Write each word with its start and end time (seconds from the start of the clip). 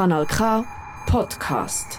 Kanal 0.00 0.24
K 0.24 0.64
Podcast. 1.06 1.98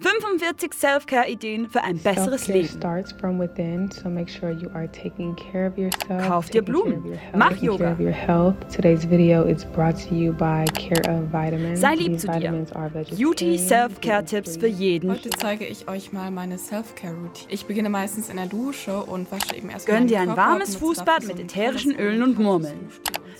45 0.00 0.74
Self-Care-Ideen 0.74 1.70
für 1.70 1.82
ein 1.82 1.96
besseres 1.96 2.48
Leben. 2.48 2.68
starts 2.68 3.12
from 3.12 3.38
within, 3.38 3.90
so 3.90 4.10
make 4.10 4.28
sure 4.28 4.50
you 4.50 4.68
are 4.74 4.86
taking 4.88 5.34
care 5.36 5.66
of 5.66 5.78
yourself. 5.78 6.22
Kauf 6.22 6.50
dir 6.50 6.60
Blumen. 6.60 6.98
of 6.98 7.06
your 7.06 7.16
health, 7.16 7.36
Mach 7.36 7.62
Yoga. 7.62 7.78
Care 7.78 7.92
of 7.94 8.00
your 8.00 8.12
health. 8.12 8.56
Today's 8.68 9.06
video 9.06 9.44
is 9.44 9.64
brought 9.64 9.96
to 10.06 10.14
you 10.14 10.34
by 10.34 10.66
Care 10.74 11.00
of 11.08 11.32
Vitamins. 11.32 11.80
Sei 11.80 11.94
lieb 11.94 12.20
zu 12.20 12.26
dir. 12.26 12.34
vitamins 12.34 12.72
are 12.72 12.92
vegetarian, 12.92 13.16
Beauty 13.16 13.56
Self-Care-Tipps 13.56 14.58
für 14.58 14.68
jeden. 14.68 15.10
Heute 15.10 15.30
zeige 15.30 15.64
ich 15.64 15.88
euch 15.88 16.12
mal 16.12 16.30
meine 16.30 16.58
Self-Care-Routine. 16.58 17.50
Ich 17.50 17.64
beginne 17.64 17.88
meistens 17.88 18.28
in 18.28 18.36
der 18.36 18.48
Dusche 18.48 18.98
und 18.98 19.32
wasche 19.32 19.56
eben 19.56 19.70
erst 19.70 19.86
Gönn 19.86 20.08
dir 20.08 20.20
ein 20.20 20.36
warmes 20.36 20.76
Fußbad 20.76 21.26
mit 21.26 21.40
ätherischen 21.40 21.98
Ölen 21.98 22.22
und 22.22 22.38
Murmeln. 22.38 22.90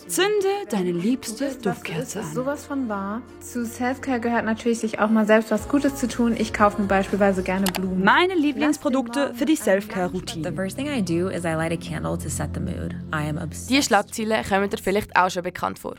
Zünde 0.07 0.49
deine 0.71 0.93
liebste 0.93 1.47
Das 1.47 1.59
Duftkerze 1.59 2.21
ist 2.21 2.27
an. 2.27 2.35
sowas 2.35 2.65
von 2.67 2.89
wahr. 2.89 3.23
Zu 3.41 3.65
Selfcare 3.65 4.21
gehört 4.21 4.45
natürlich, 4.45 4.79
sich 4.81 4.99
auch 4.99 5.11
mal 5.11 5.27
selbst 5.27 5.51
was 5.51 5.69
Gutes 5.69 5.97
zu 5.97 6.09
tun. 6.09 6.35
Ich 6.39 6.53
kaufe 6.53 6.81
mir 6.81 6.89
beispielsweise 6.89 7.43
gerne 7.43 7.67
Blumen. 7.73 8.03
Meine 8.05 8.35
Lieblingsprodukte 8.35 9.35
für 9.35 9.45
die 9.45 9.57
The 9.57 9.63
Self-Care-Routine. 9.63 10.53
first 10.53 10.77
thing 10.77 10.87
I 10.87 11.03
do 11.03 11.29
is 11.29 11.45
I 11.45 11.55
light 11.55 11.73
a 11.73 11.77
candle 11.77 12.17
to 12.19 12.29
set 12.29 12.51
the 12.55 12.61
mood. 12.61 12.95
I 13.13 13.29
am 13.29 13.39
obsessed. 13.39 13.71
Die 13.71 13.83
Schlagzeilen 13.83 14.45
kommen 14.45 14.71
dir 14.71 14.79
vielleicht 14.79 15.15
auch 15.17 15.31
schon 15.31 15.43
bekannt 15.43 15.79
vor. 15.79 15.97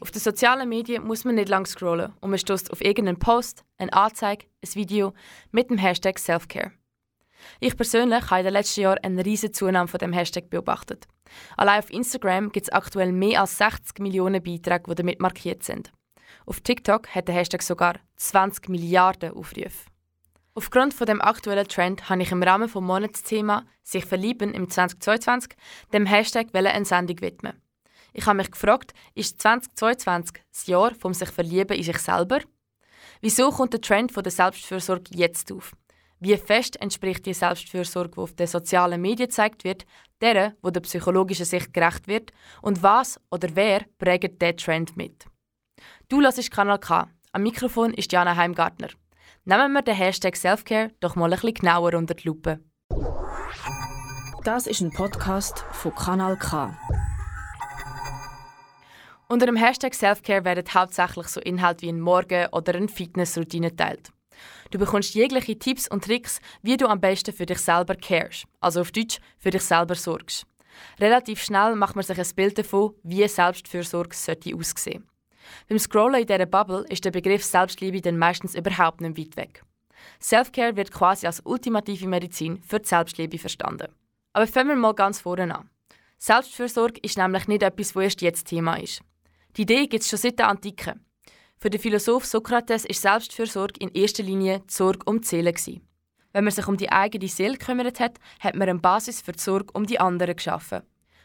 Auf 0.00 0.10
den 0.10 0.20
sozialen 0.20 0.68
Medien 0.68 1.06
muss 1.06 1.24
man 1.24 1.34
nicht 1.34 1.48
lang 1.50 1.66
scrollen 1.66 2.12
und 2.20 2.30
man 2.30 2.38
stößt 2.38 2.72
auf 2.72 2.80
irgendeinen 2.80 3.18
Post, 3.18 3.64
eine 3.76 3.92
Anzeige, 3.92 4.46
ein 4.64 4.74
Video 4.74 5.12
mit 5.52 5.68
dem 5.68 5.76
Hashtag 5.76 6.18
Selfcare. 6.18 6.72
Ich 7.62 7.76
persönlich 7.76 8.30
habe 8.30 8.40
in 8.40 8.44
den 8.44 8.54
letzten 8.54 8.80
Jahren 8.80 9.04
eine 9.04 9.22
riesige 9.22 9.52
Zunahme 9.52 9.86
von 9.86 9.98
dem 9.98 10.14
Hashtag 10.14 10.48
beobachtet. 10.48 11.06
Allein 11.58 11.80
auf 11.80 11.90
Instagram 11.90 12.50
gibt 12.52 12.66
es 12.66 12.72
aktuell 12.72 13.12
mehr 13.12 13.42
als 13.42 13.58
60 13.58 13.98
Millionen 13.98 14.42
Beiträge, 14.42 14.84
die 14.88 14.94
damit 14.94 15.20
markiert 15.20 15.62
sind. 15.62 15.92
Auf 16.46 16.62
TikTok 16.62 17.14
hat 17.14 17.28
der 17.28 17.34
Hashtag 17.34 17.62
sogar 17.62 17.96
20 18.16 18.70
Milliarden 18.70 19.34
Aufrufe. 19.34 19.90
Aufgrund 20.54 20.94
von 20.94 21.06
dem 21.06 21.20
aktuellen 21.20 21.68
Trend 21.68 22.08
habe 22.08 22.22
ich 22.22 22.32
im 22.32 22.42
Rahmen 22.42 22.68
vom 22.68 22.86
Monatsthema 22.86 23.66
«Sich 23.82 24.06
verlieben» 24.06 24.54
im 24.54 24.70
2022 24.70 25.54
dem 25.92 26.06
Hashtag 26.06 26.48
eine 26.54 26.84
Sendung 26.86 27.20
widmen. 27.20 27.60
Ich 28.14 28.24
habe 28.24 28.38
mich 28.38 28.50
gefragt, 28.50 28.94
ist 29.14 29.40
2022 29.40 30.42
das 30.50 30.66
Jahr 30.66 30.94
vom 30.94 31.12
sich 31.12 31.28
verlieben 31.28 31.76
in 31.76 31.84
sich 31.84 31.98
selber? 31.98 32.40
Wieso 33.20 33.50
kommt 33.50 33.74
der 33.74 33.82
Trend 33.82 34.12
von 34.12 34.22
der 34.22 34.32
Selbstfürsorge 34.32 35.10
jetzt 35.14 35.52
auf? 35.52 35.72
Wie 36.22 36.36
fest 36.36 36.78
entspricht 36.78 37.24
die 37.24 37.32
Selbstfürsorge, 37.32 38.10
die 38.10 38.20
auf 38.20 38.34
den 38.34 38.46
sozialen 38.46 39.00
Medien 39.00 39.28
gezeigt 39.28 39.64
wird, 39.64 39.86
der, 40.20 40.54
wo 40.60 40.68
der 40.68 40.82
psychologischen 40.82 41.46
Sicht 41.46 41.72
gerecht 41.72 42.06
wird? 42.08 42.30
Und 42.60 42.82
was 42.82 43.18
oder 43.30 43.48
wer 43.54 43.86
prägt 43.98 44.42
diesen 44.42 44.56
Trend 44.58 44.96
mit? 44.98 45.24
Du 46.10 46.20
hörst 46.20 46.50
Kanal 46.50 46.78
K. 46.78 47.08
Am 47.32 47.42
Mikrofon 47.42 47.94
ist 47.94 48.12
Jana 48.12 48.36
Heimgartner. 48.36 48.88
Nehmen 49.46 49.72
wir 49.72 49.80
den 49.80 49.94
Hashtag 49.94 50.36
Selfcare 50.36 50.90
doch 51.00 51.16
mal 51.16 51.32
ein 51.32 51.40
bisschen 51.40 51.54
genauer 51.54 51.94
unter 51.94 52.12
die 52.12 52.28
Lupe. 52.28 52.60
Das 54.44 54.66
ist 54.66 54.82
ein 54.82 54.90
Podcast 54.90 55.64
von 55.72 55.94
Kanal 55.94 56.36
K. 56.36 56.76
Unter 59.26 59.46
dem 59.46 59.56
Hashtag 59.56 59.94
Selfcare 59.94 60.44
werden 60.44 60.64
hauptsächlich 60.74 61.28
so 61.28 61.40
Inhalte 61.40 61.82
wie 61.82 61.92
ein 61.92 62.00
Morgen- 62.00 62.48
oder 62.52 62.74
eine 62.74 62.88
Fitnessroutine 62.88 63.70
geteilt. 63.70 64.12
Du 64.70 64.78
bekommst 64.78 65.14
jegliche 65.14 65.58
Tipps 65.58 65.88
und 65.88 66.04
Tricks, 66.04 66.40
wie 66.62 66.76
du 66.76 66.86
am 66.86 67.00
besten 67.00 67.34
für 67.34 67.46
dich 67.46 67.58
selber 67.58 67.96
carest, 67.96 68.44
also 68.60 68.80
auf 68.80 68.92
Deutsch 68.92 69.18
für 69.38 69.50
dich 69.50 69.62
selber 69.62 69.96
sorgst. 69.96 70.46
Relativ 70.98 71.42
schnell 71.42 71.74
macht 71.74 71.96
man 71.96 72.04
sich 72.04 72.18
ein 72.18 72.34
Bild 72.36 72.56
davon, 72.58 72.94
wie 73.02 73.26
Selbstfürsorge 73.26 74.14
sollte 74.14 74.54
aussehen. 74.54 75.08
Beim 75.68 75.78
Scrollen 75.78 76.20
in 76.20 76.26
dieser 76.26 76.46
Bubble 76.46 76.84
ist 76.88 77.04
der 77.04 77.10
Begriff 77.10 77.44
Selbstliebe 77.44 78.00
dann 78.00 78.18
meistens 78.18 78.54
überhaupt 78.54 79.00
nicht 79.00 79.18
weit 79.18 79.36
weg. 79.36 79.64
Selfcare 80.18 80.76
wird 80.76 80.92
quasi 80.92 81.26
als 81.26 81.40
ultimative 81.44 82.06
Medizin 82.06 82.62
für 82.62 82.78
die 82.78 82.88
Selbstliebe 82.88 83.38
verstanden. 83.38 83.88
Aber 84.32 84.46
fangen 84.46 84.68
wir 84.68 84.76
mal 84.76 84.94
ganz 84.94 85.20
vorne 85.20 85.54
an. 85.54 85.70
Selbstfürsorge 86.18 87.00
ist 87.02 87.18
nämlich 87.18 87.48
nicht 87.48 87.62
etwas, 87.62 87.92
das 87.92 88.02
erst 88.02 88.22
jetzt 88.22 88.46
Thema 88.46 88.76
ist. 88.76 89.00
Die 89.56 89.62
Idee 89.62 89.86
gibt 89.86 90.04
es 90.04 90.08
schon 90.08 90.18
seit 90.18 90.38
der 90.38 90.48
Antike. 90.48 90.94
Für 91.62 91.68
den 91.68 91.78
Philosoph 91.78 92.24
Sokrates 92.24 92.86
ist 92.86 93.02
Selbstfürsorge 93.02 93.80
in 93.80 93.90
erster 93.90 94.22
Linie 94.22 94.60
die 94.60 94.72
Sorge 94.72 95.00
um 95.04 95.20
die 95.20 95.26
Seele. 95.26 95.52
Wenn 96.32 96.44
man 96.44 96.54
sich 96.54 96.66
um 96.66 96.78
die 96.78 96.90
eigene 96.90 97.28
Seele 97.28 97.58
gekümmert 97.58 98.00
hat, 98.00 98.18
hat 98.38 98.54
man 98.54 98.66
eine 98.66 98.78
Basis 98.78 99.20
für 99.20 99.32
die 99.32 99.42
Sorge 99.42 99.70
um 99.74 99.84
die 99.84 100.00
anderen 100.00 100.34
geschaffen. 100.34 100.80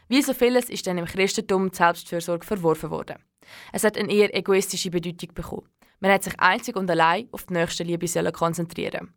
Wie 0.08 0.20
so 0.20 0.34
vieles 0.34 0.68
ist 0.68 0.86
dann 0.86 0.98
im 0.98 1.06
Christentum 1.06 1.70
die 1.70 1.76
Selbstfürsorge 1.76 2.44
verworfen 2.44 2.90
worden. 2.90 3.16
Es 3.72 3.82
hat 3.82 3.96
eine 3.96 4.12
eher 4.12 4.36
egoistische 4.36 4.90
Bedeutung 4.90 5.32
bekommen. 5.32 5.70
Man 6.00 6.12
hat 6.12 6.24
sich 6.24 6.38
einzig 6.38 6.76
und 6.76 6.90
allein 6.90 7.28
auf 7.32 7.46
die 7.46 7.54
Nächstenliebe 7.54 8.06
sollen 8.06 8.32
konzentrieren. 8.32 9.14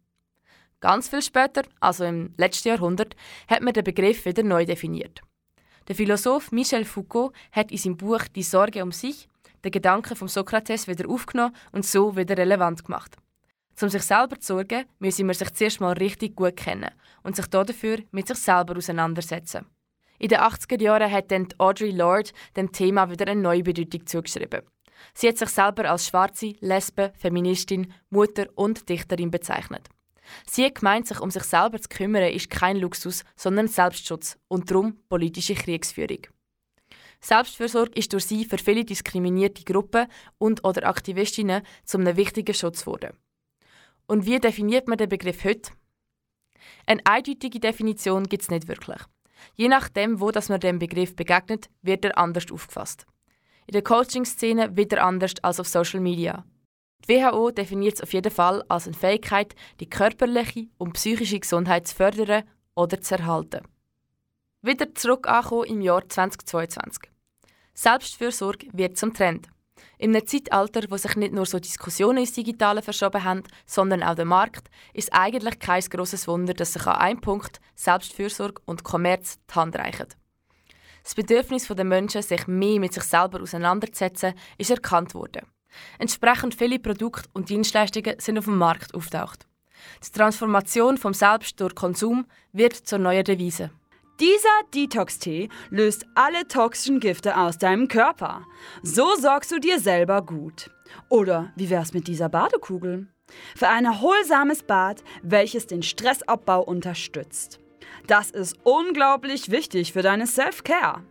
Ganz 0.79 1.09
viel 1.09 1.21
später, 1.21 1.63
also 1.81 2.05
im 2.05 2.33
letzten 2.37 2.69
Jahrhundert, 2.69 3.17
hat 3.49 3.61
man 3.61 3.73
den 3.73 3.83
Begriff 3.83 4.23
wieder 4.23 4.43
neu 4.43 4.65
definiert. 4.65 5.19
Der 5.89 5.95
Philosoph 5.95 6.53
Michel 6.53 6.85
Foucault 6.85 7.33
hat 7.51 7.71
in 7.71 7.77
seinem 7.77 7.97
Buch 7.97 8.23
Die 8.33 8.43
Sorge 8.43 8.81
um 8.81 8.93
sich 8.93 9.27
den 9.63 9.71
Gedanken 9.71 10.15
von 10.15 10.27
Sokrates 10.27 10.87
wieder 10.87 11.09
aufgenommen 11.09 11.55
und 11.71 11.85
so 11.85 12.15
wieder 12.15 12.37
relevant 12.37 12.85
gemacht. 12.85 13.17
Um 13.81 13.87
sich 13.87 14.03
selber 14.03 14.39
zu 14.39 14.55
sorgen, 14.55 14.85
müssen 14.99 15.27
wir 15.27 15.33
sich 15.33 15.53
zuerst 15.53 15.79
mal 15.79 15.93
richtig 15.93 16.35
gut 16.35 16.57
kennen 16.57 16.91
und 17.23 17.35
sich 17.35 17.47
dafür 17.47 17.99
mit 18.11 18.27
sich 18.27 18.37
selber 18.37 18.75
auseinandersetzen. 18.75 19.65
In 20.17 20.27
den 20.27 20.39
80er 20.39 20.81
Jahren 20.81 21.09
hat 21.11 21.31
dann 21.31 21.47
Audre 21.57 21.91
Lorde 21.91 22.31
dem 22.57 22.73
Thema 22.73 23.09
wieder 23.09 23.27
eine 23.27 23.39
neue 23.39 23.63
Bedeutung 23.63 24.05
zugeschrieben. 24.05 24.63
Sie 25.13 25.29
hat 25.29 25.37
sich 25.37 25.49
selber 25.49 25.89
als 25.89 26.07
schwarze, 26.07 26.55
Lesbe, 26.59 27.13
Feministin, 27.17 27.93
Mutter 28.09 28.47
und 28.55 28.89
Dichterin 28.89 29.31
bezeichnet. 29.31 29.87
Sie 30.45 30.65
hat 30.65 30.75
gemeint, 30.75 31.07
sich 31.07 31.21
um 31.21 31.31
sich 31.31 31.43
selber 31.43 31.81
zu 31.81 31.87
kümmern, 31.87 32.23
ist 32.23 32.49
kein 32.49 32.77
Luxus, 32.77 33.23
sondern 33.37 33.67
Selbstschutz 33.67 34.37
und 34.49 34.69
darum 34.69 34.97
politische 35.07 35.55
Kriegsführung. 35.55 36.27
Selbstfürsorge 37.21 37.99
ist 37.99 38.13
durch 38.13 38.25
sie 38.25 38.45
für 38.45 38.57
viele 38.57 38.85
diskriminierte 38.85 39.63
Gruppen 39.63 40.07
und 40.37 40.63
oder 40.63 40.87
Aktivistinnen 40.87 41.63
zu 41.83 41.97
einem 41.97 42.15
wichtigen 42.15 42.53
Schutz 42.53 42.85
geworden. 42.85 43.17
Und 44.07 44.25
wie 44.25 44.39
definiert 44.39 44.87
man 44.87 44.97
den 44.97 45.09
Begriff 45.09 45.43
heute? 45.43 45.71
Eine 46.85 47.01
eindeutige 47.05 47.59
Definition 47.59 48.23
gibt 48.23 48.43
es 48.43 48.49
nicht 48.49 48.67
wirklich. 48.67 49.01
Je 49.55 49.67
nachdem, 49.67 50.19
wo 50.19 50.31
das 50.31 50.49
man 50.49 50.59
dem 50.59 50.79
Begriff 50.79 51.15
begegnet, 51.15 51.69
wird 51.81 52.05
er 52.05 52.17
anders 52.17 52.51
aufgefasst. 52.51 53.05
In 53.67 53.73
der 53.73 53.83
Coaching-Szene 53.83 54.75
wieder 54.75 55.03
anders 55.03 55.35
als 55.43 55.59
auf 55.59 55.67
Social 55.67 55.99
Media. 55.99 56.43
Die 57.07 57.13
WHO 57.13 57.51
definiert 57.51 57.95
es 57.95 58.01
auf 58.01 58.13
jeden 58.13 58.31
Fall 58.31 58.63
als 58.67 58.87
eine 58.87 58.95
Fähigkeit, 58.95 59.55
die 59.79 59.89
körperliche 59.89 60.67
und 60.77 60.93
psychische 60.93 61.39
Gesundheit 61.39 61.87
zu 61.87 61.95
fördern 61.95 62.43
oder 62.75 62.99
zu 62.99 63.15
erhalten. 63.15 63.61
Wieder 64.61 64.93
zurück 64.93 65.25
im 65.67 65.79
Jahr 65.79 66.09
2022. 66.09 67.03
Selbstfürsorge 67.73 68.67
wird 68.73 68.97
zum 68.97 69.13
Trend. 69.13 69.47
In 69.97 70.13
einem 70.13 70.27
Zeitalter, 70.27 70.81
wo 70.89 70.97
sich 70.97 71.15
nicht 71.15 71.31
nur 71.31 71.45
so 71.45 71.59
Diskussionen 71.59 72.17
ins 72.17 72.33
Digitale 72.33 72.81
verschoben 72.81 73.23
haben, 73.23 73.43
sondern 73.65 74.03
auch 74.03 74.15
der 74.15 74.25
Markt, 74.25 74.69
ist 74.93 75.13
eigentlich 75.13 75.59
kein 75.59 75.81
grosses 75.83 76.27
Wunder, 76.27 76.53
dass 76.53 76.73
sich 76.73 76.85
an 76.85 76.97
einem 76.97 77.21
Punkt 77.21 77.61
Selbstfürsorge 77.75 78.61
und 78.65 78.83
Kommerz 78.83 79.39
die 79.49 79.55
Hand 79.55 79.77
reichen. 79.77 80.07
Das 81.03 81.15
Bedürfnis 81.15 81.69
der 81.69 81.85
Menschen, 81.85 82.21
sich 82.21 82.45
mehr 82.45 82.81
mit 82.81 82.91
sich 82.91 83.03
selber 83.03 83.41
auseinanderzusetzen, 83.41 84.33
ist 84.57 84.71
erkannt 84.71 85.13
worden. 85.13 85.45
Entsprechend 85.99 86.53
viele 86.53 86.79
Produkte 86.79 87.29
und 87.31 87.47
Dienstleistungen 87.47 88.19
sind 88.19 88.37
auf 88.37 88.43
dem 88.43 88.57
Markt 88.57 88.93
auftaucht. 88.93 89.47
Die 90.05 90.11
Transformation 90.11 90.97
vom 90.97 91.13
Selbst 91.13 91.61
durch 91.61 91.75
Konsum 91.75 92.25
wird 92.51 92.73
zur 92.73 92.99
neuen 92.99 93.23
Devise. 93.23 93.71
Dieser 94.19 94.49
Detox-Tee 94.75 95.47
löst 95.69 96.05
alle 96.13 96.47
toxischen 96.47 96.99
Gifte 96.99 97.37
aus 97.37 97.57
deinem 97.57 97.87
Körper. 97.87 98.45
So 98.83 99.15
sorgst 99.15 99.51
du 99.51 99.59
dir 99.59 99.79
selber 99.79 100.21
gut. 100.21 100.69
Oder 101.07 101.53
wie 101.55 101.69
wär's 101.69 101.93
mit 101.93 102.07
dieser 102.07 102.27
Badekugel? 102.27 103.07
Für 103.55 103.69
ein 103.69 103.85
erholsames 103.85 104.63
Bad, 104.63 105.03
welches 105.23 105.67
den 105.67 105.83
Stressabbau 105.83 106.61
unterstützt. 106.61 107.59
Das 108.07 108.31
ist 108.31 108.57
unglaublich 108.63 109.51
wichtig 109.51 109.93
für 109.93 110.01
deine 110.01 110.27
Self-Care. 110.27 111.03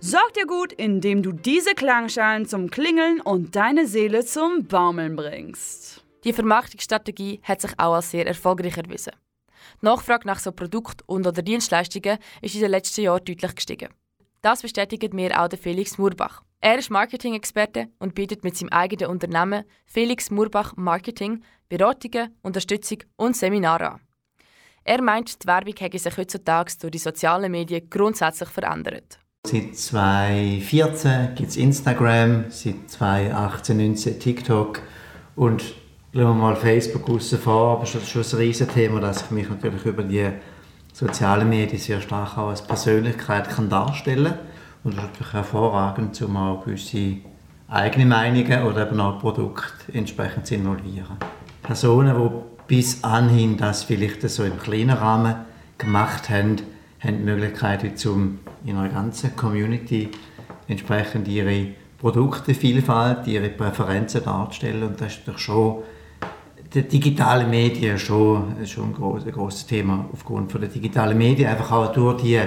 Sorg 0.00 0.34
dir 0.34 0.46
gut, 0.46 0.72
indem 0.72 1.22
du 1.22 1.32
diese 1.32 1.74
Klangschalen 1.74 2.46
zum 2.46 2.70
Klingeln 2.70 3.20
und 3.20 3.56
deine 3.56 3.86
Seele 3.86 4.24
zum 4.24 4.66
Baumeln 4.66 5.16
bringst. 5.16 6.04
Die 6.24 6.32
Vermarktungsstrategie 6.32 7.40
hat 7.42 7.62
sich 7.62 7.72
auch 7.78 7.94
als 7.94 8.10
sehr 8.10 8.26
erfolgreich 8.26 8.76
erwiesen. 8.76 9.12
Die 9.82 9.86
Nachfrage 9.86 10.26
nach 10.26 10.38
so 10.38 10.52
Produkten 10.52 11.02
und 11.06 11.26
oder 11.26 11.42
Dienstleistungen 11.42 12.18
ist 12.42 12.54
in 12.54 12.60
den 12.60 12.70
letzten 12.70 13.02
Jahren 13.02 13.24
deutlich 13.24 13.54
gestiegen. 13.54 13.88
Das 14.42 14.62
bestätigt 14.62 15.14
mir 15.14 15.40
auch 15.40 15.48
der 15.48 15.58
Felix 15.58 15.96
Murbach. 15.96 16.42
Er 16.60 16.78
ist 16.78 16.90
Marketing-Experte 16.90 17.88
und 17.98 18.14
bietet 18.14 18.44
mit 18.44 18.56
seinem 18.56 18.68
eigenen 18.70 19.10
Unternehmen 19.10 19.64
Felix 19.86 20.30
Murbach 20.30 20.74
Marketing 20.76 21.42
Beratungen, 21.70 22.36
Unterstützung 22.42 22.98
und 23.16 23.36
Seminare 23.36 23.92
an. 23.92 24.00
Er 24.84 25.00
meint, 25.02 25.42
die 25.42 25.46
Werbung 25.46 25.74
hätte 25.78 25.98
sich 25.98 26.16
heutzutage 26.16 26.72
durch 26.80 26.90
die 26.90 26.98
sozialen 26.98 27.50
Medien 27.50 27.88
grundsätzlich 27.88 28.48
verändert. 28.48 29.18
Seit 29.46 29.76
2014 29.76 31.34
gibt 31.34 31.50
es 31.50 31.56
Instagram, 31.56 32.50
seit 32.50 32.90
2018, 32.90 33.94
2019 33.94 34.20
TikTok 34.20 34.82
und 35.36 35.74
lassen 36.12 36.28
wir 36.28 36.34
mal 36.34 36.56
Facebook 36.56 37.08
außen 37.08 37.38
vor, 37.38 37.72
aber 37.72 37.82
das 37.82 37.94
ist 37.94 38.08
schon 38.08 38.22
ein 38.22 38.44
riesen 38.44 38.68
Thema, 38.68 39.00
dass 39.00 39.22
ich 39.22 39.30
mich 39.30 39.48
natürlich 39.48 39.84
über 39.86 40.02
die 40.02 40.28
sozialen 40.92 41.48
Medien 41.48 41.78
sehr 41.78 42.00
stark 42.00 42.36
auch 42.36 42.48
als 42.48 42.62
Persönlichkeit 42.62 43.48
kann 43.48 43.68
darstellen 43.68 44.24
kann. 44.24 44.38
Und 44.82 44.96
das 44.96 45.04
ist 45.04 45.10
natürlich 45.10 45.32
hervorragend, 45.34 46.20
um 46.22 46.36
auch 46.36 46.64
gewisse 46.64 47.16
eigene 47.68 48.06
Meinungen 48.06 48.64
oder 48.64 48.88
eben 48.88 49.00
auch 49.00 49.20
Produkte 49.20 49.92
entsprechend 49.92 50.46
zu 50.46 50.56
involvieren. 50.56 51.16
Personen, 51.62 52.16
die 52.16 52.30
bis 52.66 53.04
anhin 53.04 53.56
das 53.56 53.84
vielleicht 53.84 54.28
so 54.28 54.42
im 54.42 54.58
kleinen 54.58 54.90
Rahmen 54.90 55.36
gemacht 55.78 56.28
haben, 56.28 56.56
haben 56.98 57.18
die 57.18 57.24
Möglichkeit, 57.24 57.98
zum 57.98 58.40
in 58.64 58.76
einer 58.76 58.88
ganzen 58.88 59.36
Community 59.36 60.10
entsprechend 60.66 61.28
ihre 61.28 61.68
Produktevielfalt, 61.98 63.26
ihre 63.26 63.48
Präferenzen 63.48 64.24
darzustellen. 64.24 64.82
Und 64.82 65.00
das 65.00 65.16
ist 65.16 65.28
doch 65.28 65.38
schon 65.38 65.82
die 66.74 66.82
digitalen 66.82 67.50
Medien 67.50 67.98
schon, 67.98 68.66
schon 68.66 68.90
ein, 68.90 68.94
groß, 68.94 69.24
ein 69.24 69.32
großes 69.32 69.66
Thema 69.66 70.08
aufgrund 70.12 70.52
von 70.52 70.60
der 70.60 70.70
digitalen 70.70 71.18
Medien. 71.18 71.48
Einfach 71.48 71.72
auch 71.72 71.92
durch 71.92 72.22
die 72.22 72.40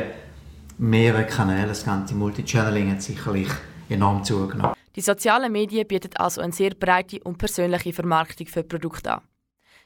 mehreren 0.77 1.27
Kanäle, 1.27 1.67
das 1.67 1.85
ganze 1.85 2.15
Multichanneling 2.15 2.91
hat 2.91 3.01
sicherlich 3.01 3.49
enorm 3.89 4.23
zugenommen. 4.23 4.75
Die 4.95 5.01
sozialen 5.01 5.51
Medien 5.51 5.87
bieten 5.87 6.15
also 6.15 6.41
eine 6.41 6.53
sehr 6.53 6.71
breite 6.71 7.19
und 7.23 7.37
persönliche 7.37 7.93
Vermarktung 7.93 8.47
für 8.47 8.63
Produkte 8.63 9.13
an. 9.13 9.21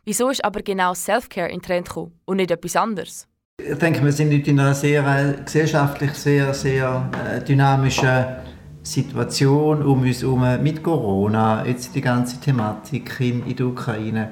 Wieso 0.04 0.30
ist 0.30 0.44
aber 0.44 0.62
genau 0.62 0.94
Self-Care 0.94 1.50
in 1.50 1.62
Trend 1.62 1.88
gekommen 1.88 2.14
und 2.26 2.38
nicht 2.38 2.52
etwas 2.52 2.76
anderes? 2.76 3.28
Ich 3.60 3.78
denke, 3.78 4.04
wir 4.04 4.12
sind 4.12 4.32
heute 4.32 4.52
in 4.52 4.60
einer 4.60 4.76
sehr 4.76 5.06
äh, 5.06 5.44
gesellschaftlich 5.44 6.14
sehr, 6.14 6.54
sehr 6.54 7.10
äh, 7.26 7.44
dynamischen 7.44 8.26
Situation 8.88 9.84
um 9.84 10.02
uns 10.02 10.22
herum 10.22 10.46
mit 10.64 10.82
Corona, 10.82 11.66
jetzt 11.66 11.94
die 11.94 12.02
ganze 12.02 12.40
Thematik 12.40 13.20
in, 13.20 13.56
der 13.56 13.66
Ukraine. 13.66 14.32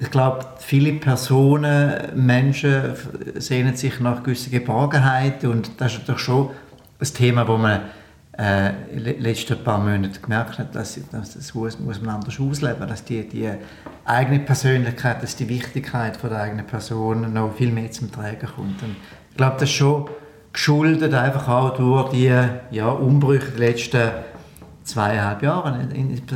Ich 0.00 0.10
glaube, 0.10 0.44
viele 0.58 0.94
Personen, 0.94 1.92
Menschen 2.14 2.94
sehnen 3.36 3.76
sich 3.76 4.00
nach 4.00 4.22
gewisser 4.22 4.50
Geborgenheit 4.50 5.44
und 5.44 5.70
das 5.80 5.92
ist 5.92 6.00
natürlich 6.00 6.22
schon 6.22 6.50
ein 7.00 7.14
Thema, 7.14 7.46
wo 7.46 7.56
man 7.56 7.82
äh, 8.36 8.72
letzten 8.96 9.62
paar 9.62 9.78
Monate 9.78 10.18
gemerkt 10.20 10.58
hat, 10.58 10.74
dass, 10.74 10.98
dass 11.12 11.34
das 11.34 11.54
muss, 11.54 11.78
muss 11.78 12.00
man 12.00 12.16
anders 12.16 12.40
ausleben, 12.40 12.88
dass 12.88 13.04
die, 13.04 13.28
die 13.28 13.48
eigene 14.04 14.40
Persönlichkeit, 14.40 15.22
dass 15.22 15.36
die 15.36 15.48
Wichtigkeit 15.48 16.16
von 16.16 16.30
der 16.30 16.40
eigenen 16.40 16.66
Person 16.66 17.32
noch 17.32 17.54
viel 17.54 17.70
mehr 17.70 17.92
zum 17.92 18.10
Tragen 18.10 18.48
kommt. 18.56 18.82
Und 18.82 18.96
ich 19.30 19.36
glaube, 19.36 19.54
das 19.60 19.68
ist 19.68 19.76
schon 19.76 20.08
geschuldet 20.54 21.12
einfach 21.12 21.48
auch 21.48 21.76
durch 21.76 22.10
die 22.12 22.32
ja, 22.70 22.88
Umbrüche 22.88 23.50
der 23.50 23.58
letzten 23.58 24.10
zweieinhalb 24.84 25.42
Jahre, 25.42 25.88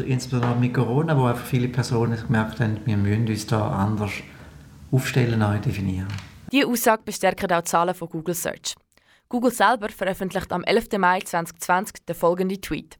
insbesondere 0.05 0.57
mit 0.57 0.75
Corona, 0.75 1.17
wo 1.17 1.25
einfach 1.25 1.47
viele 1.47 1.69
Personen 1.69 2.21
gemerkt 2.21 2.61
haben, 2.61 2.81
wir 2.85 2.97
müssen 2.97 3.29
uns 3.29 3.47
da 3.47 3.71
anders 3.71 4.11
aufstellen, 4.91 5.39
neu 5.39 5.59
definieren. 5.59 6.09
Diese 6.51 6.67
Aussage 6.67 7.03
bestärken 7.05 7.53
auch 7.53 7.61
die 7.61 7.65
Zahlen 7.65 7.95
von 7.95 8.09
Google 8.09 8.35
Search. 8.35 8.75
Google 9.29 9.53
selber 9.53 9.91
veröffentlicht 9.91 10.51
am 10.51 10.65
11. 10.65 10.99
Mai 10.99 11.21
2020 11.21 12.07
den 12.07 12.17
folgenden 12.17 12.61
Tweet. 12.61 12.97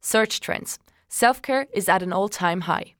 Search 0.00 0.40
Trends. 0.40 0.78
Self-Care 1.10 1.66
is 1.72 1.88
at 1.88 2.02
an 2.02 2.12
all-time 2.12 2.66
high. 2.66 2.94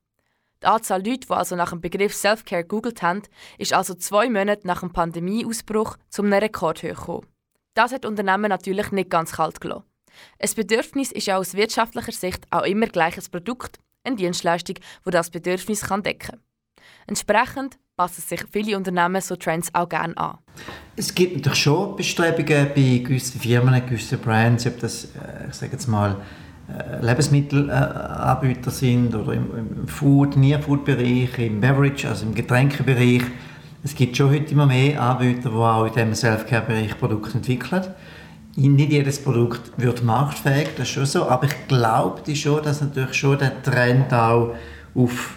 Die 0.62 0.66
Anzahl 0.66 1.04
Leute, 1.06 1.26
die 1.26 1.30
also 1.30 1.56
nach 1.56 1.70
dem 1.70 1.80
Begriff 1.80 2.14
Self-Care 2.14 2.64
googelt 2.64 3.02
haben, 3.02 3.22
ist 3.58 3.74
also 3.74 3.94
zwei 3.94 4.30
Monate 4.30 4.66
nach 4.66 4.80
dem 4.80 4.92
Pandemieausbruch 4.92 5.96
zum 6.08 6.26
einem 6.26 6.40
Rekord 6.40 6.80
gekommen. 6.80 7.26
Das 7.74 7.92
hat 7.92 8.04
Unternehmen 8.04 8.50
natürlich 8.50 8.92
nicht 8.92 9.10
ganz 9.10 9.32
kalt 9.32 9.60
gelassen. 9.60 9.84
Ein 10.38 10.50
Bedürfnis 10.54 11.10
ist 11.10 11.26
ja 11.26 11.38
aus 11.38 11.54
wirtschaftlicher 11.54 12.12
Sicht 12.12 12.46
auch 12.50 12.64
immer 12.64 12.86
gleich 12.86 13.16
ein 13.16 13.24
Produkt, 13.30 13.78
eine 14.04 14.16
Dienstleistung, 14.16 14.76
wo 15.04 15.10
das 15.10 15.30
Bedürfnis 15.30 15.82
kann 15.82 16.02
decken. 16.02 16.38
Entsprechend 17.06 17.78
passen 17.96 18.20
sich 18.20 18.44
viele 18.50 18.76
Unternehmen 18.76 19.20
so 19.22 19.36
Trends 19.36 19.70
auch 19.72 19.88
gerne 19.88 20.16
an. 20.18 20.38
Es 20.96 21.14
gibt 21.14 21.36
natürlich 21.36 21.60
schon 21.60 21.96
Bestrebungen 21.96 22.68
bei 22.74 23.02
gewissen 23.04 23.40
Firmen, 23.40 23.86
gewissen 23.86 24.18
Brands, 24.18 24.66
ob 24.66 24.78
das, 24.80 25.04
äh, 25.04 25.48
ich 25.48 25.54
sage 25.54 25.72
jetzt 25.72 25.86
mal, 25.86 26.16
äh, 26.68 27.04
Lebensmittelanbieter 27.04 28.70
sind 28.70 29.14
oder 29.14 29.32
im, 29.32 29.88
Food, 29.88 30.36
Near-Food-Bereich, 30.36 31.38
im 31.38 31.60
Beverage, 31.60 32.08
also 32.08 32.26
im 32.26 32.34
Getränkebereich. 32.34 33.22
Es 33.84 33.96
gibt 33.96 34.16
schon 34.16 34.30
heute 34.30 34.52
immer 34.52 34.66
mehr 34.66 35.02
Anbieter, 35.02 35.50
die 35.50 35.56
auch 35.56 35.86
in 35.86 35.92
diesem 35.92 36.14
Self-Care-Bereich 36.14 36.98
Produkte 37.00 37.38
entwickeln. 37.38 37.82
Nicht 38.54 38.92
jedes 38.92 39.20
Produkt 39.20 39.72
wird 39.76 40.04
marktfähig, 40.04 40.68
das 40.76 40.86
ist 40.86 40.94
schon 40.94 41.06
so, 41.06 41.28
aber 41.28 41.46
ich 41.46 41.66
glaube 41.66 42.36
schon, 42.36 42.62
dass 42.62 42.80
natürlich 42.80 43.14
schon 43.14 43.38
der 43.38 43.60
Trend 43.62 44.12
auch 44.12 44.54
auf 44.94 45.36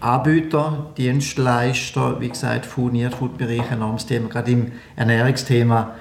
Anbieter, 0.00 0.90
Dienstleister, 0.96 2.20
wie 2.20 2.28
gesagt, 2.28 2.66
Food, 2.66 2.92
Near-Food-Bereich, 2.92 3.70
enormes 3.70 4.06
Thema, 4.06 4.30
gerade 4.30 4.50
im 4.50 4.72
Ernährungsthema 4.96 5.94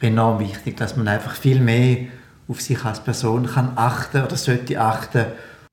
enorm 0.00 0.38
wichtig, 0.38 0.76
dass 0.76 0.96
man 0.96 1.08
einfach 1.08 1.34
viel 1.34 1.60
mehr 1.60 2.06
auf 2.46 2.60
sich 2.60 2.84
als 2.84 3.02
Person 3.02 3.46
kann 3.46 3.72
achten 3.74 4.22
oder 4.22 4.36
sollte 4.36 4.80
achten. 4.80 5.26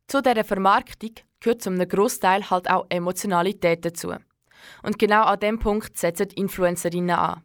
Zu 0.08 0.24
dieser 0.24 0.44
Vermarktung 0.44 1.12
gehört 1.40 1.62
zum 1.62 1.78
Großteil 1.78 2.50
halt 2.50 2.70
auch 2.72 2.86
Emotionalität 2.90 3.86
dazu. 3.86 4.14
Und 4.84 5.00
genau 5.00 5.24
an 5.24 5.40
dem 5.40 5.60
Punkt 5.60 5.98
setzen 5.98 6.30
Influencerinnen 6.36 7.18
an. 7.18 7.44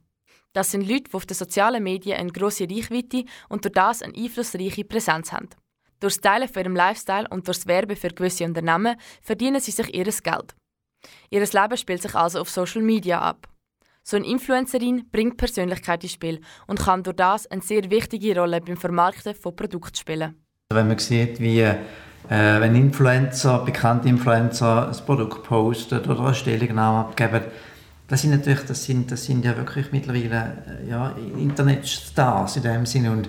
Das 0.53 0.71
sind 0.71 0.89
Leute, 0.89 1.11
die 1.11 1.15
auf 1.15 1.27
den 1.27 1.35
sozialen 1.35 1.83
Medien 1.83 2.19
eine 2.19 2.31
grosse 2.31 2.69
Reichweite 2.71 3.25
und 3.49 3.65
durch 3.65 3.75
das 3.75 4.03
eine 4.03 4.15
einflussreiche 4.17 4.85
Präsenz 4.85 5.33
haben. 5.33 5.49
Durch 6.01 6.15
das 6.15 6.21
Teilen 6.21 6.49
von 6.49 6.63
ihrem 6.63 6.77
Lifestyle 6.77 7.27
und 7.29 7.49
durch 7.49 7.59
das 7.59 7.67
Werben 7.67 7.97
für 7.97 8.09
gewisse 8.09 8.45
Unternehmen 8.45 8.97
verdienen 9.21 9.61
sie 9.61 9.73
sich 9.73 9.93
ihr 9.95 10.05
Geld. 10.05 10.55
Ihr 11.31 11.41
Leben 11.41 11.77
spielt 11.77 12.03
sich 12.03 12.15
also 12.15 12.41
auf 12.41 12.51
Social 12.51 12.83
Media 12.83 13.21
ab. 13.21 13.49
So 14.03 14.17
eine 14.17 14.27
Influencerin 14.27 15.09
bringt 15.11 15.39
Persönlichkeit 15.39 16.05
ins 16.05 16.13
Spiel 16.13 16.41
und 16.67 16.79
kann 16.79 17.03
durch 17.03 17.17
das 17.17 17.47
eine 17.47 17.63
sehr 17.63 17.91
wichtige 17.91 18.39
Rolle 18.39 18.61
beim 18.61 18.77
Vermarkten 18.77 19.35
von 19.35 19.57
Produkten 19.57 19.97
spielen. 19.97 20.45
Wenn 20.71 20.89
man 20.89 20.99
sieht, 20.99 21.41
wie 21.41 21.65
äh, 22.29 22.61
wenn 22.61 22.75
Influencer, 22.75 23.59
bekannte 23.59 24.09
Influencer 24.09 24.89
ein 24.89 25.07
Produkt 25.07 25.45
posten 25.45 26.01
oder 26.01 26.21
eine 26.21 26.35
Stellungnahme 26.35 27.01
abgeben, 27.01 27.43
das 28.09 28.23
sind 28.23 28.33
natürlich, 28.33 28.65
das 28.67 28.85
sind, 28.85 29.11
das 29.11 29.25
sind 29.25 29.45
ja 29.45 29.57
wirklich 29.57 29.93
mittlerweile 29.93 30.53
äh, 30.85 30.91
ja, 30.91 31.15
Internetstars 31.39 32.57
in 32.57 32.63
dem 32.63 32.87
Sinne 32.87 33.11
und 33.13 33.29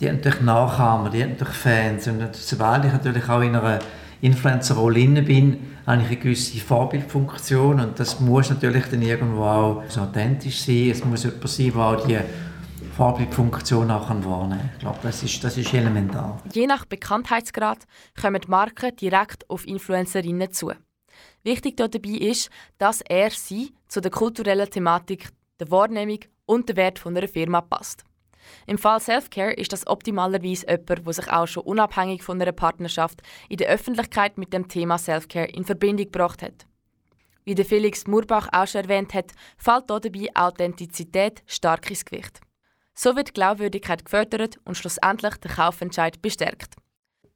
die 0.00 0.08
haben 0.08 0.16
natürlich 0.16 0.40
Nachahmer, 0.40 1.10
die 1.10 1.22
haben 1.22 1.30
natürlich 1.30 1.54
Fans 1.54 2.08
und 2.08 2.34
sobald 2.34 2.84
ich 2.84 2.92
natürlich 2.92 3.28
auch 3.28 3.40
in 3.40 3.54
einer 3.54 3.78
Influencer-Rolle 4.20 5.22
bin, 5.22 5.58
habe 5.86 6.00
ich 6.02 6.08
eine 6.08 6.16
gewisse 6.16 6.58
Vorbildfunktion 6.58 7.78
und 7.80 8.00
das 8.00 8.20
muss 8.20 8.48
natürlich 8.48 8.86
dann 8.86 9.02
irgendwo 9.02 9.42
auch 9.42 9.82
so 9.88 10.00
authentisch 10.00 10.62
sein. 10.62 10.90
Es 10.90 11.04
muss 11.04 11.24
jemand 11.24 11.48
sein, 11.48 11.72
der 11.74 11.82
auch 11.82 12.06
die 12.06 12.18
Vorbildfunktion 12.96 13.90
auch 13.90 14.08
wahrnehmen 14.08 14.60
kann. 14.60 14.70
Ich 14.74 14.78
glaube, 14.78 14.98
das 15.02 15.22
ist, 15.22 15.42
das 15.42 15.56
ist 15.56 15.74
elementar. 15.74 16.40
Je 16.52 16.66
nach 16.66 16.84
Bekanntheitsgrad 16.84 17.78
kommen 18.20 18.40
die 18.40 18.48
Marken 18.48 18.94
direkt 18.94 19.50
auf 19.50 19.66
Influencerinnen 19.66 20.52
zu. 20.52 20.72
Wichtig 21.42 21.76
dabei 21.76 22.08
ist, 22.08 22.50
dass 22.78 23.00
er 23.00 23.30
sie 23.30 23.74
zu 23.88 24.00
der 24.00 24.10
kulturellen 24.10 24.70
Thematik, 24.70 25.30
der 25.58 25.70
Wahrnehmung 25.70 26.20
und 26.46 26.68
der 26.68 26.76
Wert 26.76 27.04
einer 27.04 27.26
Firma 27.26 27.60
passt. 27.60 28.04
Im 28.66 28.78
Fall 28.78 29.00
Selfcare 29.00 29.54
ist 29.54 29.72
das 29.72 29.86
optimalerweise 29.86 30.66
jemand, 30.68 31.06
der 31.06 31.12
sich 31.12 31.32
auch 31.32 31.46
schon 31.46 31.64
unabhängig 31.64 32.22
von 32.22 32.40
einer 32.40 32.52
Partnerschaft 32.52 33.22
in 33.48 33.56
der 33.56 33.68
Öffentlichkeit 33.68 34.38
mit 34.38 34.52
dem 34.52 34.68
Thema 34.68 34.98
Selfcare 34.98 35.46
in 35.46 35.64
Verbindung 35.64 36.06
gebracht 36.06 36.42
hat. 36.42 36.66
Wie 37.44 37.54
der 37.54 37.64
Felix 37.64 38.06
Murbach 38.06 38.48
auch 38.52 38.66
schon 38.66 38.82
erwähnt 38.82 39.14
hat, 39.14 39.32
fällt 39.58 39.90
dabei 39.90 40.28
Authentizität 40.34 41.42
stark 41.46 41.90
ins 41.90 42.04
Gewicht. 42.04 42.40
So 42.94 43.16
wird 43.16 43.34
Glaubwürdigkeit 43.34 44.04
gefördert 44.04 44.58
und 44.64 44.76
schlussendlich 44.76 45.34
der 45.36 45.50
Kaufentscheid 45.50 46.22
bestärkt. 46.22 46.76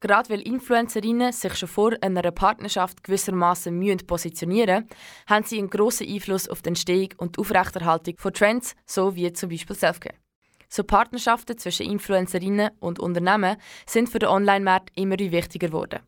Gerade 0.01 0.31
weil 0.31 0.43
Influencerinnen 0.43 1.33
sich 1.33 1.57
schon 1.57 1.69
vor 1.69 1.93
einer 2.01 2.31
Partnerschaft 2.31 3.03
gewissermaßen 3.03 3.99
positionieren 4.07 4.87
haben 5.27 5.45
sie 5.45 5.59
einen 5.59 5.71
grossen 5.71 6.09
Einfluss 6.09 6.49
auf 6.49 6.63
die 6.63 6.69
Entstehung 6.69 7.09
und 7.17 7.37
die 7.37 7.41
Aufrechterhaltung 7.41 8.15
von 8.17 8.33
Trends, 8.33 8.77
so 8.87 9.17
wie 9.17 9.33
zum 9.33 9.51
Beispiel 9.51 9.75
Selfcare. 9.75 10.15
So 10.69 10.85
Partnerschaften 10.85 11.59
zwischen 11.59 11.87
Influencerinnen 11.91 12.71
und 12.79 13.01
Unternehmen 13.01 13.57
sind 13.87 14.09
für 14.09 14.21
den 14.21 14.29
Online-Markt 14.29 14.91
immer 14.97 15.19
wichtiger 15.19 15.69
geworden. 15.69 16.01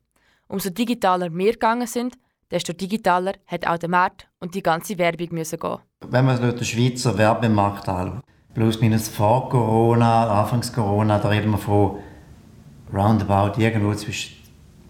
Umso 0.47 0.69
digitaler 0.69 1.33
wir 1.33 1.53
gegangen 1.53 1.87
sind, 1.87 2.15
desto 2.49 2.71
digitaler 2.71 3.33
hat 3.47 3.67
auch 3.67 3.77
der 3.77 3.89
Markt 3.89 4.29
und 4.39 4.55
die 4.55 4.63
ganze 4.63 4.97
Werbung 4.97 5.29
müssen 5.31 5.59
gehen. 5.59 5.79
Wenn 6.07 6.25
man 6.25 6.39
den 6.39 6.63
Schweizer 6.63 7.17
Werbemarkt 7.17 7.89
anschaut, 7.89 8.23
plus 8.53 8.81
minus 8.81 9.07
vor 9.07 9.49
Corona, 9.49 10.41
Anfangs 10.41 10.73
Corona, 10.73 11.19
da 11.19 11.29
reden 11.29 11.51
wir 11.51 11.57
von 11.57 11.97
roundabout 12.93 13.59
irgendwo 13.59 13.93
zwischen 13.93 14.41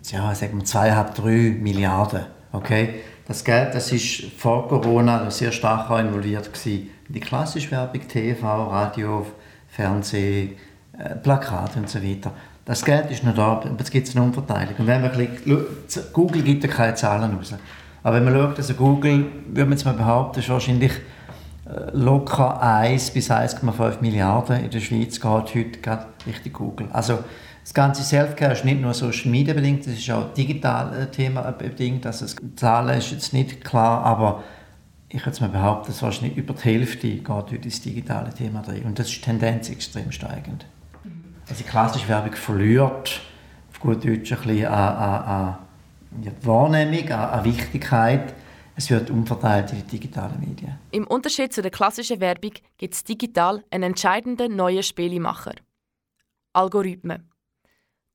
ja, 0.10 0.34
sagen 0.34 0.60
wir 0.60 0.66
2,5, 0.66 1.22
3 1.22 1.30
Milliarden. 1.62 2.22
Okay? 2.52 3.02
Das 3.28 3.44
Geld 3.44 3.74
das 3.74 3.92
ist 3.92 4.24
vor 4.38 4.68
Corona 4.68 5.30
sehr 5.30 5.52
stark 5.52 5.90
involviert 6.00 6.50
in 6.66 6.90
die 7.08 7.20
klassische 7.20 7.72
Werbung, 7.72 8.02
TV, 8.08 8.64
Radio, 8.68 9.26
Fernsehen, 9.68 10.56
äh, 10.98 11.16
Plakate 11.16 11.80
und 11.80 11.90
so 11.90 12.02
weiter. 12.04 12.32
Das 12.66 12.84
Geld 12.84 13.10
ist 13.10 13.24
noch 13.24 13.36
da, 13.36 13.54
aber 13.54 13.76
es 13.80 13.90
gibt 13.90 14.14
eine 14.16 14.26
Umverteilung. 14.26 14.76
Und 14.78 14.88
wenn 14.88 15.02
man 15.02 15.12
bisschen, 15.12 16.04
Google 16.14 16.42
gibt 16.42 16.64
ja 16.64 16.70
keine 16.70 16.96
Zahlen 16.96 17.36
raus. 17.36 17.54
Aber 18.04 18.16
wenn 18.16 18.26
man 18.26 18.34
schaut, 18.34 18.58
also 18.58 18.74
Google, 18.74 19.26
würde 19.48 19.66
man 19.66 19.72
jetzt 19.72 19.86
mal 19.86 19.94
behaupten, 19.94 20.40
ist 20.40 20.50
wahrscheinlich 20.50 20.92
locker 21.94 22.62
1 22.62 23.12
bis 23.12 23.32
1,5 23.32 24.02
Milliarden 24.02 24.64
in 24.64 24.70
der 24.70 24.80
Schweiz 24.80 25.20
geht 25.20 25.24
heute 25.32 25.70
gerade 25.82 26.06
Richtung 26.26 26.54
Google. 26.54 26.88
Also 26.92 27.20
das 27.64 27.74
ganze 27.74 28.04
Selfcare 28.04 28.54
ist 28.54 28.66
nicht 28.66 28.82
nur 28.82 28.94
Social 28.94 29.30
Media 29.30 29.54
bedingt, 29.54 29.86
das 29.86 29.94
ist 29.94 30.10
auch 30.10 30.34
digital 30.34 31.04
äh, 31.04 31.06
Thema 31.08 31.44
bedingt. 31.52 32.06
Also 32.06 32.26
das 32.26 32.36
Zahlen 32.56 32.98
ist 32.98 33.12
jetzt 33.12 33.34
nicht 33.34 33.64
klar, 33.64 34.04
aber 34.04 34.44
ich 35.10 35.26
würde 35.26 35.42
mal 35.42 35.50
behaupten, 35.50 35.88
dass 35.88 36.02
wahrscheinlich 36.02 36.38
über 36.38 36.54
die 36.54 36.64
Hälfte 36.64 37.08
geht 37.08 37.30
heute 37.30 37.56
ins 37.56 37.82
digitale 37.82 38.34
Thema 38.34 38.62
drin. 38.62 38.84
Und 38.84 38.98
das 38.98 39.08
ist 39.08 39.18
die 39.18 39.22
Tendenz 39.22 39.70
extrem 39.70 40.12
steigend. 40.12 40.66
Also 41.50 41.64
die 41.64 41.70
klassische 41.70 42.08
Werbung 42.08 42.34
verliert 42.34 43.22
auf 43.72 43.80
gut 43.80 44.06
Deutsch 44.06 44.32
ein 44.32 44.40
bisschen 44.40 44.68
an, 44.68 44.96
an, 44.96 45.24
an 45.26 45.58
Wahrnehmung, 46.42 47.12
an, 47.12 47.30
an 47.30 47.44
Wichtigkeit. 47.46 48.34
Es 48.82 48.90
wird 48.90 49.12
umverteilt 49.12 49.72
in 49.74 49.78
die 49.78 49.84
digitalen 49.84 50.40
Medien. 50.40 50.80
Im 50.90 51.06
Unterschied 51.06 51.54
zu 51.54 51.62
der 51.62 51.70
klassischen 51.70 52.20
Werbung 52.20 52.54
gibt 52.78 52.96
es 52.96 53.04
digital 53.04 53.64
einen 53.70 53.92
entscheidenden 53.92 54.56
neuen 54.56 54.82
Spielemacher. 54.82 55.54
Algorithmen. 56.54 57.30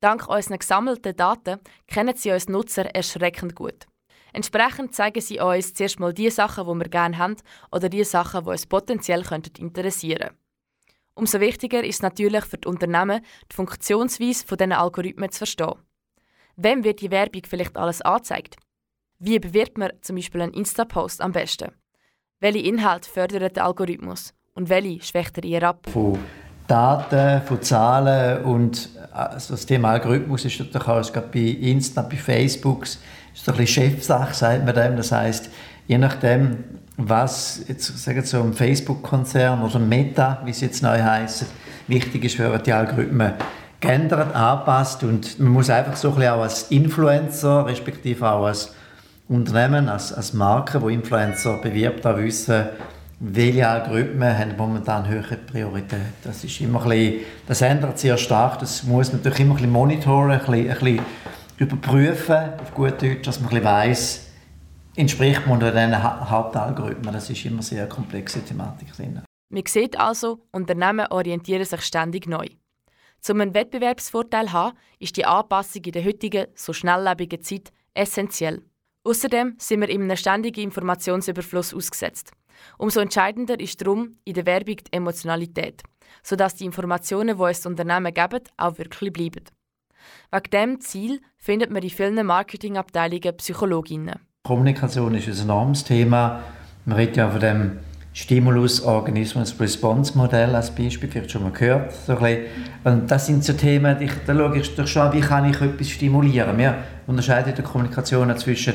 Dank 0.00 0.28
unseren 0.28 0.58
gesammelten 0.58 1.14
Daten 1.14 1.60
kennen 1.86 2.16
sie 2.16 2.32
uns 2.32 2.48
Nutzer 2.48 2.92
erschreckend 2.92 3.54
gut. 3.54 3.86
Entsprechend 4.32 4.92
zeigen 4.92 5.20
sie 5.20 5.38
uns 5.38 5.72
zuerst 5.72 6.00
mal 6.00 6.12
die 6.12 6.30
Sachen, 6.30 6.66
die 6.66 6.80
wir 6.80 6.88
gerne 6.88 7.16
haben 7.16 7.36
oder 7.70 7.88
die 7.88 8.02
Sachen, 8.02 8.42
die 8.42 8.50
uns 8.50 8.66
potenziell 8.66 9.22
interessieren 9.60 10.18
könnten. 10.18 10.38
Umso 11.14 11.38
wichtiger 11.38 11.84
ist 11.84 11.94
es 11.94 12.02
natürlich 12.02 12.44
für 12.44 12.58
die 12.58 12.66
Unternehmen, 12.66 13.24
die 13.52 13.54
Funktionsweise 13.54 14.44
von 14.44 14.58
diesen 14.58 14.72
Algorithmen 14.72 15.30
zu 15.30 15.38
verstehen. 15.38 15.76
Wem 16.56 16.82
wird 16.82 17.02
die 17.02 17.12
Werbung 17.12 17.42
vielleicht 17.48 17.76
alles 17.76 18.02
angezeigt? 18.02 18.56
Wie 19.18 19.38
bewirbt 19.38 19.78
man 19.78 19.92
zum 20.02 20.16
Beispiel 20.16 20.42
einen 20.42 20.52
Insta-Post 20.52 21.22
am 21.22 21.32
besten? 21.32 21.70
Welche 22.38 22.58
Inhalte 22.58 23.08
fördert 23.08 23.56
der 23.56 23.64
Algorithmus 23.64 24.34
und 24.54 24.68
welche 24.68 25.02
schwächt 25.02 25.38
er 25.38 25.44
eher 25.44 25.62
ab? 25.62 25.86
Von 25.90 26.18
Daten, 26.66 27.40
von 27.46 27.62
Zahlen 27.62 28.44
und 28.44 28.90
also 29.14 29.54
das 29.54 29.64
Thema 29.64 29.92
Algorithmus 29.92 30.44
ist 30.44 30.58
natürlich 30.58 30.86
auch 30.86 31.12
gerade 31.12 31.28
bei 31.32 31.38
Insta, 31.38 32.02
bei 32.02 32.16
Facebook, 32.16 32.82
ist 32.84 33.48
ein 33.48 33.56
bisschen 33.56 33.90
Chefsache, 33.90 34.34
sagt 34.34 34.66
man 34.66 34.74
dem. 34.74 34.98
Das 34.98 35.12
heißt, 35.12 35.48
je 35.86 35.96
nachdem, 35.96 36.64
was 36.98 37.64
jetzt 37.68 37.86
sagen 37.98 38.22
so 38.22 38.42
ein 38.42 38.52
Facebook-Konzern 38.52 39.62
oder 39.62 39.78
Meta, 39.78 40.42
wie 40.44 40.50
es 40.50 40.60
jetzt 40.60 40.82
neu 40.82 41.02
heißt, 41.02 41.46
wichtig 41.86 42.24
ist, 42.24 42.38
werden 42.38 42.62
die 42.62 42.72
Algorithmen 42.72 43.32
geändert, 43.80 44.34
angepasst 44.34 45.02
und 45.04 45.38
man 45.38 45.52
muss 45.52 45.70
einfach 45.70 45.96
so 45.96 46.08
ein 46.08 46.14
bisschen 46.16 46.32
auch 46.32 46.42
als 46.42 46.70
Influencer, 46.70 47.64
respektive 47.64 48.30
auch 48.30 48.44
als 48.44 48.75
Unternehmen, 49.28 49.88
als, 49.88 50.12
als 50.12 50.32
Marke, 50.32 50.80
wo 50.80 50.88
Influencer 50.88 51.58
bewirbt, 51.58 52.06
auch 52.06 52.16
wissen, 52.16 52.66
welche 53.18 53.66
Algorithmen 53.66 54.38
haben 54.38 54.56
momentan 54.56 55.08
höhere 55.08 55.36
Priorität. 55.36 56.00
Das 56.22 56.44
ist 56.44 56.60
immer 56.60 56.82
ein 56.82 56.88
bisschen, 56.90 57.20
das 57.46 57.62
ändert 57.62 57.98
sehr 57.98 58.18
stark, 58.18 58.58
das 58.60 58.84
muss 58.84 59.08
man 59.08 59.18
natürlich 59.18 59.40
immer 59.40 59.54
ein 59.54 59.56
bisschen 59.56 59.72
monitoren, 59.72 60.30
ein 60.32 60.38
bisschen, 60.38 60.70
ein 60.70 60.78
bisschen 60.78 61.00
überprüfen, 61.58 62.36
auf 62.60 62.74
gut 62.74 63.02
Deutsch, 63.02 63.22
dass 63.22 63.40
man 63.40 63.52
ein 63.52 63.64
weiss, 63.64 64.28
entspricht 64.94 65.46
man 65.46 65.60
diesen 65.60 66.30
Hauptalgorithmen. 66.30 67.12
Das 67.12 67.28
ist 67.30 67.44
immer 67.44 67.56
eine 67.56 67.62
sehr 67.62 67.88
komplexe 67.88 68.44
Thematik 68.44 68.92
drin. 68.92 69.22
Man 69.48 69.62
sieht 69.66 69.98
also, 69.98 70.46
Unternehmen 70.52 71.06
orientieren 71.10 71.64
sich 71.64 71.80
ständig 71.82 72.26
neu. 72.26 72.46
Um 73.28 73.40
einen 73.40 73.54
Wettbewerbsvorteil 73.54 74.46
zu 74.46 74.52
haben, 74.52 74.76
ist 75.00 75.16
die 75.16 75.24
Anpassung 75.24 75.82
in 75.82 75.92
der 75.92 76.04
heutigen, 76.04 76.46
so 76.54 76.72
schnelllebigen 76.72 77.42
Zeit 77.42 77.72
essentiell. 77.94 78.62
Außerdem 79.06 79.54
sind 79.58 79.80
wir 79.82 79.88
in 79.88 80.02
einem 80.02 80.16
ständigen 80.16 80.62
Informationsüberfluss 80.62 81.72
ausgesetzt. 81.72 82.32
Umso 82.76 82.98
entscheidender 82.98 83.60
ist 83.60 83.80
darum 83.80 84.16
in 84.24 84.34
der 84.34 84.46
Werbung 84.46 84.78
die 84.78 84.92
Emotionalität, 84.92 85.84
sodass 86.24 86.56
die 86.56 86.64
Informationen, 86.64 87.36
die 87.36 87.42
das 87.44 87.66
Unternehmen 87.66 88.12
geben, 88.12 88.40
auch 88.56 88.78
wirklich 88.78 89.12
bleiben. 89.12 89.44
Wegen 90.32 90.50
diesem 90.50 90.80
Ziel 90.80 91.20
findet 91.38 91.70
man 91.70 91.84
in 91.84 91.90
vielen 91.90 92.26
Marketingabteilungen 92.26 93.36
Psychologinnen. 93.36 94.18
Kommunikation 94.42 95.14
ist 95.14 95.28
ein 95.28 95.40
enormes 95.40 95.84
Thema. 95.84 96.42
Man 96.84 96.96
redet 96.96 97.16
ja 97.16 97.30
von 97.30 97.40
dem 97.40 97.78
Stimulus-Organismus-Response-Modell 98.16 100.56
als 100.56 100.74
Beispiel, 100.74 101.10
vielleicht 101.10 101.30
schon 101.30 101.42
mal 101.42 101.52
gehört. 101.52 101.92
So 101.92 102.16
Und 102.84 103.10
das 103.10 103.26
sind 103.26 103.44
so 103.44 103.52
Themen, 103.52 104.00
ich, 104.00 104.12
da 104.26 104.34
schaue 104.34 104.56
ich 104.56 104.74
doch 104.74 104.86
schon, 104.86 105.12
wie 105.12 105.20
kann 105.20 105.44
ich 105.50 105.60
etwas 105.60 105.90
stimulieren. 105.90 106.56
Wir 106.56 106.78
unterscheiden 107.06 107.50
in 107.50 107.56
der 107.56 107.64
Kommunikation 107.64 108.34
zwischen 108.38 108.72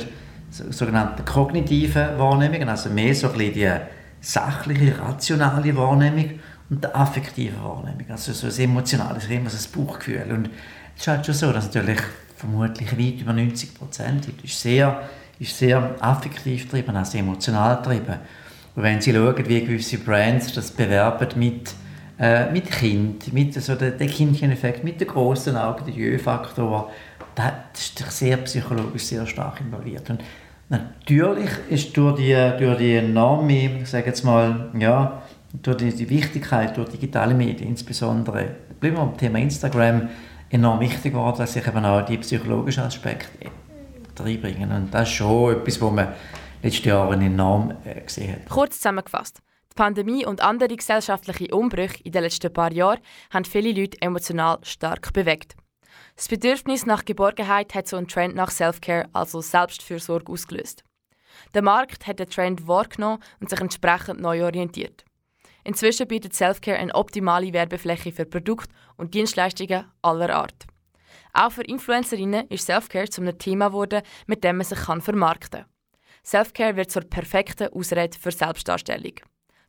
sogenannten 0.52 1.26
kognitiven 1.26 2.20
Wahrnehmungen, 2.20 2.70
also 2.70 2.92
mehr 2.92 3.16
so 3.16 3.32
ein 3.32 3.40
bisschen 3.40 3.54
die 3.56 3.72
sachliche, 4.20 5.00
rationale 5.00 5.76
Wahrnehmung 5.76 6.40
und 6.70 6.84
der 6.84 6.96
affektive 6.96 7.56
Wahrnehmung, 7.64 8.06
also 8.10 8.34
so 8.34 8.46
das 8.46 8.60
Emotionale, 8.60 9.16
das 9.16 9.24
ist 9.24 9.32
immer 9.32 9.50
so 9.50 9.58
das 9.58 9.70
Bauchgefühl. 9.70 10.28
Und 10.30 10.52
es 10.96 11.02
ist 11.02 11.08
halt 11.08 11.26
schon 11.26 11.34
so, 11.34 11.52
dass 11.52 11.66
natürlich 11.66 11.98
vermutlich 12.36 12.92
weit 12.92 13.20
über 13.20 13.34
90 13.34 13.74
Prozent 13.74 14.28
ist 14.44 14.62
sehr, 14.62 15.02
ist 15.40 15.58
sehr 15.58 15.96
affektiv 16.00 16.66
getrieben, 16.66 16.96
also 16.96 17.18
emotional 17.18 17.78
getrieben. 17.78 18.20
Wenn 18.75 19.01
Sie 19.01 19.13
schauen, 19.13 19.36
wie 19.48 19.62
gewisse 19.62 19.98
Brands 19.98 20.54
das 20.54 20.72
bewerben 20.72 21.28
mit, 21.38 21.74
äh, 22.20 22.50
mit 22.51 22.72
Kind, 22.72 23.34
mit 23.34 23.54
so 23.54 23.75
der, 23.75 23.92
der 23.92 24.08
Kindcheneffekt, 24.08 24.84
mit 24.84 25.01
den 25.01 25.08
grossen 25.08 25.58
Augen, 25.58 25.86
der 25.86 25.94
Jö-Faktor, 25.94 26.90
das 27.36 27.54
ist 27.75 28.12
sehr 28.12 28.38
psychologisch 28.38 29.04
sehr 29.04 29.25
stark 29.25 29.60
involviert. 29.62 30.10
Und 30.10 30.24
natürlich 30.70 31.50
ist 31.70 31.96
durch 31.98 32.18
die, 32.18 32.34
durch 32.60 32.78
die 32.78 32.96
enorme, 32.96 33.86
sage 33.86 34.08
jetzt 34.08 34.24
mal, 34.24 34.70
ja, 34.78 35.22
durch 35.62 35.78
die, 35.78 35.94
die 35.94 36.10
Wichtigkeit 36.10 36.75
durch 36.78 36.90
digitale 36.90 37.34
Medien, 37.34 37.70
insbesondere, 37.70 38.56
bleiben 38.80 38.96
wir 38.96 39.06
beim 39.06 39.18
Thema 39.18 39.40
Instagram, 39.40 40.10
enorm 40.50 40.80
wichtig 40.80 41.13
geworden, 41.13 41.38
dass 41.40 41.54
sich 41.54 41.68
eben 41.68 41.84
auch 41.84 42.06
die 42.06 42.18
psychologischen 42.18 42.84
Aspekte 42.84 43.50
reinbringen. 44.18 44.72
Und 44.72 44.94
das 44.94 45.10
ist 45.10 45.16
schon 45.16 45.54
etwas, 45.54 45.82
was 45.82 45.92
man 45.92 46.08
letzten 46.63 46.89
Jahren 46.89 47.22
enorm 47.22 47.74
äh, 47.86 48.01
gesehen 48.01 48.34
hat. 48.34 48.50
Kurz 48.50 48.77
zusammengefasst. 48.77 49.41
Die 49.72 49.75
Pandemie 49.75 50.25
und 50.25 50.41
andere 50.41 50.75
gesellschaftliche 50.75 51.56
Umbrüche 51.56 52.03
in 52.03 52.12
den 52.12 52.24
letzten 52.24 52.51
paar 52.51 52.72
Jahren 52.72 53.00
haben 53.32 53.46
viele 53.46 53.72
Leute 53.72 54.01
emotional 54.01 54.60
stark 54.63 55.13
bewegt. 55.13 55.56
Das 56.15 56.27
Bedürfnis 56.27 56.86
nach 56.86 57.06
Geborgenheit 57.06 57.74
hat 57.74 57.88
so 57.88 57.98
einen 57.98 58.08
Trend 58.08 58.36
nach 58.36 58.51
Self-Care, 58.51 59.10
also 59.13 59.41
Selbstfürsorge, 59.41 60.32
ausgelöst. 60.32 60.84
Der 61.53 61.62
Markt 61.62 62.06
hat 62.06 62.20
den 62.20 62.30
Trend 62.30 62.68
wahrgenommen 62.68 63.24
und 63.39 63.50
sich 63.50 63.60
entsprechend 63.60 64.20
neu 64.20 64.44
orientiert. 64.44 65.06
Inzwischen 65.63 66.08
bietet 66.08 66.34
Selfcare 66.34 66.77
eine 66.77 66.94
optimale 66.96 67.53
Werbefläche 67.53 68.12
für 68.12 68.25
Produkte 68.25 68.74
und 68.98 69.13
Dienstleistungen 69.13 69.86
aller 70.01 70.36
Art. 70.36 70.65
Auch 71.34 71.51
für 71.51 71.63
Influencerinnen 71.63 72.48
ist 72.50 72.65
Selfcare 72.65 73.10
zu 73.10 73.22
einem 73.22 73.38
Thema 73.38 73.68
geworden, 73.68 74.01
mit 74.27 74.44
dem 74.44 74.58
man 74.58 74.65
sich 74.65 74.80
vermarkten 74.80 75.62
kann. 75.62 75.71
Selfcare 76.24 76.75
wird 76.75 76.92
zur 76.92 77.04
perfekten 77.04 77.74
Ausrede 77.74 78.18
für 78.18 78.32
Selbstdarstellung. 78.32 79.13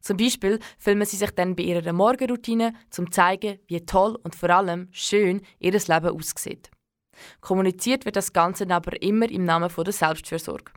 Zum 0.00 0.16
Beispiel 0.16 0.58
filmen 0.78 1.06
sie 1.06 1.16
sich 1.16 1.30
dann 1.30 1.54
bei 1.54 1.62
ihrer 1.62 1.92
Morgenroutine, 1.92 2.74
um 2.74 2.90
zu 2.90 3.04
zeigen, 3.06 3.58
wie 3.68 3.86
toll 3.86 4.18
und 4.24 4.34
vor 4.34 4.50
allem 4.50 4.88
schön 4.90 5.42
ihr 5.60 5.72
Leben 5.72 6.08
aussieht. 6.08 6.70
Kommuniziert 7.40 8.04
wird 8.04 8.16
das 8.16 8.32
Ganze 8.32 8.68
aber 8.68 9.00
immer 9.00 9.30
im 9.30 9.44
Namen 9.44 9.70
der 9.74 9.92
Selbstfürsorge. 9.92 10.72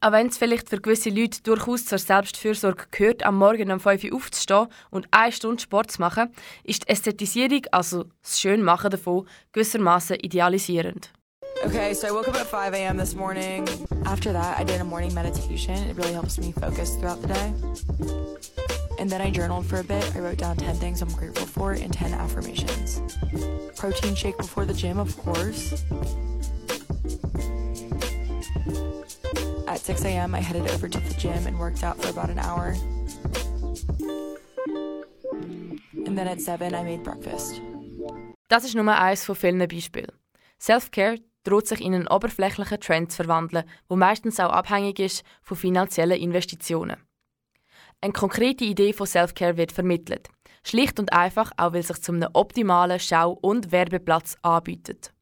Auch 0.00 0.12
wenn 0.12 0.26
es 0.26 0.36
vielleicht 0.36 0.68
für 0.68 0.80
gewisse 0.80 1.10
Leute 1.10 1.42
durchaus 1.42 1.86
zur 1.86 1.98
Selbstfürsorge 1.98 2.84
gehört, 2.90 3.24
am 3.24 3.38
Morgen 3.38 3.70
um 3.70 3.80
5 3.80 4.04
Uhr 4.04 4.16
aufzustehen 4.16 4.66
und 4.90 5.08
eine 5.10 5.32
Stunde 5.32 5.62
Sport 5.62 5.90
zu 5.90 6.00
machen, 6.00 6.32
ist 6.64 6.84
die 6.84 6.88
Ästhetisierung, 6.92 7.62
also 7.72 8.04
das 8.22 8.38
Schönmachen 8.40 8.90
davon, 8.90 9.26
gewissermaßen 9.52 10.16
idealisierend. 10.16 11.12
Okay, 11.64 11.94
so 11.94 12.08
I 12.08 12.12
woke 12.12 12.28
up 12.28 12.34
at 12.36 12.46
5 12.46 12.74
a.m. 12.74 12.96
this 12.96 13.14
morning. 13.14 13.66
After 14.04 14.32
that, 14.32 14.58
I 14.58 14.64
did 14.64 14.80
a 14.80 14.84
morning 14.84 15.12
meditation. 15.14 15.74
It 15.88 15.96
really 15.96 16.12
helps 16.12 16.38
me 16.38 16.52
focus 16.52 16.96
throughout 16.96 17.20
the 17.22 17.28
day. 17.28 17.54
And 18.98 19.10
then 19.10 19.20
I 19.20 19.30
journaled 19.30 19.66
for 19.66 19.80
a 19.80 19.84
bit. 19.84 20.14
I 20.14 20.20
wrote 20.20 20.38
down 20.38 20.56
10 20.56 20.76
things 20.76 21.02
I'm 21.02 21.12
grateful 21.12 21.46
for 21.46 21.72
and 21.72 21.92
10 21.92 22.12
affirmations. 22.12 23.02
Protein 23.76 24.14
shake 24.14 24.36
before 24.38 24.64
the 24.64 24.74
gym, 24.74 24.98
of 24.98 25.16
course. 25.18 25.84
At 29.66 29.80
6 29.80 30.04
a.m., 30.04 30.34
I 30.34 30.40
headed 30.40 30.70
over 30.70 30.88
to 30.88 31.00
the 31.00 31.14
gym 31.14 31.46
and 31.46 31.58
worked 31.58 31.82
out 31.82 32.00
for 32.00 32.10
about 32.10 32.30
an 32.30 32.38
hour. 32.38 32.74
And 36.06 36.16
then 36.16 36.28
at 36.28 36.40
7, 36.40 36.74
I 36.74 36.82
made 36.82 37.02
breakfast. 37.02 37.60
Das 38.48 38.64
ist 38.64 38.76
nur 38.76 38.88
eines 38.88 39.24
von 39.24 39.34
vielen 39.34 39.58
Beispielen. 39.66 40.12
Self-Care 40.58 41.18
droht 41.46 41.66
sich 41.66 41.80
in 41.80 41.94
einen 41.94 42.08
oberflächlichen 42.08 42.80
Trend 42.80 43.12
zu 43.12 43.16
verwandeln, 43.16 43.64
wo 43.88 43.96
meistens 43.96 44.40
auch 44.40 44.50
abhängig 44.50 44.98
ist 44.98 45.24
von 45.42 45.56
finanziellen 45.56 46.20
Investitionen. 46.20 46.96
Eine 48.00 48.12
konkrete 48.12 48.64
Idee 48.64 48.92
von 48.92 49.06
Self-Care 49.06 49.56
wird 49.56 49.72
vermittelt. 49.72 50.28
Schlicht 50.64 50.98
und 50.98 51.12
einfach 51.12 51.52
auch, 51.56 51.72
weil 51.72 51.82
sich 51.82 52.02
zum 52.02 52.16
einem 52.16 52.30
optimalen 52.32 52.98
Schau- 52.98 53.38
und 53.40 53.72
Werbeplatz 53.72 54.36
anbietet. 54.42 55.12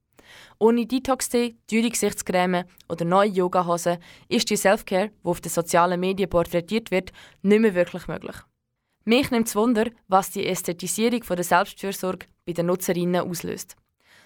Ohne 0.58 0.86
Detox-Tee, 0.86 1.56
teure 1.66 1.90
Gesichtscreme 1.90 2.64
oder 2.88 3.04
neue 3.04 3.28
Yogahosen 3.28 3.98
ist 4.28 4.48
die 4.48 4.56
Selfcare, 4.56 5.10
die 5.10 5.28
auf 5.28 5.40
den 5.40 5.50
sozialen 5.50 6.00
Medien 6.00 6.30
porträtiert 6.30 6.90
wird, 6.90 7.12
nicht 7.42 7.60
mehr 7.60 7.74
wirklich 7.74 8.08
möglich. 8.08 8.36
Mich 9.04 9.30
nimmt 9.30 9.48
es 9.48 9.54
Wunder, 9.54 9.90
was 10.08 10.30
die 10.30 10.46
Ästhetisierung 10.46 11.20
der 11.20 11.44
Selbstfürsorge 11.44 12.26
bei 12.46 12.52
den 12.54 12.66
Nutzerinnen 12.66 13.28
auslöst. 13.28 13.76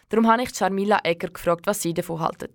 Darum 0.09 0.27
habe 0.27 0.43
ich 0.43 0.55
Charmila 0.55 1.01
Egger 1.05 1.29
gefragt, 1.29 1.67
was 1.67 1.83
sie 1.83 1.95
davon 1.95 2.21
halten. 2.21 2.55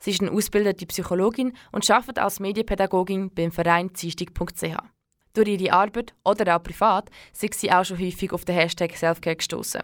Sie 0.00 0.10
ist 0.10 0.20
eine 0.20 0.30
ausgebildete 0.30 0.86
Psychologin 0.86 1.56
und 1.72 1.88
arbeitet 1.90 2.18
als 2.18 2.40
Medienpädagogin 2.40 3.30
beim 3.34 3.50
Verein 3.50 3.94
Ziestig.ch. 3.94 4.76
Durch 5.34 5.48
ihre 5.48 5.72
Arbeit 5.72 6.14
oder 6.24 6.56
auch 6.56 6.62
privat 6.62 7.10
sind 7.32 7.54
sie 7.54 7.70
auch 7.70 7.84
schon 7.84 7.98
häufig 7.98 8.32
auf 8.32 8.44
den 8.44 8.54
Hashtag 8.56 8.96
Selfcare 8.96 9.36
gestoßen. 9.36 9.82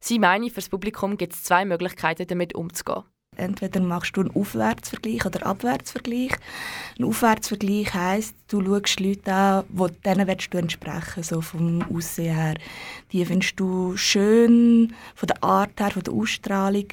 Sie 0.00 0.18
meine, 0.18 0.48
für 0.48 0.56
das 0.56 0.68
Publikum 0.68 1.16
gibt 1.16 1.34
es 1.34 1.44
zwei 1.44 1.64
Möglichkeiten, 1.64 2.26
damit 2.26 2.54
umzugehen. 2.54 3.04
Entweder 3.38 3.80
machst 3.80 4.16
du 4.16 4.22
einen 4.22 4.34
Aufwärtsvergleich 4.34 5.24
oder 5.24 5.42
einen 5.42 5.50
Abwärtsvergleich. 5.52 6.32
Ein 6.98 7.04
Aufwärtsvergleich 7.04 7.94
heisst, 7.94 8.34
du 8.48 8.60
schaust 8.60 8.98
Leute 8.98 9.32
an, 9.32 9.64
denen 10.04 10.26
du 10.26 10.58
entsprechen, 10.58 11.22
so 11.22 11.40
vom 11.40 11.82
Aussehen 11.94 12.34
her. 12.34 12.54
Die 13.12 13.24
findest 13.24 13.58
du 13.60 13.96
schön, 13.96 14.92
von 15.14 15.26
der 15.28 15.42
Art 15.44 15.78
her, 15.78 15.92
von 15.92 16.02
der 16.02 16.12
Ausstrahlung. 16.12 16.86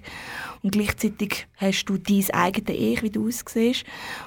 Und 0.62 0.72
gleichzeitig 0.72 1.48
hast 1.58 1.86
du 1.86 1.98
dein 1.98 2.30
eigenes 2.32 2.80
Ich, 2.80 3.02
wie 3.02 3.10
du 3.10 3.28
aussiehst. 3.28 3.84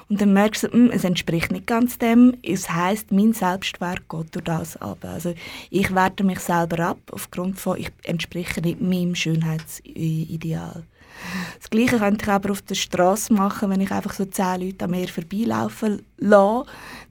Und 0.09 0.19
dann 0.19 0.33
merkst 0.33 0.63
du, 0.63 0.71
hm, 0.71 0.91
es 0.91 1.05
entspricht 1.05 1.51
nicht 1.53 1.67
ganz 1.67 1.97
dem. 1.97 2.35
Es 2.43 2.69
heisst, 2.69 3.11
mein 3.11 3.31
Selbstwert 3.31 4.09
geht 4.09 4.35
durch 4.35 4.43
das 4.43 4.75
ab. 4.77 4.99
Also 5.03 5.33
ich 5.69 5.95
werte 5.95 6.25
mich 6.25 6.39
selber 6.39 6.79
ab, 6.85 6.99
aufgrund 7.11 7.59
von, 7.59 7.77
ich 7.77 7.91
entspreche 8.03 8.59
nicht 8.59 8.81
meinem 8.81 9.15
Schönheitsideal. 9.15 10.83
Das 11.59 11.69
Gleiche 11.69 11.99
könnte 11.99 12.25
ich 12.25 12.31
aber 12.31 12.51
auf 12.51 12.61
der 12.61 12.75
Straße 12.75 13.33
machen, 13.33 13.69
wenn 13.69 13.81
ich 13.81 13.91
einfach 13.91 14.13
so 14.13 14.25
zehn 14.25 14.61
Leute 14.61 14.85
an 14.85 14.91
mir 14.91 15.07
vorbeilaufen 15.07 16.01
lasse, 16.17 16.65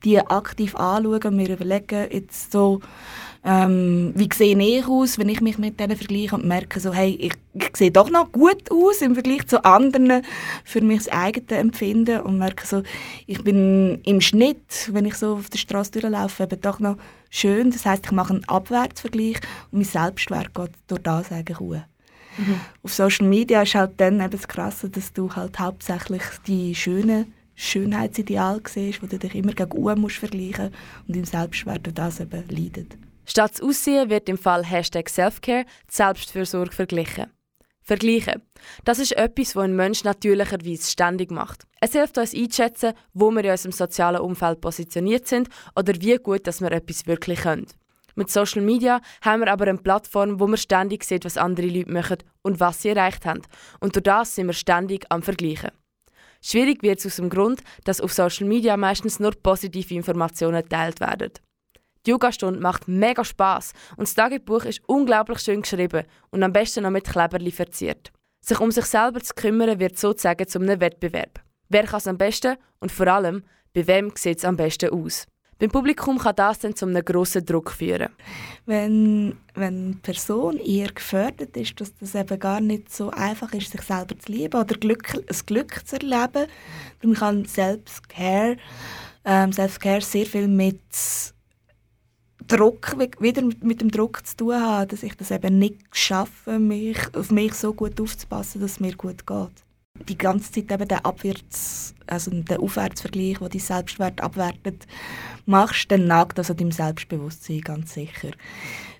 die 0.04 0.18
aktiv 0.18 0.74
anschauen 0.74 1.22
und 1.22 1.36
mir 1.36 1.50
überlegen, 1.50 2.08
jetzt 2.10 2.52
so, 2.52 2.80
ähm, 3.44 4.12
wie 4.16 4.28
sehe 4.34 4.58
ich 4.58 4.86
aus, 4.86 5.18
wenn 5.18 5.28
ich 5.28 5.40
mich 5.40 5.58
mit 5.58 5.78
denen 5.78 5.96
vergleiche 5.96 6.34
und 6.34 6.46
merke, 6.46 6.80
so, 6.80 6.92
hey, 6.92 7.16
ich, 7.20 7.34
ich 7.54 7.76
sehe 7.76 7.90
doch 7.90 8.10
noch 8.10 8.32
gut 8.32 8.70
aus 8.70 9.00
im 9.00 9.14
Vergleich 9.14 9.46
zu 9.46 9.64
anderen 9.64 10.22
für 10.64 10.80
mich 10.80 11.04
das 11.04 11.12
eigene 11.12 11.60
Empfinden 11.60 12.20
und 12.22 12.38
merke 12.38 12.66
so, 12.66 12.82
ich 13.26 13.42
bin 13.44 14.00
im 14.04 14.20
Schnitt, 14.20 14.90
wenn 14.92 15.04
ich 15.04 15.14
so 15.14 15.34
auf 15.34 15.50
der 15.50 15.58
Straße 15.58 15.92
durchlaufe, 15.92 16.42
eben 16.42 16.60
doch 16.60 16.80
noch 16.80 16.96
schön. 17.30 17.70
Das 17.70 17.86
heißt, 17.86 18.06
ich 18.06 18.12
mache 18.12 18.34
einen 18.34 18.48
Abwärtsvergleich 18.48 19.36
und 19.70 19.78
mein 19.78 19.84
Selbstwert 19.84 20.54
geht 20.54 20.72
durch 20.88 21.02
das 21.02 21.30
eigentlich 21.30 21.60
hoch. 21.60 21.76
Mhm. 22.38 22.60
Auf 22.82 22.94
Social 22.94 23.26
Media 23.26 23.62
ist 23.62 23.74
halt 23.74 24.00
dann 24.00 24.20
eben 24.20 24.30
das 24.30 24.48
Krasse, 24.48 24.88
dass 24.88 25.12
du 25.12 25.34
halt 25.34 25.58
hauptsächlich 25.58 26.22
die 26.46 26.74
schönen 26.74 27.34
Schönheitsideale 27.54 28.62
siehst, 28.66 29.02
wo 29.02 29.06
du 29.06 29.18
dich 29.18 29.34
immer 29.34 29.52
gegen 29.52 29.76
Uhr 29.76 29.96
musst 29.96 30.16
vergleichen 30.16 30.72
und 31.08 31.16
im 31.16 31.24
Selbstwert 31.24 31.84
durch 31.84 31.94
das 31.94 32.20
eben 32.20 32.44
leidet. 32.48 32.96
Statt 33.26 33.52
das 33.54 33.60
Aussehen 33.60 34.08
wird 34.08 34.28
im 34.28 34.38
Fall 34.38 34.64
Hashtag 34.64 35.08
Selfcare 35.08 35.64
die 35.90 35.94
Selbstfürsorge 35.94 36.72
verglichen. 36.72 37.26
Vergleichen. 37.82 38.42
Das 38.84 38.98
ist 38.98 39.12
etwas, 39.12 39.56
was 39.56 39.64
ein 39.64 39.74
Mensch 39.74 40.04
natürlicherweise 40.04 40.90
ständig 40.90 41.30
macht. 41.30 41.64
Es 41.80 41.92
hilft 41.92 42.18
uns 42.18 42.34
einzuschätzen, 42.34 42.92
wo 43.14 43.30
wir 43.30 43.44
in 43.44 43.50
unserem 43.50 43.72
sozialen 43.72 44.20
Umfeld 44.20 44.60
positioniert 44.60 45.26
sind 45.26 45.48
oder 45.74 45.94
wie 46.00 46.16
gut 46.16 46.46
dass 46.46 46.60
wir 46.60 46.70
etwas 46.70 47.06
wirklich 47.06 47.40
können. 47.40 47.66
Mit 48.18 48.32
Social 48.32 48.62
Media 48.62 49.00
haben 49.22 49.42
wir 49.42 49.52
aber 49.52 49.68
eine 49.68 49.78
Plattform, 49.78 50.40
wo 50.40 50.48
man 50.48 50.56
ständig 50.56 51.04
sieht, 51.04 51.24
was 51.24 51.36
andere 51.36 51.68
Leute 51.68 51.92
machen 51.92 52.18
und 52.42 52.58
was 52.58 52.82
sie 52.82 52.88
erreicht 52.88 53.24
haben. 53.24 53.42
Und 53.78 53.94
durch 53.94 54.02
das 54.02 54.34
sind 54.34 54.48
wir 54.48 54.54
ständig 54.54 55.06
am 55.08 55.22
Vergleichen. 55.22 55.70
Schwierig 56.42 56.82
wird 56.82 56.98
es 56.98 57.06
aus 57.06 57.16
dem 57.16 57.30
Grund, 57.30 57.62
dass 57.84 58.00
auf 58.00 58.12
Social 58.12 58.48
Media 58.48 58.76
meistens 58.76 59.20
nur 59.20 59.30
positive 59.40 59.94
Informationen 59.94 60.64
geteilt 60.64 60.98
werden. 60.98 61.30
Die 62.04 62.10
Yogastunde 62.10 62.58
macht 62.58 62.88
mega 62.88 63.22
Spaß 63.22 63.72
und 63.96 64.08
das 64.08 64.16
Tagebuch 64.16 64.64
ist 64.64 64.80
unglaublich 64.88 65.38
schön 65.38 65.62
geschrieben 65.62 66.02
und 66.30 66.42
am 66.42 66.52
besten 66.52 66.82
noch 66.82 66.90
mit 66.90 67.04
Kleberli 67.04 67.52
verziert. 67.52 68.10
Sich 68.44 68.58
um 68.58 68.72
sich 68.72 68.86
selber 68.86 69.20
zu 69.20 69.32
kümmern 69.32 69.78
wird 69.78 69.96
sozusagen 69.96 70.48
zu 70.48 70.58
einem 70.58 70.80
Wettbewerb. 70.80 71.40
Wer 71.68 71.84
kann 71.84 71.98
es 71.98 72.08
am 72.08 72.18
besten 72.18 72.56
und 72.80 72.90
vor 72.90 73.06
allem, 73.06 73.44
bei 73.74 73.86
wem 73.86 74.10
sieht 74.16 74.38
es 74.38 74.44
am 74.44 74.56
besten 74.56 74.90
aus? 74.90 75.28
Beim 75.60 75.70
Publikum 75.70 76.18
kann 76.18 76.36
das 76.36 76.60
dann 76.60 76.76
zu 76.76 76.86
einem 76.86 77.04
grossen 77.04 77.44
Druck 77.44 77.72
führen. 77.72 78.10
Wenn, 78.64 79.36
wenn 79.54 79.86
eine 79.86 79.94
Person 79.96 80.56
eher 80.58 80.92
gefördert 80.92 81.56
ist, 81.56 81.80
dass 81.80 81.96
das 81.96 82.14
eben 82.14 82.38
gar 82.38 82.60
nicht 82.60 82.94
so 82.94 83.10
einfach 83.10 83.52
ist, 83.52 83.72
sich 83.72 83.82
selber 83.82 84.16
zu 84.16 84.30
lieben 84.30 84.60
oder 84.60 84.76
Glück, 84.76 85.14
ein 85.14 85.46
Glück 85.46 85.82
zu 85.84 85.96
erleben, 85.96 86.46
dann 87.02 87.14
kann 87.14 87.44
Self-Care 87.44 88.56
ähm, 89.24 89.52
Self 89.52 89.78
sehr 90.04 90.26
viel 90.26 90.46
mit 90.46 90.80
Druck, 92.46 92.96
wieder 93.18 93.42
mit 93.42 93.80
dem 93.80 93.90
Druck 93.90 94.24
zu 94.24 94.36
tun 94.36 94.54
haben, 94.54 94.88
dass 94.88 95.02
ich 95.02 95.16
das 95.16 95.32
eben 95.32 95.58
nicht 95.58 95.80
schaffe, 95.92 96.60
mich, 96.60 96.98
auf 97.16 97.32
mich 97.32 97.54
so 97.54 97.74
gut 97.74 98.00
aufzupassen, 98.00 98.60
dass 98.60 98.72
es 98.72 98.80
mir 98.80 98.94
gut 98.94 99.26
geht 99.26 99.67
die 100.08 100.18
ganze 100.18 100.52
Zeit 100.52 100.70
eben 100.70 100.88
den 100.88 101.04
Abwärts, 101.04 101.94
also 102.06 102.30
den 102.30 102.58
Aufwärtsvergleich, 102.58 103.38
der 103.38 103.48
dein 103.48 103.60
Selbstwert 103.60 104.20
abwertet, 104.20 104.86
machst, 105.46 105.90
dann 105.90 106.06
nagt 106.06 106.38
das 106.38 106.50
an 106.50 106.56
deinem 106.56 106.72
Selbstbewusstsein 106.72 107.60
ganz 107.60 107.94
sicher. 107.94 108.30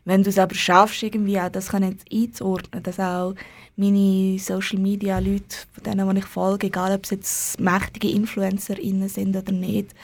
Wenn 0.05 0.23
du 0.23 0.31
es 0.31 0.39
aber 0.39 0.55
schaffst, 0.55 1.03
irgendwie 1.03 1.39
auch 1.39 1.51
das 1.51 1.73
einzuordnen, 1.75 2.83
dass 2.83 2.99
auch 2.99 3.35
meine 3.77 4.39
Social 4.39 4.79
Media 4.79 5.19
Leute, 5.19 5.57
von 5.73 5.85
denen 5.85 6.15
die 6.15 6.21
ich 6.21 6.25
folge, 6.25 6.69
egal 6.69 6.95
ob 6.95 7.05
es 7.05 7.11
jetzt 7.11 7.61
mächtige 7.61 8.11
InfluencerInnen 8.11 9.09
sind 9.09 9.37
oder 9.37 9.53
nicht, 9.53 9.95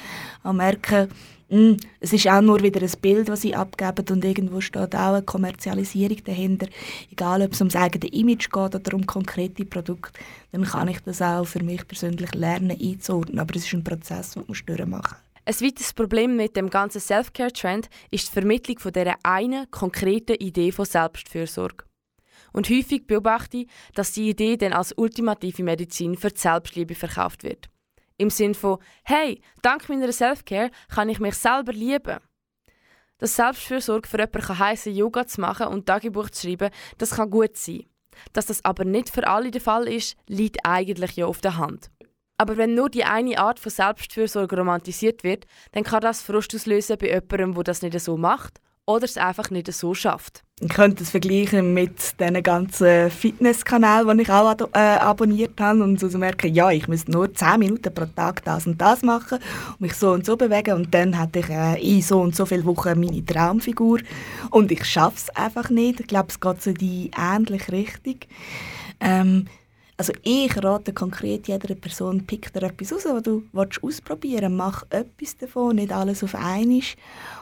auch 0.42 0.52
merken, 0.52 1.08
Mm, 1.48 1.74
es 2.00 2.12
ist 2.12 2.26
auch 2.26 2.40
nur 2.40 2.62
wieder 2.62 2.80
ein 2.80 3.00
Bild, 3.00 3.28
das 3.28 3.42
sie 3.42 3.54
abgeben 3.54 4.04
und 4.10 4.24
irgendwo 4.24 4.60
steht 4.60 4.94
auch 4.94 5.14
eine 5.14 5.22
Kommerzialisierung 5.22 6.24
dahinter. 6.24 6.66
Egal, 7.10 7.42
ob 7.42 7.52
es 7.52 7.60
ums 7.60 7.76
eigene 7.76 8.08
Image 8.12 8.50
geht 8.50 8.74
oder 8.74 8.94
um 8.94 9.06
konkrete 9.06 9.64
Produkte, 9.64 10.18
dann 10.52 10.64
kann 10.64 10.88
ich 10.88 11.00
das 11.00 11.20
auch 11.20 11.44
für 11.44 11.62
mich 11.62 11.86
persönlich 11.86 12.34
lernen 12.34 12.78
einzuordnen. 12.80 13.38
Aber 13.38 13.54
es 13.54 13.66
ist 13.66 13.74
ein 13.74 13.84
Prozess, 13.84 14.32
den 14.32 14.44
du 14.46 14.54
durchmachen 14.54 15.16
Ein 15.44 15.60
weiteres 15.60 15.92
Problem 15.92 16.36
mit 16.36 16.56
dem 16.56 16.70
ganzen 16.70 17.00
Self-Care-Trend 17.00 17.90
ist 18.10 18.28
die 18.28 18.32
Vermittlung 18.32 18.78
von 18.78 18.92
dieser 18.92 19.16
einen 19.22 19.70
konkreten 19.70 20.36
Idee 20.36 20.72
von 20.72 20.86
Selbstfürsorge. 20.86 21.84
Und 22.54 22.70
häufig 22.70 23.06
beobachte 23.06 23.58
ich, 23.58 23.66
dass 23.94 24.12
die 24.12 24.30
Idee 24.30 24.56
dann 24.56 24.72
als 24.72 24.96
ultimative 24.96 25.62
Medizin 25.62 26.16
für 26.16 26.30
die 26.30 26.40
Selbstliebe 26.40 26.94
verkauft 26.94 27.42
wird. 27.42 27.68
Im 28.16 28.30
Sinne 28.30 28.54
von, 28.54 28.78
hey, 29.04 29.40
dank 29.62 29.88
meiner 29.88 30.12
Selfcare 30.12 30.70
kann 30.88 31.08
ich 31.08 31.20
mich 31.20 31.34
selber 31.34 31.72
lieben. 31.72 32.20
Dass 33.18 33.36
Selbstfürsorge 33.36 34.08
für 34.08 34.18
jemanden 34.18 34.58
heissen, 34.58 34.94
Yoga 34.94 35.26
zu 35.26 35.40
machen 35.40 35.68
und 35.68 35.86
Tagebuch 35.86 36.30
zu 36.30 36.46
schreiben, 36.46 36.70
das 36.98 37.10
kann 37.10 37.30
gut 37.30 37.56
sein. 37.56 37.86
Dass 38.32 38.46
das 38.46 38.64
aber 38.64 38.84
nicht 38.84 39.10
für 39.10 39.26
alle 39.26 39.50
der 39.50 39.60
Fall 39.60 39.88
ist, 39.88 40.16
liegt 40.28 40.58
eigentlich 40.64 41.16
ja 41.16 41.26
auf 41.26 41.40
der 41.40 41.56
Hand. 41.56 41.90
Aber 42.38 42.56
wenn 42.56 42.74
nur 42.74 42.90
die 42.90 43.04
eine 43.04 43.38
Art 43.38 43.58
von 43.58 43.70
Selbstfürsorge 43.70 44.56
romantisiert 44.56 45.24
wird, 45.24 45.46
dann 45.72 45.84
kann 45.84 46.00
das 46.00 46.22
Frust 46.22 46.54
auslösen 46.54 46.98
bei 46.98 47.08
jemandem, 47.08 47.54
der 47.54 47.64
das 47.64 47.82
nicht 47.82 47.98
so 48.00 48.16
macht 48.16 48.60
oder 48.86 49.04
es 49.04 49.16
einfach 49.16 49.50
nicht 49.50 49.72
so 49.72 49.94
schafft. 49.94 50.42
Ich 50.60 50.68
könnte 50.68 51.02
es 51.02 51.10
vergleichen 51.10 51.74
mit 51.74 52.20
den 52.20 52.42
ganzen 52.42 53.10
Fitnesskanälen, 53.10 54.16
die 54.16 54.22
ich 54.22 54.30
auch 54.30 54.54
äh, 54.72 54.78
abonniert 54.78 55.60
habe 55.60 55.82
und 55.82 55.98
so 55.98 56.16
merken, 56.16 56.54
ja, 56.54 56.70
ich 56.70 56.86
muss 56.86 57.08
nur 57.08 57.32
10 57.32 57.58
Minuten 57.58 57.92
pro 57.92 58.06
Tag 58.06 58.44
das 58.44 58.66
und 58.66 58.80
das 58.80 59.02
machen 59.02 59.38
und 59.72 59.80
mich 59.80 59.94
so 59.94 60.12
und 60.12 60.24
so 60.24 60.36
bewegen 60.36 60.74
und 60.74 60.94
dann 60.94 61.18
hätte 61.18 61.40
ich 61.40 61.48
äh, 61.48 61.96
in 61.96 62.02
so 62.02 62.20
und 62.20 62.36
so 62.36 62.46
vielen 62.46 62.64
Wochen 62.66 63.00
meine 63.00 63.24
Traumfigur 63.24 63.98
und 64.50 64.70
ich 64.70 64.84
schaffe 64.84 65.16
es 65.16 65.30
einfach 65.30 65.70
nicht. 65.70 66.00
Ich 66.00 66.06
glaube, 66.06 66.28
es 66.28 66.38
geht 66.38 66.62
so 66.62 66.72
die 66.72 67.10
ähnliche 67.18 67.72
Richtung. 67.72 68.20
Ähm, 69.00 69.46
also 69.96 70.12
ich 70.22 70.56
rate 70.62 70.92
konkret 70.92 71.46
jeder 71.46 71.74
Person, 71.74 72.26
pick 72.26 72.52
dir 72.52 72.64
etwas 72.64 72.92
aus, 72.92 73.04
was 73.04 73.22
du 73.22 73.44
ausprobieren 73.82 74.42
willst. 74.42 74.56
Mach 74.56 74.82
etwas 74.90 75.36
davon, 75.36 75.76
nicht 75.76 75.92
alles 75.92 76.24
auf 76.24 76.34
einmal. 76.34 76.80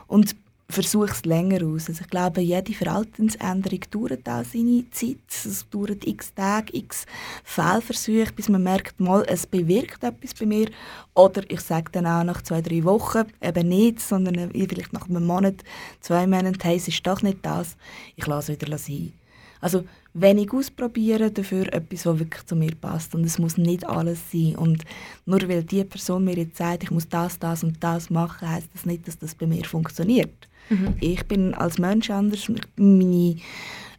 Und 0.07 0.37
versuche 0.73 1.13
es 1.13 1.25
länger 1.25 1.65
aus. 1.67 1.89
Also 1.89 2.03
ich 2.03 2.11
glaube, 2.11 2.41
jede 2.41 2.73
Verhaltensänderung 2.73 3.81
dauert 3.91 4.29
auch 4.29 4.45
seine 4.45 4.85
Zeit. 4.91 5.19
Es 5.29 5.67
dauert 5.71 6.07
x 6.07 6.35
Tage, 6.35 6.77
x 6.77 7.07
Fehlversuche, 7.45 8.33
bis 8.35 8.49
man 8.49 8.63
merkt, 8.63 8.99
mal, 9.01 9.25
es 9.29 9.47
bewirkt 9.47 10.03
etwas 10.03 10.35
bei 10.35 10.47
mir. 10.47 10.69
Oder 11.15 11.49
ich 11.51 11.61
sage 11.61 11.91
dann 11.93 12.07
auch 12.07 12.25
nach 12.25 12.43
zwei, 12.43 12.63
drei 12.63 12.85
Wochen 12.85 13.25
eben 13.41 13.69
nicht, 13.69 14.01
sondern 14.01 14.51
vielleicht 14.51 14.93
nach 14.93 15.09
einem 15.09 15.27
Monat, 15.27 15.63
zwei 16.01 16.27
Monaten, 16.27 16.59
hey, 16.63 16.77
es 16.77 16.89
ist 16.89 17.07
doch 17.07 17.23
nicht 17.23 17.39
das. 17.43 17.77
Ich 18.17 18.27
lasse 18.27 18.53
es 18.53 18.61
wieder 18.61 18.79
sein. 18.79 19.13
Also 19.61 19.85
wenig 20.15 20.53
ausprobieren, 20.53 21.33
dafür 21.33 21.73
etwas, 21.73 22.07
was 22.07 22.19
wirklich 22.19 22.45
zu 22.47 22.57
mir 22.57 22.75
passt. 22.75 23.15
Und 23.15 23.25
es 23.25 23.39
muss 23.39 23.57
nicht 23.57 23.87
alles 23.87 24.31
sein. 24.31 24.57
Und 24.57 24.85
nur 25.25 25.49
weil 25.49 25.65
die 25.65 25.85
Person 25.85 26.25
mir 26.25 26.37
jetzt 26.37 26.57
sagt, 26.57 26.85
ich 26.85 26.91
muss 26.91 27.09
das, 27.09 27.39
das 27.39 27.65
und 27.65 27.83
das 27.83 28.11
machen, 28.11 28.49
heißt 28.49 28.69
das 28.73 28.87
nicht, 28.87 29.09
dass 29.09 29.19
das 29.19 29.35
bei 29.35 29.47
mir 29.47 29.65
funktioniert. 29.65 30.49
Mhm. 30.69 30.95
Ich 31.01 31.25
bin 31.27 31.55
als 31.55 31.79
Mensch 31.79 32.11
anders. 32.11 32.51
Meine 32.77 33.37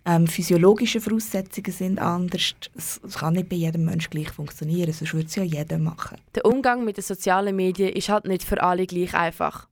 ähm, 0.05 0.27
physiologischen 0.27 1.01
Voraussetzungen 1.01 1.71
sind 1.71 1.99
anders. 1.99 2.55
Es, 2.75 3.01
es 3.05 3.15
kann 3.15 3.33
nicht 3.33 3.49
bei 3.49 3.55
jedem 3.55 3.85
Menschen 3.85 4.09
gleich 4.11 4.29
funktionieren, 4.29 4.91
sonst 4.91 5.13
würde 5.13 5.27
es 5.27 5.35
ja 5.35 5.43
jeder 5.43 5.77
machen. 5.77 6.17
Der 6.35 6.45
Umgang 6.45 6.83
mit 6.83 6.97
den 6.97 7.03
sozialen 7.03 7.55
Medien 7.55 7.93
ist 7.93 8.09
halt 8.09 8.25
nicht 8.25 8.43
für 8.43 8.61
alle 8.61 8.85
gleich 8.85 9.13
einfach. 9.13 9.67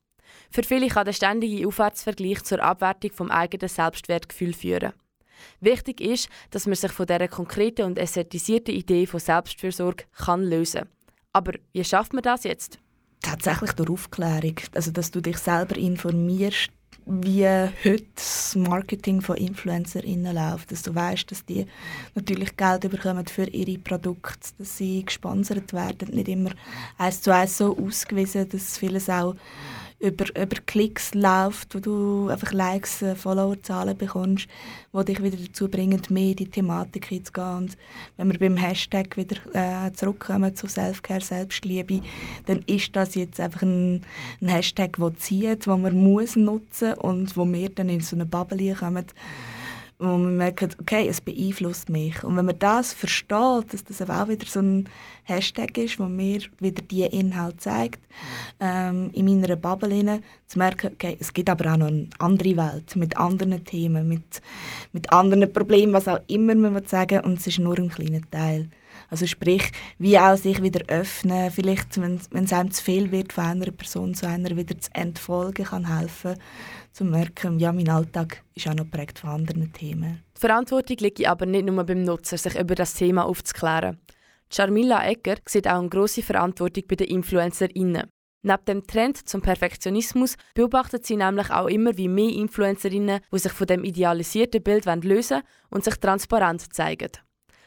Für 0.50 0.64
viele 0.64 0.88
kann 0.88 1.06
der 1.06 1.14
ständige 1.14 1.66
Aufwärtsvergleich 1.68 2.44
zur 2.44 2.62
Abwertung 2.62 3.12
vom 3.12 3.32
eigenen 3.32 3.70
Selbstwertgefühl 3.70 4.54
führen. 4.54 4.94
Wichtig 5.60 6.02
ist, 6.02 6.30
dass 6.52 6.66
man 6.66 6.76
sich 6.76 6.92
von 6.92 7.06
dieser 7.06 7.28
konkreten 7.28 7.86
und 7.86 7.98
ästhetisierten 7.98 8.74
Idee 8.74 9.06
von 9.06 9.20
Selbstfürsorge 9.20 10.06
kann 10.14 10.44
lösen 10.44 10.88
Aber 11.34 11.54
wie 11.74 11.84
schafft 11.84 12.14
man 12.14 12.24
das 12.24 12.44
jetzt? 12.44 12.80
Tatsächlich 13.22 13.72
durch 13.74 13.90
Aufklärung. 13.90 14.56
Also, 14.74 14.92
dass 14.92 15.12
du 15.12 15.22
dich 15.22 15.38
selber 15.38 15.78
informierst, 15.78 16.72
wie 17.06 17.48
heute 17.48 18.06
das 18.16 18.56
Marketing 18.56 19.22
von 19.22 19.38
InfluencerInnen 19.38 20.36
läuft. 20.36 20.72
Dass 20.72 20.84
du 20.84 20.94
weißt, 20.94 21.32
dass 21.32 21.46
die 21.46 21.66
natürlich 22.16 22.56
Geld 22.58 22.90
bekommen 22.90 23.26
für 23.28 23.48
ihre 23.48 23.80
Produkte, 23.80 24.50
dass 24.58 24.78
sie 24.78 25.04
gesponsert 25.04 25.74
werden, 25.74 26.14
nicht 26.16 26.28
immer 26.28 26.52
eins 26.98 27.22
zu 27.22 27.34
eins 27.34 27.58
so 27.58 27.78
ausgewiesen, 27.78 28.48
dass 28.50 28.78
vieles 28.78 29.10
auch 29.10 29.36
über, 30.02 30.26
über 30.30 30.58
Klicks 30.66 31.14
läuft, 31.14 31.76
wo 31.76 31.80
du 31.80 32.28
einfach 32.30 32.52
Likes, 32.52 33.02
äh, 33.02 33.16
Followerzahlen 33.16 33.96
bekommst, 33.96 34.48
die 34.94 35.06
dich 35.06 35.24
wieder 35.24 35.38
dazu 35.38 35.70
bringen, 35.70 36.02
mehr 36.10 36.32
in 36.32 36.36
die 36.36 36.50
Thematik 36.50 37.12
einzugehen. 37.12 37.58
Und 37.58 37.78
wenn 38.18 38.32
wir 38.32 38.40
beim 38.40 38.58
Hashtag 38.58 39.16
wieder 39.16 39.38
äh, 39.54 39.92
zurückkommen 39.94 40.56
zu 40.56 40.68
Selfcare, 40.68 41.22
Selbstliebe, 41.22 42.02
dann 42.48 42.64
ist 42.66 42.96
das 42.96 43.16
jetzt 43.16 43.40
einfach 43.40 43.62
ein, 43.62 44.02
ein 44.42 44.48
Hashtag, 44.48 44.98
der 44.98 45.16
zieht, 45.18 45.68
den 45.68 45.82
man 45.82 45.96
muss 45.96 46.36
nutzen 46.36 46.94
und 46.96 47.38
wo 47.38 47.46
wir 47.46 47.70
dann 47.70 47.90
in 47.90 48.02
so 48.02 48.16
eine 48.16 48.26
Bubble 48.26 48.74
kommen, 48.74 49.06
wo 50.02 50.18
man 50.18 50.36
merkt, 50.36 50.78
okay, 50.80 51.08
es 51.08 51.22
beeinflusst 51.22 51.90
mich. 51.90 52.24
Und 52.24 52.36
wenn 52.36 52.46
man 52.46 52.58
das 52.58 52.92
versteht, 52.92 53.72
dass 53.72 53.84
das 53.88 54.02
auch 54.10 54.28
wieder 54.28 54.48
so 54.48 54.60
ein 54.60 54.90
Hashtag 55.24 55.78
ist, 55.78 56.00
wo 56.00 56.06
mir 56.06 56.42
wieder 56.60 56.82
die 56.82 57.04
Inhalt 57.04 57.62
zeigt, 57.62 58.02
ähm, 58.60 59.12
in 59.14 59.26
meiner 59.26 59.56
Bubble 59.56 60.22
zu 60.48 60.58
merken, 60.58 60.92
okay, 60.94 61.18
es 61.20 61.32
gibt 61.32 61.50
aber 61.50 61.72
auch 61.72 61.78
noch 61.78 61.88
eine 61.88 62.10
andere 62.18 62.58
Welt 62.58 62.96
mit 62.96 63.16
anderen 63.16 63.64
Themen, 63.64 64.08
mit, 64.08 64.42
mit 64.92 65.14
anderen 65.14 65.54
Problemen, 65.54 65.94
was 65.94 66.08
auch 66.08 66.20
immer 66.28 66.56
man 66.56 66.86
sagen 66.88 67.20
und 67.22 67.40
es 67.40 67.48
ist 67.48 67.60
nur 67.60 67.78
ein 67.78 67.90
kleiner 67.90 68.22
Teil. 68.32 68.70
Also 69.10 69.28
sprich, 69.28 69.72
wie 70.00 70.18
auch 70.18 70.38
sich 70.38 70.64
wieder 70.64 70.86
öffnen, 70.88 71.52
vielleicht, 71.52 72.00
wenn 72.00 72.44
es 72.46 72.54
einem 72.54 72.72
zu 72.72 72.84
viel 72.84 73.12
wird 73.12 73.34
von 73.34 73.44
einer 73.44 73.72
Person 73.72 74.14
zu 74.16 74.28
einer, 74.28 74.56
wieder 74.56 74.80
zu 74.80 74.90
entfolgen 74.94 75.66
kann 75.66 75.98
helfen 75.98 76.36
zu 76.94 77.06
merken, 77.06 77.60
ja, 77.60 77.72
mein 77.72 77.90
Alltag 77.90 78.44
ist 78.54 78.68
auch 78.68 78.74
noch 78.74 78.86
geprägt 78.86 79.20
von 79.20 79.32
anderen 79.32 79.72
Themen. 79.74 80.24
Die 80.36 80.40
Verantwortung 80.40 80.98
liegt 80.98 81.26
aber 81.26 81.46
nicht 81.46 81.66
nur 81.66 81.84
beim 81.84 82.04
Nutzer, 82.04 82.38
sich 82.38 82.60
über 82.60 82.76
das 82.76 82.94
Thema 82.94 83.26
aufzuklären. 83.26 84.00
Charmilla 84.52 85.08
Egger 85.08 85.38
sieht 85.48 85.68
auch 85.68 85.80
eine 85.80 85.90
grosse 85.90 86.22
Verantwortung 86.22 86.84
bei 86.88 86.96
den 86.96 87.08
InfluencerInnen. 87.08 88.10
Neben 88.44 88.66
dem 88.66 88.88
Trend 88.88 89.30
zum 89.30 89.42
Perfektionismus 89.42 90.36
beobachtet 90.56 91.06
sie 91.06 91.16
nämlich 91.16 91.52
auch 91.52 91.68
immer 91.68 91.96
wie 91.96 92.08
mehr 92.08 92.32
Influencerinnen, 92.32 93.22
die 93.32 93.40
sich 93.40 93.52
von 93.52 93.68
dem 93.68 93.84
idealisierten 93.84 94.64
Bild 94.64 94.86
lösen 95.04 95.44
und 95.70 95.84
sich 95.84 95.96
transparent 95.96 96.74
zeigen. 96.74 97.12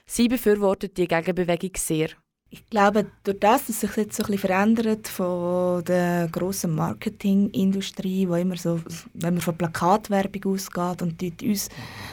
Sie 0.05 0.29
befürwortet 0.29 0.99
die 0.99 1.07
Gegenbewegung 1.09 1.71
sehr. 1.77 2.09
Ich 2.55 2.71
glaube, 2.71 3.07
durch 3.25 3.40
das, 3.40 3.67
dass 3.67 3.81
sich 3.81 3.97
jetzt 3.97 4.17
so 4.17 4.23
ein 4.23 4.27
bisschen 4.29 4.49
verändert 4.49 5.09
von 5.09 5.83
der 5.83 6.29
grossen 6.29 6.73
Marketingindustrie, 6.77 8.29
wo 8.29 8.37
immer 8.37 8.57
so, 8.57 8.81
wenn 9.14 9.35
man 9.35 9.40
von 9.40 9.59
Plakatwerbung 9.59 10.53
ausgeht 10.53 11.03
und 11.03 11.21
dort 11.21 11.43
uns 11.43 11.69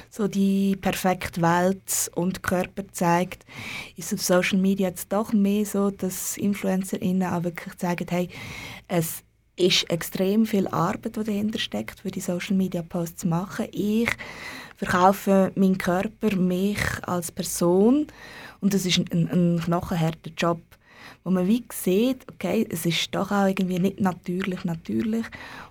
so 0.09 0.27
die 0.27 0.75
perfekte 0.77 1.43
Welt 1.43 2.09
und 2.15 2.41
Körper 2.41 2.81
zeigt, 2.91 3.45
ist 3.97 4.15
auf 4.15 4.21
Social 4.23 4.57
Media 4.57 4.87
jetzt 4.87 5.13
doch 5.13 5.31
mehr 5.31 5.63
so, 5.63 5.91
dass 5.91 6.37
InfluencerInnen 6.37 7.31
auch 7.31 7.43
wirklich 7.43 7.75
sagen, 7.77 8.07
hey, 8.09 8.27
es 8.87 9.21
ist 9.57 9.91
extrem 9.91 10.47
viel 10.47 10.67
Arbeit, 10.69 11.17
die 11.17 11.23
dahinter 11.23 11.59
steckt, 11.59 11.99
für 11.99 12.09
die 12.09 12.19
Social 12.19 12.55
Media 12.55 12.81
Posts 12.81 13.21
zu 13.21 13.27
machen. 13.27 13.67
Ich 13.71 14.09
verkaufe 14.81 15.51
meinen 15.53 15.77
Körper, 15.77 16.35
mich 16.35 16.79
als 17.03 17.31
Person 17.31 18.07
und 18.61 18.73
das 18.73 18.83
ist 18.87 18.97
ein, 18.97 19.29
ein, 19.31 19.61
knochenharter 19.63 20.31
Job, 20.35 20.59
wo 21.23 21.29
man 21.29 21.47
wie 21.47 21.63
sieht, 21.71 22.25
okay, 22.31 22.65
es 22.67 22.87
ist 22.87 23.13
doch 23.13 23.29
auch 23.29 23.45
irgendwie 23.45 23.77
nicht 23.77 23.99
natürlich, 23.99 24.65
natürlich. 24.65 25.25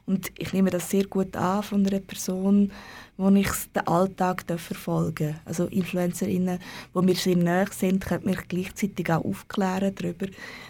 Und 0.07 0.31
ich 0.39 0.53
nehme 0.53 0.71
das 0.71 0.91
sehr 0.91 1.07
gut 1.07 1.35
an 1.35 1.65
von 1.65 1.85
einer 1.85 1.99
Person, 1.99 2.71
wo 3.17 3.29
ich 3.31 3.49
den 3.75 3.87
Alltag 3.89 4.45
verfolgen 4.47 5.33
darf. 5.33 5.41
Also 5.45 5.65
InfluencerInnen, 5.67 6.61
die 6.95 7.03
mir 7.05 7.17
sehr 7.17 7.37
nahe 7.37 7.67
sind, 7.73 8.05
können 8.05 8.27
mich 8.27 8.47
gleichzeitig 8.47 9.11
auch 9.11 9.25
aufklären 9.25 9.93
darüber, 9.93 10.27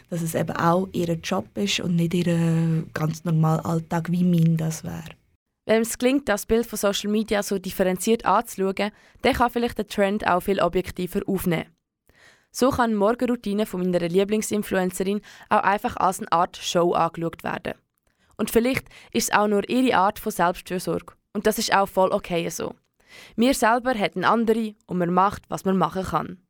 dass 0.09 0.23
es 0.23 0.35
eben 0.35 0.57
auch 0.57 0.89
ihr 0.93 1.13
Job 1.23 1.47
ist 1.57 1.81
und 1.81 1.97
nicht 1.97 2.15
ihr 2.15 2.85
ganz 2.95 3.23
normaler 3.25 3.67
Alltag, 3.67 4.11
wie 4.11 4.25
mein 4.25 4.57
das 4.57 4.83
wäre. 4.83 5.20
Wenn 5.71 5.83
es 5.83 5.99
gelingt, 5.99 6.29
das 6.29 6.47
Bild 6.47 6.67
von 6.67 6.77
Social 6.77 7.13
Media 7.13 7.45
so 7.45 7.61
differenziert 7.61 8.25
anzuschauen, 8.25 8.91
dann 9.23 9.35
kann 9.35 9.51
vielleicht 9.51 9.79
der 9.79 9.87
Trend 9.87 10.27
auch 10.27 10.41
viel 10.41 10.61
objektiver 10.61 11.21
aufnehmen. 11.29 11.71
So 12.51 12.71
kann 12.71 12.91
die 12.91 12.97
Morgenroutine 12.97 13.67
von 13.67 13.83
meiner 13.83 14.09
Lieblingsinfluencerin 14.09 15.21
auch 15.49 15.63
einfach 15.63 15.97
als 15.97 16.19
eine 16.19 16.33
Art 16.33 16.57
Show 16.57 16.95
angeschaut 16.95 17.45
werden. 17.45 17.75
Und 18.37 18.51
vielleicht 18.51 18.89
ist 19.13 19.31
es 19.31 19.33
auch 19.33 19.47
nur 19.47 19.71
ihre 19.71 19.97
Art 19.97 20.19
von 20.19 20.33
Selbstfürsorge. 20.33 21.15
Und 21.35 21.47
das 21.47 21.57
ist 21.59 21.73
auch 21.73 21.89
voll 21.89 22.11
okay 22.11 22.49
so. 22.49 22.75
Wir 23.37 23.55
selber 23.55 23.93
hätten 23.95 24.25
andere 24.25 24.75
und 24.89 24.99
man 24.99 25.15
macht, 25.15 25.45
was 25.51 25.65
man 25.65 25.79
machen 25.79 26.03
kann. 26.03 26.43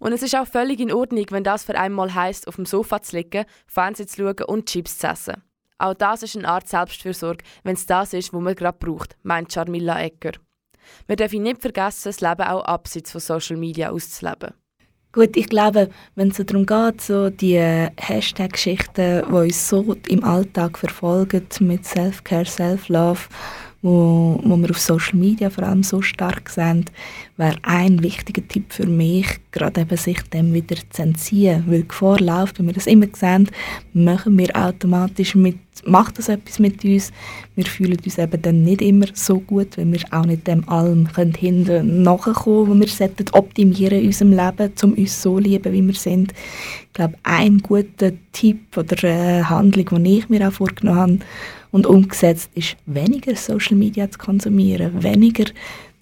Und 0.00 0.12
es 0.12 0.24
ist 0.24 0.34
auch 0.34 0.48
völlig 0.48 0.80
in 0.80 0.92
Ordnung, 0.92 1.26
wenn 1.30 1.44
das 1.44 1.62
für 1.62 1.78
einmal 1.78 2.12
heißt, 2.12 2.48
auf 2.48 2.56
dem 2.56 2.66
Sofa 2.66 3.00
zu 3.00 3.14
liegen, 3.14 3.44
Fernsehen 3.68 4.08
zu 4.08 4.22
schauen 4.22 4.44
und 4.48 4.66
Chips 4.66 4.98
zu 4.98 5.06
essen. 5.06 5.45
Auch 5.78 5.94
das 5.94 6.22
ist 6.22 6.36
eine 6.36 6.48
Art 6.48 6.68
Selbstfürsorge, 6.68 7.44
wenn 7.62 7.74
es 7.74 7.86
das 7.86 8.14
ist, 8.14 8.32
was 8.32 8.40
man 8.40 8.54
gerade 8.54 8.78
braucht, 8.78 9.16
meint 9.22 9.52
Charmilla 9.52 10.00
Ecker. 10.00 10.32
Wir 11.06 11.16
dürfen 11.16 11.42
nicht 11.42 11.60
vergessen, 11.60 12.08
das 12.08 12.20
Leben 12.20 12.42
auch 12.42 12.64
abseits 12.64 13.10
von 13.10 13.20
Social 13.20 13.56
Media 13.56 13.90
auszuleben. 13.90 14.54
Gut, 15.12 15.36
ich 15.36 15.48
glaube, 15.48 15.88
wenn 16.14 16.28
es 16.28 16.36
darum 16.36 16.66
geht, 16.66 17.00
so 17.00 17.30
die 17.30 17.58
Hashtag-Geschichten, 17.58 19.22
die 19.26 19.32
uns 19.32 19.68
so 19.68 19.96
im 20.08 20.22
Alltag 20.22 20.78
verfolgen, 20.78 21.46
mit 21.60 21.86
Self-Care, 21.86 22.44
Self-Love, 22.44 23.20
wo, 23.80 24.40
wo 24.42 24.56
wir 24.56 24.70
auf 24.70 24.78
Social 24.78 25.18
Media 25.18 25.48
vor 25.48 25.64
allem 25.64 25.82
so 25.82 26.02
stark 26.02 26.50
sind, 26.50 26.92
wäre 27.36 27.56
ein 27.62 28.02
wichtiger 28.02 28.46
Tipp 28.46 28.72
für 28.72 28.86
mich, 28.86 29.26
gerade 29.52 29.82
eben 29.82 29.96
sich 29.96 30.20
dem 30.22 30.52
wieder 30.52 30.76
zu 30.90 31.02
entziehen. 31.02 31.64
Weil 31.66 31.82
die 31.82 31.88
Gefahr 31.88 32.20
läuft, 32.20 32.58
wenn 32.58 32.66
wir 32.66 32.74
das 32.74 32.86
immer 32.86 33.06
sehen, 33.14 33.48
machen 33.92 34.36
wir 34.36 34.54
automatisch 34.54 35.34
mit, 35.34 35.58
macht 35.86 36.18
das 36.18 36.28
etwas 36.28 36.58
mit 36.58 36.84
uns. 36.84 37.12
Wir 37.54 37.64
fühlen 37.64 37.98
uns 38.04 38.18
eben 38.18 38.42
dann 38.42 38.62
nicht 38.62 38.82
immer 38.82 39.06
so 39.14 39.38
gut, 39.38 39.76
wenn 39.76 39.92
wir 39.92 40.00
auch 40.10 40.26
nicht 40.26 40.46
dem 40.46 40.68
allem 40.68 41.08
hinten 41.38 42.02
nachkommen, 42.02 42.80
was 42.80 42.80
wir 42.80 43.08
sollten 43.08 43.26
optimieren 43.32 44.00
in 44.00 44.06
unserem 44.06 44.32
Leben, 44.32 44.72
um 44.82 44.92
uns 44.94 45.22
so 45.22 45.36
zu 45.36 45.38
lieben, 45.38 45.72
wie 45.72 45.86
wir 45.86 45.94
sind. 45.94 46.32
Ich 46.86 46.92
glaube, 46.92 47.14
ein 47.22 47.58
guter 47.58 48.12
Tipp 48.32 48.76
oder 48.76 49.08
eine 49.08 49.48
Handlung, 49.48 50.02
die 50.04 50.18
ich 50.18 50.28
mir 50.28 50.48
auch 50.48 50.52
vorgenommen 50.52 50.98
habe, 50.98 51.18
und 51.72 51.86
umgesetzt 51.86 52.50
ist, 52.54 52.76
weniger 52.86 53.36
Social 53.36 53.76
Media 53.76 54.10
zu 54.10 54.18
konsumieren, 54.18 55.02
weniger 55.02 55.44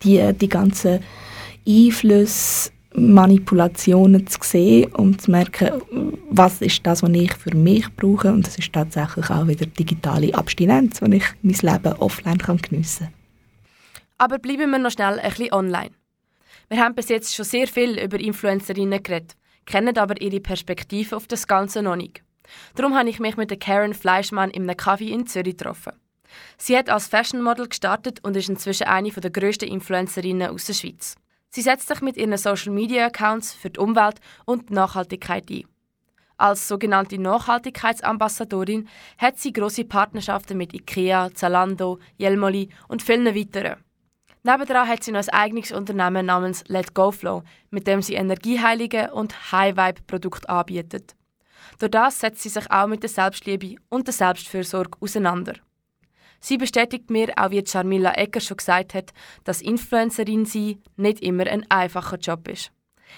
die, 0.02 0.32
die 0.32 0.48
ganzen 0.48 1.00
Einflüsse, 1.66 2.70
Manipulationen 2.96 4.26
zu 4.26 4.38
sehen 4.42 4.92
und 4.94 5.20
zu 5.20 5.30
merken, 5.30 5.82
was 6.30 6.60
ist 6.60 6.86
das, 6.86 7.02
was 7.02 7.10
ich 7.10 7.34
für 7.34 7.54
mich 7.56 7.92
brauche 7.96 8.32
und 8.32 8.46
das 8.46 8.56
ist 8.56 8.72
tatsächlich 8.72 9.30
auch 9.30 9.48
wieder 9.48 9.66
digitale 9.66 10.32
Abstinenz, 10.34 11.02
wo 11.02 11.06
ich 11.06 11.24
mein 11.42 11.72
Leben 11.72 11.92
offline 11.94 12.38
kann 12.38 12.58
geniessen 12.58 13.06
kann. 13.06 13.14
Aber 14.18 14.38
bleiben 14.38 14.70
wir 14.70 14.78
noch 14.78 14.92
schnell 14.92 15.18
ein 15.18 15.28
bisschen 15.28 15.52
online. 15.52 15.90
Wir 16.68 16.78
haben 16.78 16.94
bis 16.94 17.08
jetzt 17.08 17.34
schon 17.34 17.44
sehr 17.44 17.66
viel 17.66 17.98
über 17.98 18.18
Influencerinnen 18.18 19.02
geredet, 19.02 19.34
kennen 19.66 19.98
aber 19.98 20.20
ihre 20.20 20.40
Perspektive 20.40 21.16
auf 21.16 21.26
das 21.26 21.48
Ganze 21.48 21.82
noch 21.82 21.96
nicht. 21.96 22.22
Darum 22.76 22.94
habe 22.94 23.10
ich 23.10 23.18
mich 23.18 23.36
mit 23.36 23.50
der 23.50 23.58
Karen 23.58 23.94
Fleischmann 23.94 24.50
in 24.50 24.62
einem 24.62 24.76
Kaffee 24.76 25.10
in 25.10 25.26
Zürich 25.26 25.56
getroffen. 25.56 25.92
Sie 26.58 26.76
hat 26.76 26.90
als 26.90 27.08
Fashion 27.08 27.42
Model 27.42 27.68
gestartet 27.68 28.20
und 28.22 28.36
ist 28.36 28.48
inzwischen 28.48 28.86
eine 28.86 29.10
der 29.10 29.30
grössten 29.30 29.68
Influencerinnen 29.68 30.50
aus 30.50 30.66
der 30.66 30.74
Schweiz. 30.74 31.16
Sie 31.54 31.62
setzt 31.62 31.86
sich 31.86 32.00
mit 32.00 32.16
ihren 32.16 32.36
Social 32.36 32.72
Media 32.72 33.06
Accounts 33.06 33.54
für 33.54 33.70
die 33.70 33.78
Umwelt 33.78 34.18
und 34.44 34.70
die 34.70 34.74
Nachhaltigkeit 34.74 35.48
ein. 35.48 35.62
Als 36.36 36.66
sogenannte 36.66 37.16
Nachhaltigkeitsambassadorin 37.16 38.88
hat 39.18 39.38
sie 39.38 39.52
große 39.52 39.84
Partnerschaften 39.84 40.58
mit 40.58 40.74
IKEA, 40.74 41.30
Zalando, 41.32 42.00
Jelmoli 42.16 42.70
und 42.88 43.02
vielen 43.02 43.32
weiteren. 43.36 43.76
Nebenan 44.42 44.88
hat 44.88 45.04
sie 45.04 45.12
noch 45.12 45.20
ein 45.20 45.28
eigenes 45.28 45.70
Unternehmen 45.70 46.26
namens 46.26 46.64
Let 46.66 46.92
Go 46.92 47.12
Flow, 47.12 47.44
mit 47.70 47.86
dem 47.86 48.02
sie 48.02 48.14
energieheilige 48.14 49.14
und 49.14 49.52
High-Vibe-Produkte 49.52 50.48
anbietet. 50.48 51.14
Durch 51.78 51.92
das 51.92 52.18
setzt 52.18 52.42
sie 52.42 52.48
sich 52.48 52.68
auch 52.68 52.88
mit 52.88 53.04
der 53.04 53.10
Selbstliebe 53.10 53.76
und 53.90 54.08
der 54.08 54.14
Selbstfürsorge 54.14 54.98
auseinander. 55.00 55.54
Sie 56.44 56.58
bestätigt 56.58 57.08
mir, 57.08 57.32
auch 57.36 57.52
wie 57.52 57.64
Charmilla 57.66 58.12
Ecker 58.12 58.38
schon 58.38 58.58
gesagt 58.58 58.92
hat, 58.92 59.14
dass 59.44 59.62
Influencerin 59.62 60.44
sein 60.44 60.76
nicht 60.98 61.20
immer 61.20 61.46
ein 61.46 61.64
einfacher 61.70 62.18
Job 62.18 62.46
ist. 62.48 62.70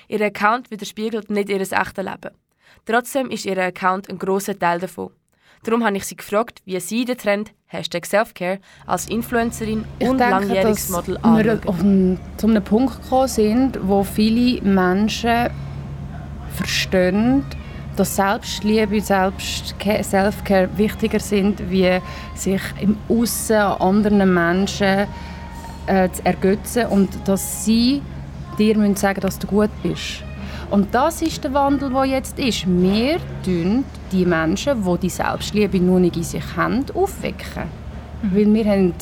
Ihr 0.06 0.20
Account 0.20 0.70
widerspiegelt 0.70 1.28
nicht 1.28 1.48
ihr 1.48 1.60
echtes 1.60 1.96
Leben. 2.04 2.30
Trotzdem 2.84 3.28
ist 3.30 3.44
ihr 3.44 3.58
Account 3.58 4.08
ein 4.08 4.20
großer 4.20 4.56
Teil 4.56 4.78
davon. 4.78 5.10
Darum 5.64 5.84
habe 5.84 5.96
ich 5.96 6.04
sie 6.04 6.14
gefragt, 6.14 6.62
wie 6.66 6.78
sie 6.78 7.04
den 7.04 7.18
Trend 7.18 7.52
Hashtag 7.64 8.06
Selfcare 8.06 8.60
als 8.86 9.08
Influencerin 9.08 9.84
ich 9.98 10.08
und 10.08 10.18
denke, 10.18 10.30
langjähriges 10.30 10.86
dass 10.86 10.90
Model 10.90 11.16
wir 11.16 11.24
anschauen. 11.24 11.68
auf 11.68 11.80
einen, 11.80 12.20
zu 12.36 12.46
einem 12.46 12.62
Punkt 12.62 13.02
gekommen 13.02 13.26
sind, 13.26 13.78
wo 13.82 14.04
viele 14.04 14.62
Menschen 14.62 15.50
verstehen, 16.54 17.44
dass 17.96 18.16
Selbstliebe, 18.16 19.00
Selbst 19.00 19.74
Selfcare 20.02 20.68
wichtiger 20.76 21.20
sind, 21.20 21.70
wie 21.70 21.98
sich 22.34 22.60
im 22.80 22.96
Aussen 23.08 23.56
an 23.56 23.80
anderen 23.80 24.32
Menschen 24.32 25.06
äh, 25.86 26.08
zu 26.10 26.24
ergötzen 26.24 26.86
und 26.86 27.08
dass 27.24 27.64
sie 27.64 28.02
dir 28.58 28.76
müssen 28.76 28.96
sagen 28.96 29.20
dass 29.20 29.38
du 29.38 29.46
gut 29.46 29.70
bist. 29.82 30.22
Und 30.70 30.94
das 30.94 31.22
ist 31.22 31.44
der 31.44 31.54
Wandel, 31.54 31.90
der 31.90 32.04
jetzt 32.04 32.38
ist. 32.38 32.66
Wir 32.66 33.18
tun 33.44 33.84
die 34.10 34.26
Menschen, 34.26 34.82
die 34.82 34.98
die 34.98 35.08
Selbstliebe 35.08 35.78
nur 35.78 36.00
nicht 36.00 36.16
in 36.16 36.24
sich 36.24 36.44
haben, 36.56 36.84
aufwecken. 36.94 37.64
Weil 38.22 38.52
wir 38.52 38.64
haben 38.64 38.94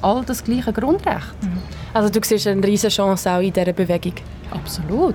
all 0.00 0.24
das 0.24 0.44
gleiche 0.44 0.72
Grundrecht. 0.72 1.34
Also 1.94 2.08
du 2.08 2.20
siehst 2.22 2.46
eine 2.46 2.66
riesige 2.66 2.92
Chance 2.92 3.30
auch 3.30 3.40
in 3.40 3.52
dieser 3.52 3.72
Bewegung? 3.72 4.14
Absolut. 4.50 5.14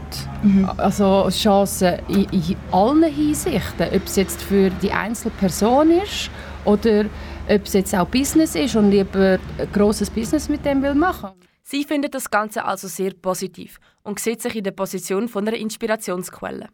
Also 0.78 1.28
Chancen 1.30 2.00
in, 2.08 2.26
in 2.32 2.56
allen 2.72 3.04
Hinsichten. 3.04 3.88
Ob 3.94 4.06
es 4.06 4.16
jetzt 4.16 4.42
für 4.42 4.70
die 4.70 4.92
einzelne 4.92 5.34
Person 5.40 5.92
ist 5.92 6.30
oder 6.66 7.06
ob 7.50 7.66
es 7.66 7.74
jetzt 7.74 7.96
auch 7.96 8.08
Business 8.08 8.56
ist 8.56 8.76
und 8.76 8.92
lieber 8.92 9.40
ein 9.58 9.72
grosses 9.72 10.10
Business 10.10 10.50
mit 10.50 10.66
dem 10.66 10.84
will 10.84 10.96
machen 10.96 11.32
Sie 11.70 11.84
findet 11.84 12.16
das 12.16 12.30
Ganze 12.30 12.64
also 12.64 12.88
sehr 12.88 13.12
positiv 13.14 13.80
und 14.02 14.20
sieht 14.20 14.42
sich 14.42 14.56
in 14.56 14.64
der 14.64 14.72
Position 14.72 15.28
von 15.28 15.46
einer 15.46 15.58
Inspirationsquelle. 15.58 16.70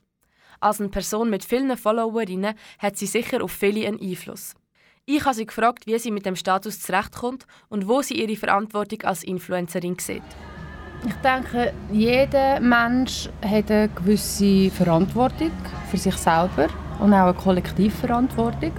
Als 0.59 0.79
eine 0.79 0.89
Person 0.89 1.31
mit 1.31 1.43
vielen 1.43 1.75
Followerinnen 1.75 2.53
hat 2.77 2.97
sie 2.97 3.07
sicher 3.07 3.43
auf 3.43 3.51
viele 3.51 3.87
einen 3.87 3.99
Einfluss. 3.99 4.53
Ich 5.05 5.25
habe 5.25 5.35
sie 5.35 5.45
gefragt, 5.45 5.85
wie 5.85 5.99
sie 5.99 6.11
mit 6.11 6.25
dem 6.25 6.37
Status 6.37 6.79
zurechtkommt 6.79 7.45
und 7.67 7.89
wo 7.89 8.01
sie 8.01 8.13
ihre 8.13 8.37
Verantwortung 8.37 9.01
als 9.01 9.25
Influencerin 9.25 9.97
sieht. 9.99 10.23
Ich 11.05 11.13
denke, 11.15 11.73
jeder 11.91 12.61
Mensch 12.61 13.27
hat 13.41 13.69
eine 13.69 13.89
gewisse 13.89 14.71
Verantwortung 14.71 15.51
für 15.91 15.97
sich 15.97 16.15
selber 16.15 16.69
und 17.01 17.13
auch 17.13 17.25
eine 17.25 17.33
Kollektivverantwortung. 17.33 18.71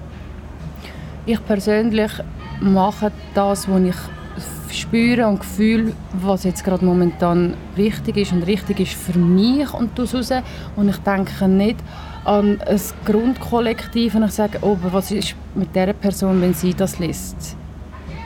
Ich 1.26 1.44
persönlich 1.44 2.12
mache 2.58 3.12
das, 3.34 3.68
was 3.68 3.82
ich 3.82 4.74
spüre 4.74 5.26
und 5.26 5.44
fühle, 5.44 5.92
was 6.14 6.44
jetzt 6.44 6.64
gerade 6.64 6.86
momentan 6.86 7.54
richtig 7.76 8.16
ist 8.16 8.32
und 8.32 8.44
richtig 8.44 8.80
ist 8.80 8.94
für 8.94 9.18
mich 9.18 9.70
und 9.74 9.98
das 9.98 10.14
raus. 10.14 10.32
Und 10.74 10.88
ich 10.88 10.98
denke 10.98 11.48
nicht 11.48 11.76
an 12.24 12.60
ein 12.60 12.80
Grundkollektiv 13.04 14.14
und 14.14 14.24
ich 14.24 14.32
sage, 14.32 14.58
oh, 14.62 14.76
was 14.82 15.10
ist 15.10 15.34
mit 15.54 15.74
der 15.74 15.92
Person, 15.92 16.40
wenn 16.40 16.54
sie 16.54 16.74
das 16.74 16.98
liest? 16.98 17.56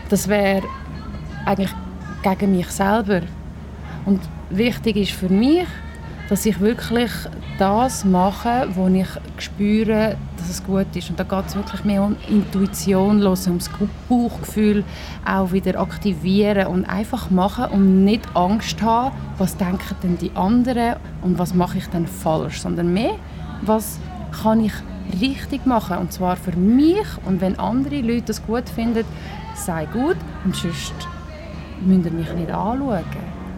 Das 0.08 0.28
wäre 0.28 0.62
eigentlich 1.44 1.74
gegen 2.22 2.56
mich 2.56 2.68
selber. 2.68 3.22
Und 4.06 4.20
wichtig 4.50 4.96
ist 4.96 5.12
für 5.12 5.28
mich, 5.28 5.66
dass 6.28 6.44
ich 6.44 6.60
wirklich 6.60 7.10
das 7.58 8.04
mache, 8.04 8.68
wo 8.74 8.86
ich 8.88 9.06
spüre, 9.38 10.16
dass 10.36 10.50
es 10.50 10.62
gut 10.62 10.86
ist. 10.94 11.10
Und 11.10 11.18
da 11.18 11.24
geht 11.24 11.46
es 11.46 11.56
wirklich 11.56 11.84
mehr 11.84 12.02
um 12.02 12.16
Intuition, 12.28 13.20
hören, 13.20 13.38
um 13.46 13.58
das 13.58 13.70
Bauchgefühl 14.08 14.84
auch 15.24 15.52
wieder 15.52 15.80
aktivieren 15.80 16.66
und 16.68 16.84
einfach 16.84 17.30
machen 17.30 17.66
und 17.66 18.04
nicht 18.04 18.24
Angst 18.34 18.80
haben, 18.82 19.14
was 19.38 19.56
denken 19.56 19.96
denn 20.02 20.18
die 20.18 20.30
anderen 20.34 20.96
und 21.22 21.38
was 21.38 21.54
mache 21.54 21.78
ich 21.78 21.86
denn 21.88 22.06
falsch, 22.06 22.60
sondern 22.60 22.92
mehr, 22.92 23.14
was 23.62 23.98
kann 24.42 24.64
ich 24.64 24.72
richtig 25.20 25.66
machen 25.66 25.98
und 25.98 26.12
zwar 26.12 26.36
für 26.36 26.56
mich 26.56 27.06
und 27.24 27.40
wenn 27.40 27.58
andere 27.58 28.00
Leute 28.00 28.26
das 28.26 28.44
gut 28.46 28.68
finden, 28.68 29.04
sei 29.54 29.86
gut 29.86 30.16
und 30.44 30.54
sonst 30.54 30.94
müsst 31.80 32.06
ihr 32.06 32.12
mich 32.12 32.32
nicht 32.32 32.50
anschauen. 32.50 33.04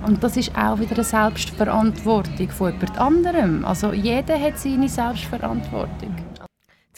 Und 0.07 0.23
das 0.25 0.37
ist 0.37 0.57
auch 0.57 0.79
wieder 0.79 0.95
eine 0.95 1.05
Selbstverantwortung 1.05 2.49
von 2.51 2.73
jemand 2.73 2.99
anderem. 2.99 3.65
Also 3.65 3.93
jeder 3.93 4.41
hat 4.41 4.59
seine 4.59 4.89
Selbstverantwortung. 4.89 6.17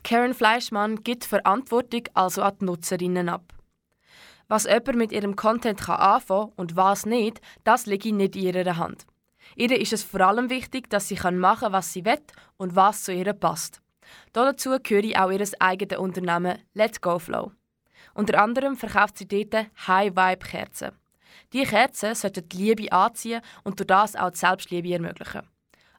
Karen 0.04 0.34
Fleischmann 0.34 1.02
gibt 1.02 1.24
Verantwortung 1.24 2.02
also 2.14 2.42
an 2.42 2.54
die 2.60 2.64
Nutzerinnen 2.64 3.28
ab. 3.28 3.52
Was 4.48 4.64
jemand 4.64 4.96
mit 4.96 5.12
ihrem 5.12 5.36
Content 5.36 5.80
kann 5.80 5.96
anfangen 5.96 6.52
und 6.56 6.76
was 6.76 7.06
nicht, 7.06 7.40
das 7.64 7.86
liegt 7.86 8.04
nicht 8.04 8.36
in 8.36 8.42
ihrer 8.42 8.76
Hand. 8.76 9.06
Ihr 9.56 9.78
ist 9.78 9.92
es 9.92 10.02
vor 10.02 10.20
allem 10.20 10.50
wichtig, 10.50 10.88
dass 10.90 11.08
sie 11.08 11.14
machen 11.14 11.60
kann, 11.60 11.72
was 11.72 11.92
sie 11.92 12.04
will 12.04 12.20
und 12.56 12.74
was 12.74 13.04
zu 13.04 13.12
ihr 13.12 13.32
passt. 13.32 13.80
Dazu 14.32 14.76
gehört 14.82 15.16
auch 15.16 15.30
ihr 15.30 15.46
eigenes 15.60 15.98
Unternehmen 15.98 16.58
Let's 16.74 17.00
Go 17.00 17.18
Flow. 17.18 17.52
Unter 18.14 18.42
anderem 18.42 18.76
verkauft 18.76 19.18
sie 19.18 19.28
dort 19.28 19.66
High-Vibe-Kerzen. 19.86 20.92
Diese 21.52 21.66
Kerzen 21.66 22.14
sollten 22.14 22.48
die 22.48 22.56
Liebe 22.56 22.92
anziehen 22.92 23.42
und 23.64 23.78
durch 23.78 23.86
das 23.86 24.16
auch 24.16 24.30
die 24.30 24.38
Selbstliebe 24.38 24.92
ermöglichen. 24.92 25.42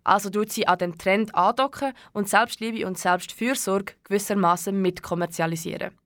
Also 0.03 0.29
tut 0.29 0.51
sie 0.51 0.67
an 0.67 0.79
den 0.79 0.97
Trend 0.97 1.33
andocken 1.33 1.93
und 2.11 2.27
Selbstliebe 2.27 2.85
und 2.85 2.97
Selbstfürsorge 2.97 3.93
gewissermaßen 4.03 4.79
mitkommerzialisieren. 4.79 5.97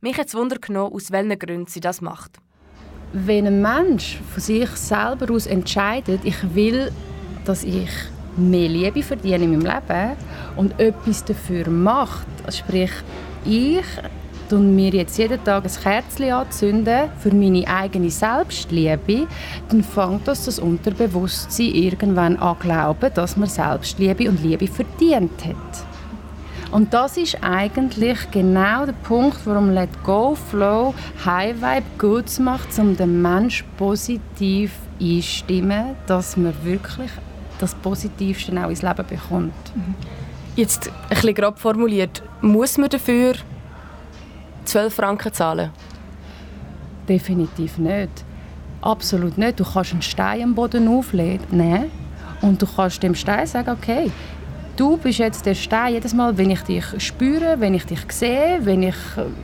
Mich 0.00 0.16
hat 0.18 0.28
es 0.28 0.34
Wunder 0.34 0.58
genommen, 0.58 0.92
aus 0.92 1.10
welchen 1.10 1.38
Gründen 1.38 1.66
sie 1.66 1.80
das 1.80 2.00
macht. 2.00 2.38
Wenn 3.12 3.46
ein 3.46 3.62
Mensch 3.62 4.18
von 4.32 4.42
sich 4.42 4.68
selber 4.70 5.32
aus 5.32 5.46
entscheidet, 5.46 6.20
ich 6.24 6.54
will, 6.54 6.90
dass 7.44 7.64
ich 7.64 7.88
mehr 8.36 8.68
Liebe 8.68 9.02
verdiene 9.02 9.44
in 9.44 9.50
meinem 9.50 9.62
Leben 9.62 10.16
und 10.56 10.78
etwas 10.78 11.24
dafür 11.24 11.68
macht, 11.70 12.26
sprich 12.50 12.90
ich 13.44 13.84
und 14.50 14.76
mir 14.76 14.90
jetzt 14.90 15.18
jeden 15.18 15.42
Tag 15.42 15.64
ein 15.64 15.82
Kerzchen 15.82 16.32
anzünden 16.32 17.08
für 17.18 17.34
meine 17.34 17.66
eigene 17.66 18.10
Selbstliebe, 18.10 19.26
dann 19.68 19.82
fängt 19.82 20.28
das 20.28 20.44
das 20.44 20.58
Unterbewusstsein 20.58 21.74
irgendwann 21.74 22.36
an 22.36 22.56
glauben, 22.58 23.10
dass 23.14 23.36
man 23.36 23.48
Selbstliebe 23.48 24.28
und 24.28 24.42
Liebe 24.42 24.66
verdient 24.66 25.44
hat. 25.44 25.95
Und 26.76 26.92
das 26.92 27.16
ist 27.16 27.42
eigentlich 27.42 28.30
genau 28.32 28.84
der 28.84 28.92
Punkt, 28.92 29.38
warum 29.46 29.70
Let 29.70 29.88
Go 30.04 30.34
Flow 30.34 30.92
High 31.24 31.56
Vibe 31.56 31.86
Goods 31.96 32.38
macht, 32.38 32.78
um 32.78 32.94
den 32.94 33.22
Menschen 33.22 33.66
positiv 33.78 34.72
einstimmen, 35.00 35.96
dass 36.06 36.36
man 36.36 36.52
wirklich 36.64 37.10
das 37.58 37.74
Positivste 37.76 38.52
auch 38.62 38.68
ins 38.68 38.82
Leben 38.82 39.06
bekommt. 39.08 39.54
Jetzt 40.54 40.88
ein 40.88 41.08
bisschen 41.08 41.34
grob 41.34 41.58
formuliert, 41.58 42.22
muss 42.42 42.76
man 42.76 42.90
dafür 42.90 43.36
12 44.66 44.94
Franken 44.94 45.32
zahlen? 45.32 45.70
Definitiv 47.08 47.78
nicht. 47.78 48.22
Absolut 48.82 49.38
nicht. 49.38 49.58
Du 49.58 49.64
kannst 49.64 49.92
einen 49.92 50.02
Stein 50.02 50.42
am 50.42 50.54
Boden 50.54 50.88
aufnehmen 50.88 51.90
und 52.42 52.60
du 52.60 52.66
kannst 52.66 53.02
dem 53.02 53.14
Stein 53.14 53.46
sagen, 53.46 53.70
okay, 53.70 54.10
du 54.76 54.96
bist 54.96 55.18
jetzt 55.18 55.46
der 55.46 55.54
Stein. 55.54 55.94
Jedes 55.94 56.14
Mal, 56.14 56.36
wenn 56.36 56.50
ich 56.50 56.60
dich 56.62 56.84
spüre, 56.98 57.58
wenn 57.58 57.74
ich 57.74 57.86
dich 57.86 58.00
sehe, 58.10 58.60
wenn 58.62 58.82
ich 58.82 58.96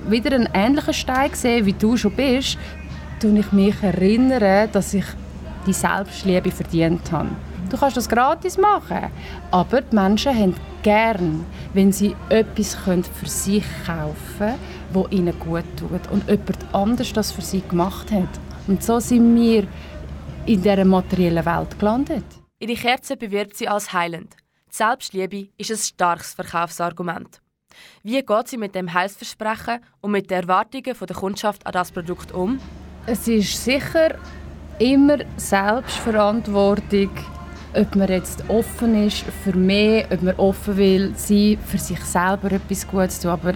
wieder 0.08 0.34
einen 0.34 0.48
ähnlichen 0.52 0.94
Stein 0.94 1.30
sehe, 1.32 1.64
wie 1.64 1.72
du 1.72 1.96
schon 1.96 2.12
bist, 2.12 2.58
tue 3.20 3.38
ich 3.38 3.52
mich 3.52 3.82
erinnern, 3.82 4.68
dass 4.72 4.94
ich 4.94 5.04
die 5.66 5.72
Selbstliebe 5.72 6.50
verdient 6.50 7.10
habe. 7.10 7.30
Du 7.70 7.78
kannst 7.78 7.96
das 7.96 8.08
gratis 8.08 8.58
machen, 8.58 9.10
aber 9.50 9.80
die 9.80 9.94
Menschen 9.94 10.36
haben 10.36 10.54
gern, 10.82 11.46
wenn 11.72 11.92
sie 11.92 12.14
etwas 12.28 12.74
für 12.74 13.26
sich 13.26 13.64
kaufen 13.86 14.14
können, 14.38 14.58
das 14.92 15.10
ihnen 15.10 15.38
gut 15.38 15.64
tut 15.76 16.10
und 16.10 16.28
jemand 16.28 16.58
anders 16.72 17.12
das 17.12 17.32
für 17.32 17.40
sie 17.40 17.62
gemacht 17.66 18.10
hat. 18.10 18.28
Und 18.66 18.82
so 18.82 19.00
sind 19.00 19.34
wir 19.34 19.66
in 20.44 20.60
dieser 20.60 20.84
materiellen 20.84 21.46
Welt 21.46 21.78
gelandet. 21.78 22.24
Ihre 22.58 22.74
Kerze 22.74 23.16
bewirbt 23.16 23.56
sie 23.56 23.68
als 23.68 23.92
heilend. 23.92 24.36
Selbstliebe 24.74 25.48
ist 25.58 25.70
ein 25.70 25.76
starkes 25.76 26.32
Verkaufsargument. 26.32 27.42
Wie 28.02 28.22
geht 28.22 28.48
sie 28.48 28.56
mit 28.56 28.74
dem 28.74 28.94
Heilsversprechen 28.94 29.80
und 30.00 30.12
mit 30.12 30.30
den 30.30 30.40
Erwartungen 30.40 30.96
der 30.98 31.14
Kundschaft 31.14 31.66
an 31.66 31.72
das 31.72 31.92
Produkt 31.92 32.32
um? 32.32 32.58
Es 33.04 33.28
ist 33.28 33.62
sicher 33.62 34.14
immer 34.78 35.18
Selbstverantwortung, 35.36 37.10
ob 37.74 37.96
man 37.96 38.08
jetzt 38.08 38.48
offen 38.48 39.06
ist 39.06 39.26
für 39.44 39.54
mehr, 39.54 40.06
ob 40.10 40.22
man 40.22 40.36
offen 40.36 40.78
will 40.78 41.12
sein, 41.16 41.58
für 41.66 41.78
sich 41.78 42.02
selber 42.02 42.52
etwas 42.52 42.88
Gutes 42.88 43.20
zu 43.20 43.28
tun. 43.28 43.30
Aber 43.32 43.54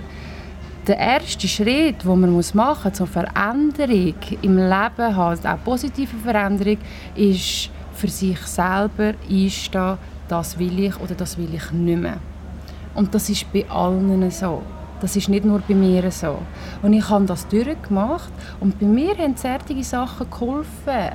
der 0.86 0.98
erste 0.98 1.48
Schritt, 1.48 2.02
den 2.02 2.20
man 2.20 2.42
machen 2.52 2.90
muss 2.90 2.98
zur 2.98 3.06
Veränderung 3.06 4.16
im 4.42 4.58
Leben 4.58 5.16
also 5.16 5.48
auch 5.48 5.64
positive 5.64 6.18
Veränderung, 6.18 6.76
ist 7.14 7.70
für 7.94 8.08
sich 8.08 8.38
selber 8.40 9.14
einstehen, 9.30 9.96
das 10.28 10.58
will 10.58 10.78
ich 10.78 10.98
oder 11.00 11.14
das 11.14 11.38
will 11.38 11.52
ich 11.54 11.70
nicht 11.72 12.00
mehr. 12.00 12.18
Und 12.94 13.14
das 13.14 13.28
ist 13.28 13.52
bei 13.52 13.68
allen 13.68 14.30
so. 14.30 14.62
Das 15.00 15.14
ist 15.14 15.28
nicht 15.28 15.44
nur 15.44 15.60
bei 15.60 15.74
mir 15.74 16.10
so. 16.10 16.38
Und 16.82 16.94
ich 16.94 17.08
habe 17.10 17.26
das 17.26 17.46
durchgemacht 17.48 18.32
und 18.60 18.78
bei 18.80 18.86
mir 18.86 19.16
haben 19.18 19.34
solche 19.36 19.84
Sachen 19.84 20.30
geholfen. 20.30 21.12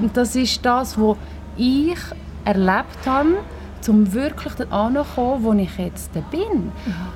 Und 0.00 0.16
das 0.16 0.34
ist 0.34 0.64
das, 0.64 0.98
was 0.98 1.16
ich 1.56 1.98
erlebt 2.44 3.06
habe, 3.06 3.36
um 3.88 4.12
wirklich 4.12 4.54
anzukommen, 4.70 5.44
wo 5.44 5.52
ich 5.52 5.76
jetzt 5.76 6.12
bin. 6.30 6.72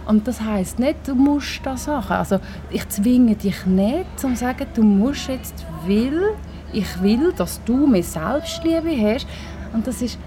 Und 0.06 0.26
das 0.28 0.40
heißt 0.40 0.78
nicht, 0.78 1.06
du 1.06 1.14
musst 1.14 1.60
das 1.64 1.86
machen. 1.86 2.16
Also 2.16 2.40
ich 2.70 2.86
zwinge 2.88 3.36
dich 3.36 3.64
nicht, 3.66 4.06
um 4.22 4.34
zu 4.34 4.40
sagen, 4.40 4.66
du 4.74 4.82
musst 4.82 5.28
jetzt 5.28 5.64
will, 5.86 6.34
ich 6.72 7.00
will, 7.02 7.32
dass 7.32 7.62
du 7.64 7.86
mehr 7.86 8.02
Selbstliebe 8.02 8.90
hast. 9.00 9.26
Und 9.72 9.86
das 9.86 10.02
ist 10.02 10.18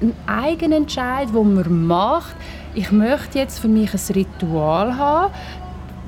ein, 0.00 0.12
eigener 0.26 0.76
Entscheid, 0.76 1.28
den 1.34 1.54
man 1.54 1.86
macht. 1.86 2.34
Ich 2.74 2.90
möchte 2.92 3.38
jetzt 3.38 3.58
für 3.58 3.68
mich 3.68 3.92
ein 3.92 4.14
Ritual 4.14 4.96
haben, 4.96 5.32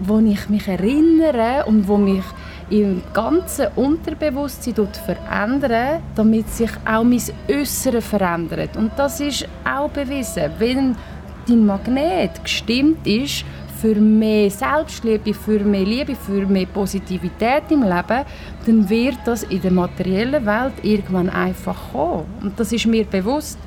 wo 0.02 0.18
ich 0.18 0.48
mich 0.48 0.68
erinnere 0.68 1.64
und 1.66 1.86
wo 1.88 1.96
mich 1.96 2.24
im 2.70 3.02
ganzen 3.12 3.66
Unterbewusstsein 3.76 4.88
verändern, 5.04 6.02
damit 6.14 6.48
sich 6.48 6.70
auch 6.86 7.04
mein 7.04 7.20
Äußeres 7.48 8.04
verändert. 8.04 8.76
Und 8.76 8.92
das 8.96 9.20
ist 9.20 9.46
auch 9.64 9.90
bewiesen. 9.90 10.50
Wenn 10.58 10.96
dein 11.46 11.66
Magnet 11.66 12.42
gestimmt 12.42 13.06
ist 13.06 13.44
für 13.82 13.96
mehr 13.96 14.48
Selbstliebe, 14.48 15.34
für 15.34 15.58
mehr 15.58 15.84
Liebe, 15.84 16.14
für 16.14 16.46
mehr 16.46 16.66
Positivität 16.66 17.64
im 17.70 17.82
Leben, 17.82 18.24
dann 18.64 18.88
wird 18.88 19.18
das 19.24 19.42
in 19.42 19.60
der 19.60 19.72
materiellen 19.72 20.46
Welt 20.46 20.74
irgendwann 20.82 21.28
einfach 21.28 21.90
kommen. 21.90 22.26
Und 22.40 22.60
das 22.60 22.70
ist 22.72 22.86
mir 22.86 23.04
bewusst. 23.04 23.58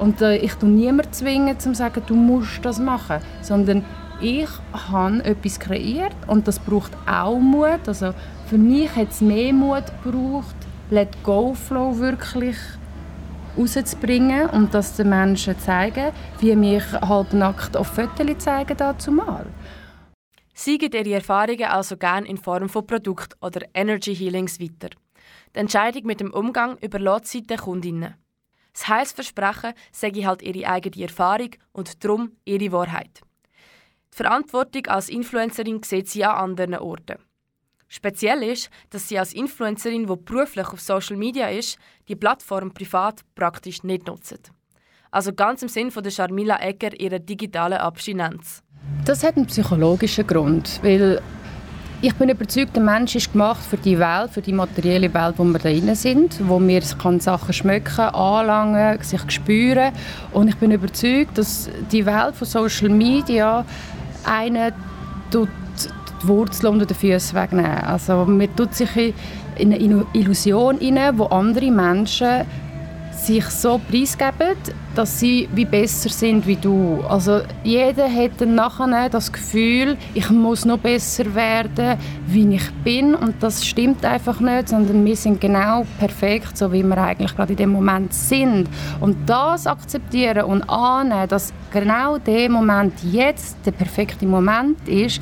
Und 0.00 0.20
äh, 0.22 0.38
ich 0.38 0.58
zwinge 0.58 0.74
niemanden 0.74 1.12
zwingen, 1.12 1.60
zu 1.60 1.72
sagen, 1.72 2.02
du 2.04 2.16
musst 2.16 2.64
das 2.64 2.80
machen, 2.80 3.18
sondern 3.42 3.84
ich 4.20 4.48
habe 4.90 5.24
etwas 5.24 5.60
kreiert 5.60 6.16
und 6.26 6.48
das 6.48 6.58
braucht 6.58 6.90
auch 7.06 7.38
Mut. 7.38 7.86
Also 7.86 8.12
für 8.46 8.58
mich 8.58 8.90
hat 8.96 9.10
es 9.10 9.20
mehr 9.20 9.52
Mut 9.52 9.84
gebraucht, 10.02 10.56
Let 10.90 11.22
Go 11.22 11.54
Flow 11.54 11.96
wirklich 11.96 12.56
rauszubringen 13.56 14.50
und 14.50 14.74
das 14.74 14.96
den 14.96 15.10
Menschen 15.10 15.56
zeigen, 15.60 16.12
wie 16.40 16.56
mich 16.56 16.82
halbnackt 16.92 17.76
auf 17.76 17.86
Fotos 17.86 18.38
zeigen 18.38 18.76
dazu 18.76 19.12
mal. 19.12 19.46
Sie 20.62 20.76
ihre 20.76 21.14
Erfahrungen 21.14 21.64
also 21.64 21.96
gerne 21.96 22.28
in 22.28 22.36
Form 22.36 22.68
von 22.68 22.86
Produkt 22.86 23.34
oder 23.40 23.62
Energy 23.72 24.14
Healings 24.14 24.60
weiter. 24.60 24.90
Die 25.54 25.58
Entscheidung 25.58 26.04
mit 26.04 26.20
dem 26.20 26.34
Umgang 26.34 26.76
überlässt 26.82 27.28
sie 27.28 27.40
den 27.40 27.56
Kundinnen. 27.56 28.14
Das 28.74 28.86
Heilsversprechen 28.86 29.72
sage 29.90 30.26
halt 30.26 30.42
ihre 30.42 30.68
eigene 30.68 31.04
Erfahrung 31.04 31.52
und 31.72 32.04
darum 32.04 32.32
ihre 32.44 32.72
Wahrheit. 32.72 33.22
Die 34.12 34.16
Verantwortung 34.18 34.86
als 34.88 35.08
Influencerin 35.08 35.82
sieht 35.82 36.10
sie 36.10 36.26
an 36.26 36.50
anderen 36.50 36.74
Orten. 36.74 37.16
Speziell 37.88 38.42
ist, 38.42 38.68
dass 38.90 39.08
sie 39.08 39.18
als 39.18 39.32
Influencerin, 39.32 40.06
die 40.06 40.14
beruflich 40.14 40.68
auf 40.68 40.80
Social 40.82 41.16
Media 41.16 41.48
ist, 41.48 41.78
die 42.06 42.16
Plattform 42.16 42.74
privat 42.74 43.22
praktisch 43.34 43.82
nicht 43.82 44.06
nutzt. 44.06 44.52
Also 45.10 45.32
ganz 45.32 45.62
im 45.62 45.68
Sinn 45.68 45.90
von 45.90 46.02
der 46.02 46.10
Charmila 46.10 46.60
Egger 46.60 47.00
ihrer 47.00 47.18
digitalen 47.18 47.78
Abstinenz. 47.78 48.62
Das 49.04 49.24
hat 49.24 49.36
einen 49.36 49.46
psychologischen 49.46 50.26
Grund, 50.26 50.80
weil 50.82 51.20
ich 52.02 52.14
bin 52.14 52.30
überzeugt, 52.30 52.76
der 52.76 52.82
Mensch 52.82 53.14
ist 53.14 53.32
gemacht 53.32 53.60
für 53.62 53.76
die 53.76 53.98
Welt, 53.98 54.30
für 54.30 54.40
die 54.40 54.52
materielle 54.52 55.12
Welt, 55.12 55.34
wo 55.36 55.44
wir 55.44 55.58
drin 55.58 55.94
sind, 55.94 56.40
wo 56.48 56.58
wir 56.58 56.80
Sachen 56.80 57.52
schmecken, 57.52 58.00
anlangen, 58.00 59.02
sich 59.02 59.20
spüren. 59.30 59.92
Und 60.32 60.48
ich 60.48 60.56
bin 60.56 60.70
überzeugt, 60.70 61.36
dass 61.36 61.68
die 61.92 62.06
Welt 62.06 62.34
von 62.36 62.46
Social 62.46 62.88
Media 62.88 63.66
einen 64.24 64.72
die 65.32 65.46
Wurzel 66.22 66.68
unter 66.68 66.86
den 66.86 66.96
Füßen 66.96 67.38
wegnehmen. 67.38 67.84
Also 67.84 68.24
man 68.24 68.56
tut 68.56 68.74
sich 68.74 69.14
in 69.56 69.74
eine 69.74 70.06
Illusion 70.14 70.78
hinein, 70.78 71.18
wo 71.18 71.24
andere 71.24 71.70
Menschen 71.70 72.46
sich 73.26 73.44
so 73.46 73.80
preisgeben, 73.90 74.56
dass 74.94 75.20
sie 75.20 75.48
wie 75.54 75.64
besser 75.64 76.08
sind 76.08 76.46
wie 76.46 76.56
du. 76.56 77.02
Also 77.08 77.40
jeder 77.62 78.08
hat 78.08 78.32
dann 78.38 78.54
nachher 78.54 79.08
das 79.08 79.32
Gefühl, 79.32 79.96
ich 80.14 80.30
muss 80.30 80.64
noch 80.64 80.78
besser 80.78 81.34
werden, 81.34 81.98
wie 82.26 82.54
ich 82.54 82.70
bin 82.82 83.14
und 83.14 83.34
das 83.40 83.64
stimmt 83.64 84.04
einfach 84.04 84.40
nicht, 84.40 84.70
sondern 84.70 85.04
wir 85.04 85.16
sind 85.16 85.40
genau 85.40 85.86
perfekt, 85.98 86.56
so 86.56 86.72
wie 86.72 86.82
wir 86.82 86.98
eigentlich 86.98 87.34
gerade 87.36 87.52
in 87.52 87.58
dem 87.58 87.70
Moment 87.70 88.12
sind. 88.12 88.68
Und 89.00 89.16
das 89.28 89.66
akzeptieren 89.66 90.44
und 90.44 90.62
annehmen, 90.68 91.28
dass 91.28 91.52
genau 91.70 92.18
der 92.18 92.50
Moment 92.50 92.94
jetzt 93.12 93.58
der 93.64 93.72
perfekte 93.72 94.26
Moment 94.26 94.88
ist, 94.88 95.20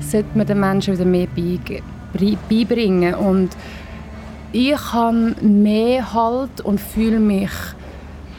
sollte 0.00 0.28
man 0.36 0.46
den 0.46 0.60
Menschen 0.60 0.94
wieder 0.94 1.04
mehr 1.04 1.28
beibringen 2.48 3.14
und 3.14 3.50
ich 4.52 4.92
habe 4.92 5.34
mehr 5.40 6.12
Halt 6.12 6.60
und 6.62 6.80
fühle 6.80 7.20
mich 7.20 7.50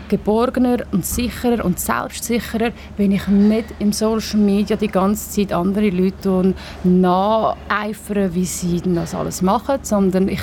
geborgener 0.10 0.80
und 0.92 1.06
sicherer 1.06 1.64
und 1.64 1.80
selbstsicherer, 1.80 2.72
wenn 2.98 3.14
ich 3.14 3.28
nicht 3.28 3.74
im 3.80 3.94
Social 3.94 4.40
Media 4.40 4.76
die 4.76 4.90
ganze 4.90 5.30
Zeit 5.30 5.54
andere 5.54 5.90
Leute 5.90 6.54
nacheifere, 6.84 8.36
wie 8.36 8.46
sie 8.46 8.82
das 8.82 9.16
alles 9.16 9.42
machen, 9.42 9.80
sondern 9.84 10.28
ich 10.28 10.42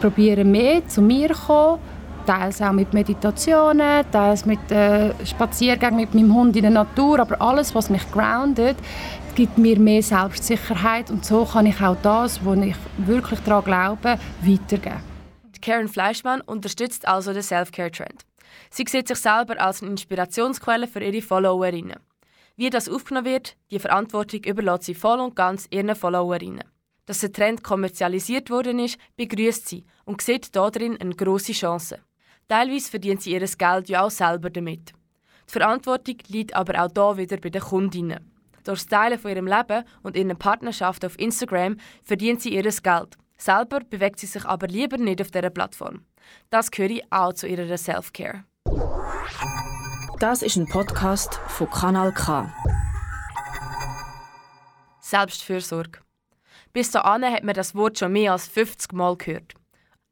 probiere 0.00 0.44
mehr 0.44 0.86
zu 0.86 1.00
mir 1.00 1.32
zu 1.32 1.46
kommen, 1.46 1.78
teils 2.26 2.60
auch 2.60 2.72
mit 2.72 2.92
Meditationen, 2.92 4.04
teils 4.12 4.44
mit 4.44 4.70
äh, 4.70 5.12
Spaziergängen 5.24 5.96
mit 5.96 6.14
meinem 6.14 6.34
Hund 6.34 6.54
in 6.56 6.62
der 6.62 6.70
Natur, 6.70 7.20
aber 7.20 7.40
alles, 7.40 7.74
was 7.74 7.88
mich 7.88 8.02
groundet, 8.12 8.76
gibt 9.38 9.56
mir 9.56 9.78
mehr 9.78 10.02
Selbstsicherheit 10.02 11.12
und 11.12 11.24
so 11.24 11.44
kann 11.44 11.66
ich 11.66 11.80
auch 11.80 11.96
das, 12.02 12.44
wo 12.44 12.54
ich 12.54 12.74
wirklich 12.96 13.38
daran 13.38 13.62
glaube, 13.62 14.18
weitergeben. 14.40 15.00
Karen 15.62 15.86
Fleischmann 15.86 16.40
unterstützt 16.40 17.06
also 17.06 17.32
den 17.32 17.44
Self-Care-Trend. 17.44 18.24
Sie 18.70 18.84
sieht 18.88 19.06
sich 19.06 19.18
selber 19.18 19.60
als 19.60 19.80
eine 19.80 19.92
Inspirationsquelle 19.92 20.88
für 20.88 21.04
ihre 21.04 21.22
Followerinnen. 21.22 22.00
Wie 22.56 22.68
das 22.68 22.88
aufgenommen 22.88 23.26
wird, 23.26 23.56
die 23.70 23.78
Verantwortung 23.78 24.42
überlässt 24.42 24.82
sie 24.82 24.94
voll 24.96 25.20
und 25.20 25.36
ganz 25.36 25.68
ihren 25.70 25.94
Followerinnen. 25.94 26.64
Dass 27.06 27.20
der 27.20 27.32
Trend 27.32 27.62
kommerzialisiert 27.62 28.50
worden 28.50 28.80
ist, 28.80 28.98
begrüßt 29.16 29.68
sie 29.68 29.84
und 30.04 30.20
sieht 30.20 30.56
darin 30.56 31.00
eine 31.00 31.14
grosse 31.14 31.52
Chance. 31.52 32.00
Teilweise 32.48 32.90
verdient 32.90 33.22
sie 33.22 33.34
ihr 33.34 33.46
Geld 33.46 33.88
ja 33.88 34.02
auch 34.02 34.10
selber 34.10 34.50
damit. 34.50 34.90
Die 35.48 35.52
Verantwortung 35.52 36.16
liegt 36.26 36.56
aber 36.56 36.82
auch 36.82 36.92
hier 36.92 37.18
wieder 37.18 37.36
bei 37.36 37.50
den 37.50 37.62
Kundinnen. 37.62 38.37
Durch 38.68 38.80
das 38.80 38.86
Teilen 38.88 39.18
von 39.18 39.30
ihrem 39.30 39.46
Leben 39.46 39.82
und 40.02 40.14
ihren 40.14 40.36
Partnerschaften 40.36 41.06
auf 41.06 41.18
Instagram 41.18 41.78
verdient 42.02 42.42
sie 42.42 42.54
ihr 42.54 42.64
Geld. 42.64 43.16
Selber 43.38 43.80
bewegt 43.80 44.18
sie 44.18 44.26
sich 44.26 44.44
aber 44.44 44.66
lieber 44.66 44.98
nicht 44.98 45.22
auf 45.22 45.30
dieser 45.30 45.48
Plattform. 45.48 46.04
Das 46.50 46.70
gehört 46.70 47.00
auch 47.08 47.32
zu 47.32 47.48
ihrer 47.48 47.78
Self-Care. 47.78 48.44
Das 50.20 50.42
ist 50.42 50.56
ein 50.56 50.66
Podcast 50.66 51.36
von 51.46 51.70
Kanal 51.70 52.12
K. 52.12 52.52
Selbstfürsorge. 55.00 56.00
Bis 56.74 56.90
dahin 56.90 57.24
hat 57.24 57.44
man 57.44 57.54
das 57.54 57.74
Wort 57.74 57.98
schon 57.98 58.12
mehr 58.12 58.32
als 58.32 58.48
50 58.48 58.92
Mal 58.92 59.16
gehört. 59.16 59.54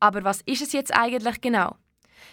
Aber 0.01 0.25
was 0.25 0.41
ist 0.47 0.63
es 0.63 0.73
jetzt 0.73 0.97
eigentlich 0.97 1.43
genau? 1.43 1.77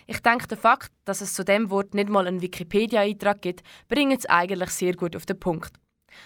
Ich 0.08 0.22
denke, 0.22 0.48
der 0.48 0.58
Fakt, 0.58 0.94
dass 1.04 1.20
es 1.20 1.34
zu 1.34 1.44
dem 1.44 1.70
Wort 1.70 1.94
nicht 1.94 2.08
mal 2.08 2.26
einen 2.26 2.42
Wikipedia-Eintrag 2.42 3.42
gibt, 3.42 3.62
bringt 3.90 4.20
es 4.20 4.26
eigentlich 4.28 4.70
sehr 4.70 4.94
gut 4.96 5.18
auf 5.18 5.26
den 5.26 5.38
Punkt. 5.38 5.83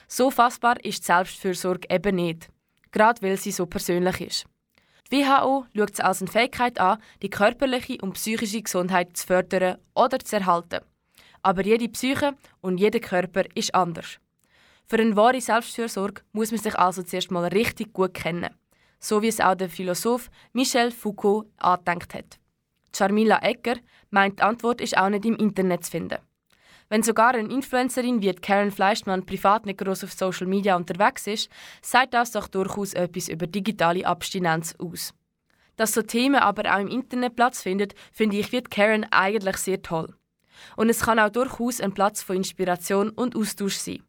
So 0.08 0.32
fassbar 0.32 0.84
ist 0.84 1.00
die 1.00 1.06
Selbstfürsorge 1.06 1.88
eben 1.90 2.16
nicht, 2.16 2.50
gerade 2.92 3.22
weil 3.22 3.38
sie 3.38 3.52
so 3.52 3.66
persönlich 3.66 4.22
ist. 4.22 4.46
Die 5.12 5.24
WHO 5.24 5.66
schaut 5.76 5.94
es 5.94 6.00
als 6.00 6.22
eine 6.22 6.32
Fähigkeit 6.32 6.80
an, 6.80 7.02
die 7.22 7.30
körperliche 7.30 7.98
und 8.02 8.14
psychische 8.14 8.62
Gesundheit 8.62 9.16
zu 9.16 9.26
fördern 9.26 9.78
oder 9.96 10.20
zu 10.20 10.36
erhalten. 10.36 10.82
Aber 11.42 11.64
jede 11.64 11.88
Psyche 11.88 12.36
und 12.62 12.78
jeder 12.78 13.00
Körper 13.00 13.44
ist 13.56 13.74
anders. 13.74 14.20
Für 14.86 14.98
eine 14.98 15.16
wahre 15.16 15.40
Selbstfürsorge 15.40 16.22
muss 16.34 16.52
man 16.52 16.60
sich 16.60 16.76
also 16.78 17.04
zuerst 17.04 17.32
mal 17.32 17.46
richtig 17.48 17.94
gut 17.94 18.14
kennen, 18.14 18.54
so 19.00 19.22
wie 19.22 19.28
es 19.28 19.40
auch 19.40 19.56
der 19.56 19.70
Philosoph 19.70 20.30
Michel 20.54 20.92
Foucault 20.92 21.48
angedenkt 21.58 22.14
hat. 22.14 22.40
Charmila 22.96 23.42
Egger 23.44 23.76
meint, 24.10 24.40
die 24.40 24.44
Antwort 24.44 24.82
ist 24.82 24.98
auch 24.98 25.10
nicht 25.10 25.26
im 25.26 25.36
Internet 25.36 25.86
zu 25.86 25.92
finden. 25.92 26.18
Wenn 26.90 27.04
sogar 27.04 27.34
eine 27.34 27.52
Influencerin 27.52 28.22
wie 28.22 28.34
Karen 28.34 28.72
Fleischmann 28.72 29.26
privat 29.26 29.66
nicht 29.66 29.80
groß 29.80 30.06
auf 30.06 30.14
Social 30.14 30.48
Media 30.48 30.76
unterwegs 30.76 31.28
ist, 31.28 31.50
sagt 31.82 32.14
das 32.14 32.32
doch 32.32 32.48
durchaus 32.48 32.94
etwas 32.94 33.28
über 33.28 33.46
digitale 33.46 34.06
Abstinenz 34.06 34.74
aus. 34.80 35.14
Dass 35.76 35.94
so 35.94 36.02
Themen 36.02 36.36
aber 36.36 36.74
auch 36.74 36.80
im 36.80 36.88
Internet 36.88 37.36
Platz 37.36 37.62
finden, 37.62 37.90
finde 38.12 38.38
ich 38.38 38.52
wie 38.52 38.62
Karen 38.62 39.06
eigentlich 39.12 39.58
sehr 39.58 39.82
toll. 39.82 40.16
Und 40.76 40.90
es 40.90 41.02
kann 41.02 41.20
auch 41.20 41.30
durchaus 41.30 41.82
ein 41.82 41.94
Platz 41.94 42.24
von 42.24 42.38
Inspiration 42.38 43.10
und 43.10 43.36
Austausch 43.36 43.76
sein. 43.76 44.04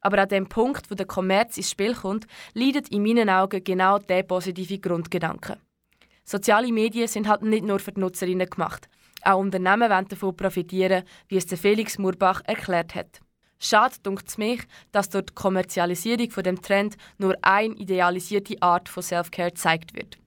Aber 0.00 0.18
an 0.18 0.28
dem 0.28 0.48
Punkt, 0.48 0.90
wo 0.90 0.96
der 0.96 1.06
Kommerz 1.06 1.56
ins 1.58 1.70
Spiel 1.70 1.94
kommt, 1.94 2.26
leidet 2.54 2.88
in 2.88 3.02
meinen 3.02 3.30
Augen 3.30 3.62
genau 3.62 3.98
der 3.98 4.24
positive 4.24 4.78
Grundgedanke. 4.78 5.58
Soziale 6.24 6.72
Medien 6.72 7.06
sind 7.06 7.28
halt 7.28 7.42
nicht 7.42 7.64
nur 7.64 7.78
für 7.78 7.92
die 7.92 8.00
Nutzerinnen 8.00 8.48
gemacht. 8.48 8.88
Auch 9.24 9.38
Unternehmen 9.38 9.90
wollen 9.90 10.08
davon 10.08 10.36
profitieren, 10.36 11.04
wie 11.28 11.36
es 11.36 11.44
Felix 11.44 11.98
Murbach 11.98 12.42
erklärt 12.44 12.94
hat. 12.94 13.20
Schade 13.58 13.94
dunkt 14.02 14.26
es 14.28 14.38
mich, 14.38 14.60
dass 14.90 15.08
durch 15.08 15.26
die 15.26 15.34
Kommerzialisierung 15.34 16.30
von 16.30 16.42
dem 16.42 16.60
Trend 16.60 16.96
nur 17.18 17.36
eine 17.42 17.74
idealisierte 17.74 18.60
Art 18.60 18.88
von 18.88 19.04
Selfcare 19.04 19.50
gezeigt 19.50 19.94
wird. 19.94 20.18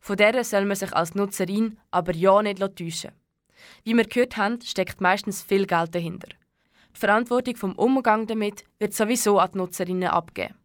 Von 0.00 0.16
der 0.16 0.42
soll 0.42 0.64
man 0.64 0.74
sich 0.76 0.92
als 0.92 1.14
Nutzerin 1.14 1.78
aber 1.92 2.12
ja 2.12 2.42
nicht 2.42 2.58
täuschen. 2.58 3.12
Wie 3.84 3.94
wir 3.94 4.04
gehört 4.04 4.36
haben, 4.36 4.60
steckt 4.62 5.00
meistens 5.00 5.42
viel 5.42 5.64
Geld 5.66 5.94
dahinter. 5.94 6.28
Die 6.94 6.98
Verantwortung 6.98 7.54
vom 7.54 7.72
Umgang 7.76 8.26
damit 8.26 8.64
wird 8.80 8.94
sowieso 8.94 9.38
an 9.38 9.50
die 9.52 9.58
Nutzerinnen 9.58 10.08
abgeben. 10.08 10.56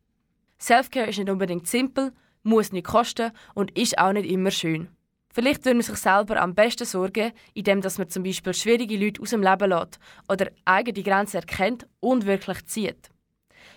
Selfcare 0.58 1.10
ist 1.10 1.20
nicht 1.20 1.30
unbedingt 1.30 1.68
simpel, 1.68 2.14
muss 2.42 2.72
nicht 2.72 2.88
kosten 2.88 3.32
und 3.54 3.78
ist 3.78 4.00
auch 4.00 4.14
nicht 4.14 4.30
immer 4.30 4.50
schön. 4.50 4.90
Vielleicht 5.38 5.66
würde 5.66 5.76
man 5.76 5.84
sich 5.84 5.98
selber 5.98 6.42
am 6.42 6.56
besten 6.56 6.86
sorgen, 6.86 7.32
indem 7.54 7.82
man 7.82 8.10
zum 8.10 8.24
Beispiel 8.24 8.56
schwierige 8.56 8.98
Leute 8.98 9.22
aus 9.22 9.30
dem 9.30 9.44
Leben 9.44 9.70
lässt 9.70 10.00
oder 10.28 10.48
eigene 10.66 11.04
Grenzen 11.04 11.36
erkennt 11.36 11.86
und 12.00 12.26
wirklich 12.26 12.66
zieht. 12.66 13.12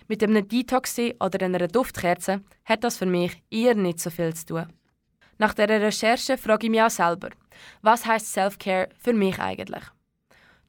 Mit 0.09 0.23
einem 0.23 0.49
detox 0.49 0.99
oder 0.99 1.45
einer 1.45 1.69
Duftkerze 1.69 2.41
hat 2.65 2.83
das 2.83 2.97
für 2.97 3.05
mich 3.05 3.43
eher 3.51 3.75
nicht 3.75 4.01
so 4.01 4.09
viel 4.09 4.33
zu 4.33 4.47
tun. 4.47 4.73
Nach 5.37 5.53
der 5.53 5.69
Recherche 5.69 6.39
frage 6.39 6.67
ich 6.67 6.71
mich 6.71 6.81
auch 6.81 6.89
selber, 6.89 7.29
was 7.83 8.07
heißt 8.07 8.33
Self-Care 8.33 8.89
für 8.99 9.13
mich 9.13 9.39
eigentlich? 9.39 9.85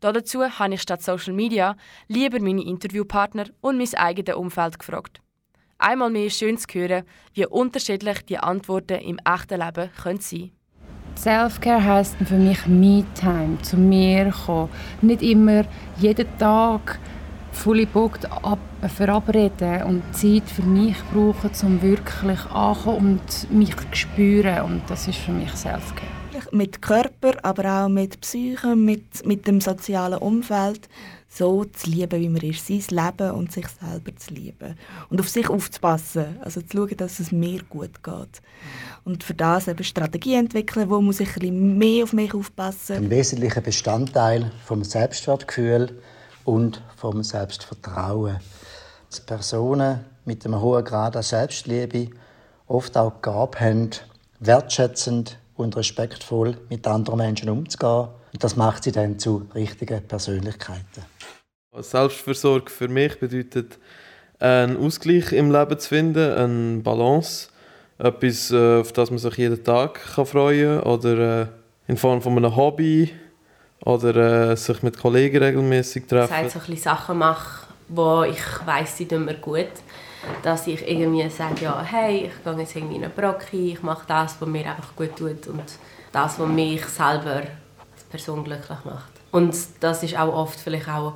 Dazu 0.01 0.43
habe 0.43 0.73
ich 0.73 0.81
statt 0.81 1.01
Social 1.01 1.33
Media 1.33 1.77
lieber 2.09 2.41
meine 2.41 2.65
Interviewpartner 2.65 3.45
und 3.61 3.77
mein 3.77 3.93
eigenes 3.93 4.35
Umfeld 4.35 4.77
gefragt. 4.77 5.21
Einmal 5.77 6.09
mehr 6.09 6.29
schön 6.29 6.57
zu 6.57 6.67
hören, 6.73 7.05
wie 7.33 7.45
unterschiedlich 7.45 8.25
die 8.25 8.39
Antworten 8.39 8.99
im 8.99 9.19
echten 9.23 9.61
Leben 9.61 9.89
können 9.93 10.19
sein 10.19 10.51
Self-Care 11.18 11.84
heisst 11.84 12.16
für 12.26 12.36
mich 12.36 12.66
Me-Time, 12.68 13.62
zu 13.62 13.78
mir 13.78 14.32
kommen. 14.32 14.70
Nicht 15.01 15.22
immer 15.22 15.64
jeden 15.97 16.28
Tag 16.38 16.99
fully 17.51 17.86
booked 17.86 18.26
ab, 18.43 18.59
verabreden 18.82 19.84
und 19.84 20.03
Zeit 20.16 20.43
für 20.49 20.64
mich 20.64 20.97
brauchen, 21.14 21.51
um 21.64 21.82
wirklich 21.82 22.45
anzukommen 22.51 23.20
und 23.20 23.51
mich 23.51 23.76
zu 23.76 23.86
spüren. 23.91 24.62
Und 24.62 24.82
das 24.88 25.07
ist 25.07 25.20
für 25.20 25.32
mich 25.32 25.51
Self-Care 25.51 26.22
mit 26.51 26.82
Körper, 26.82 27.34
aber 27.43 27.86
auch 27.86 27.89
mit 27.89 28.20
Psyche, 28.22 28.76
mit, 28.76 29.26
mit 29.26 29.47
dem 29.47 29.62
sozialen 29.62 30.20
Umfeld 30.20 30.89
so 31.34 31.63
zu 31.63 31.89
lieben, 31.89 32.19
wie 32.19 32.29
man 32.29 32.41
ist, 32.41 32.67
sein 32.67 32.84
Leben 32.89 33.32
und 33.32 33.51
sich 33.53 33.65
selber 33.67 34.15
zu 34.17 34.34
lieben 34.34 34.75
und 35.09 35.19
auf 35.19 35.29
sich 35.29 35.49
aufzupassen, 35.49 36.38
also 36.41 36.61
zu 36.61 36.77
schauen, 36.77 36.97
dass 36.97 37.19
es 37.19 37.32
mir 37.32 37.63
gut 37.69 38.03
geht. 38.03 38.41
Und 39.05 39.23
für 39.23 39.34
das 39.34 39.69
eben 39.69 39.84
Strategie 39.84 40.36
entwickeln, 40.36 40.89
wo 40.89 40.99
muss 40.99 41.21
ich 41.21 41.29
ein 41.29 41.39
bisschen 41.39 41.77
mehr 41.77 42.03
auf 42.03 42.11
mich 42.11 42.34
aufpassen. 42.34 42.97
Ein 42.97 43.09
wesentlicher 43.09 43.61
Bestandteil 43.61 44.51
vom 44.65 44.84
Selbstwertgefühl 44.84 46.01
und 46.43 46.84
vom 46.97 47.23
Selbstvertrauen. 47.23 48.39
Dass 49.09 49.21
Personen 49.21 50.03
mit 50.25 50.45
einem 50.45 50.59
hohen 50.59 50.84
Grad 50.84 51.15
an 51.15 51.23
Selbstliebe 51.23 52.09
oft 52.67 52.97
auch 52.97 53.13
die 53.13 53.21
Gabe 53.21 53.59
haben, 53.59 53.89
wertschätzend 54.39 55.39
und 55.55 55.77
respektvoll 55.77 56.57
mit 56.69 56.86
anderen 56.88 57.19
Menschen 57.19 57.49
umzugehen. 57.49 58.09
Und 58.34 58.43
das 58.43 58.55
macht 58.55 58.84
sie 58.84 58.91
dann 58.91 59.19
zu 59.19 59.47
richtigen 59.53 60.01
Persönlichkeiten. 60.07 61.03
Selbstversorgung 61.73 62.69
für 62.69 62.88
mich 62.88 63.19
bedeutet, 63.19 63.79
einen 64.39 64.77
Ausgleich 64.77 65.32
im 65.32 65.51
Leben 65.51 65.79
zu 65.79 65.89
finden, 65.89 66.32
eine 66.34 66.82
Balance, 66.82 67.49
etwas, 67.97 68.51
äh, 68.51 68.79
auf 68.79 68.91
das 68.91 69.09
man 69.09 69.19
sich 69.19 69.38
jeden 69.38 69.63
Tag 69.63 69.99
kann 70.15 70.25
freuen 70.25 70.82
kann 70.82 70.91
oder 70.91 71.41
äh, 71.41 71.47
in 71.88 71.97
Form 71.97 72.21
von 72.21 72.36
einem 72.36 72.55
Hobby 72.55 73.13
oder 73.86 74.51
äh, 74.51 74.57
sich 74.57 74.82
mit 74.84 74.97
Kollegen 74.97 75.43
regelmäßig 75.43 76.07
treffen. 76.07 76.29
Das 76.29 76.38
heißt, 76.38 76.51
so 76.51 76.59
ein 76.59 76.65
bisschen 76.65 76.84
Sachen 76.84 77.17
mache, 77.19 77.67
wo 77.88 78.23
ich 78.23 78.41
weiß, 78.65 78.97
sie 78.97 79.07
tun 79.07 79.25
mir 79.25 79.36
gut 79.36 79.69
dass 80.43 80.67
ich 80.67 80.88
irgendwie 80.88 81.29
sage, 81.29 81.63
ja, 81.63 81.82
hey, 81.82 82.27
ich 82.27 82.43
gehe 82.43 82.59
jetzt 82.59 82.75
irgendwie 82.75 82.95
in 82.95 83.03
eine 83.03 83.13
Brocki, 83.13 83.73
ich 83.73 83.84
mache 83.84 84.05
das, 84.07 84.36
was 84.39 84.47
mir 84.47 84.65
einfach 84.65 84.95
gut 84.95 85.15
tut 85.15 85.47
und 85.47 85.63
das, 86.11 86.39
was 86.39 86.47
mich 86.47 86.86
selber 86.86 87.43
Person 88.12 88.43
glücklich 88.43 88.80
macht. 88.84 89.12
Und 89.32 89.55
das 89.80 90.03
ist 90.03 90.18
auch 90.18 90.34
oft 90.34 90.59
vielleicht 90.59 90.89
auch 90.89 91.14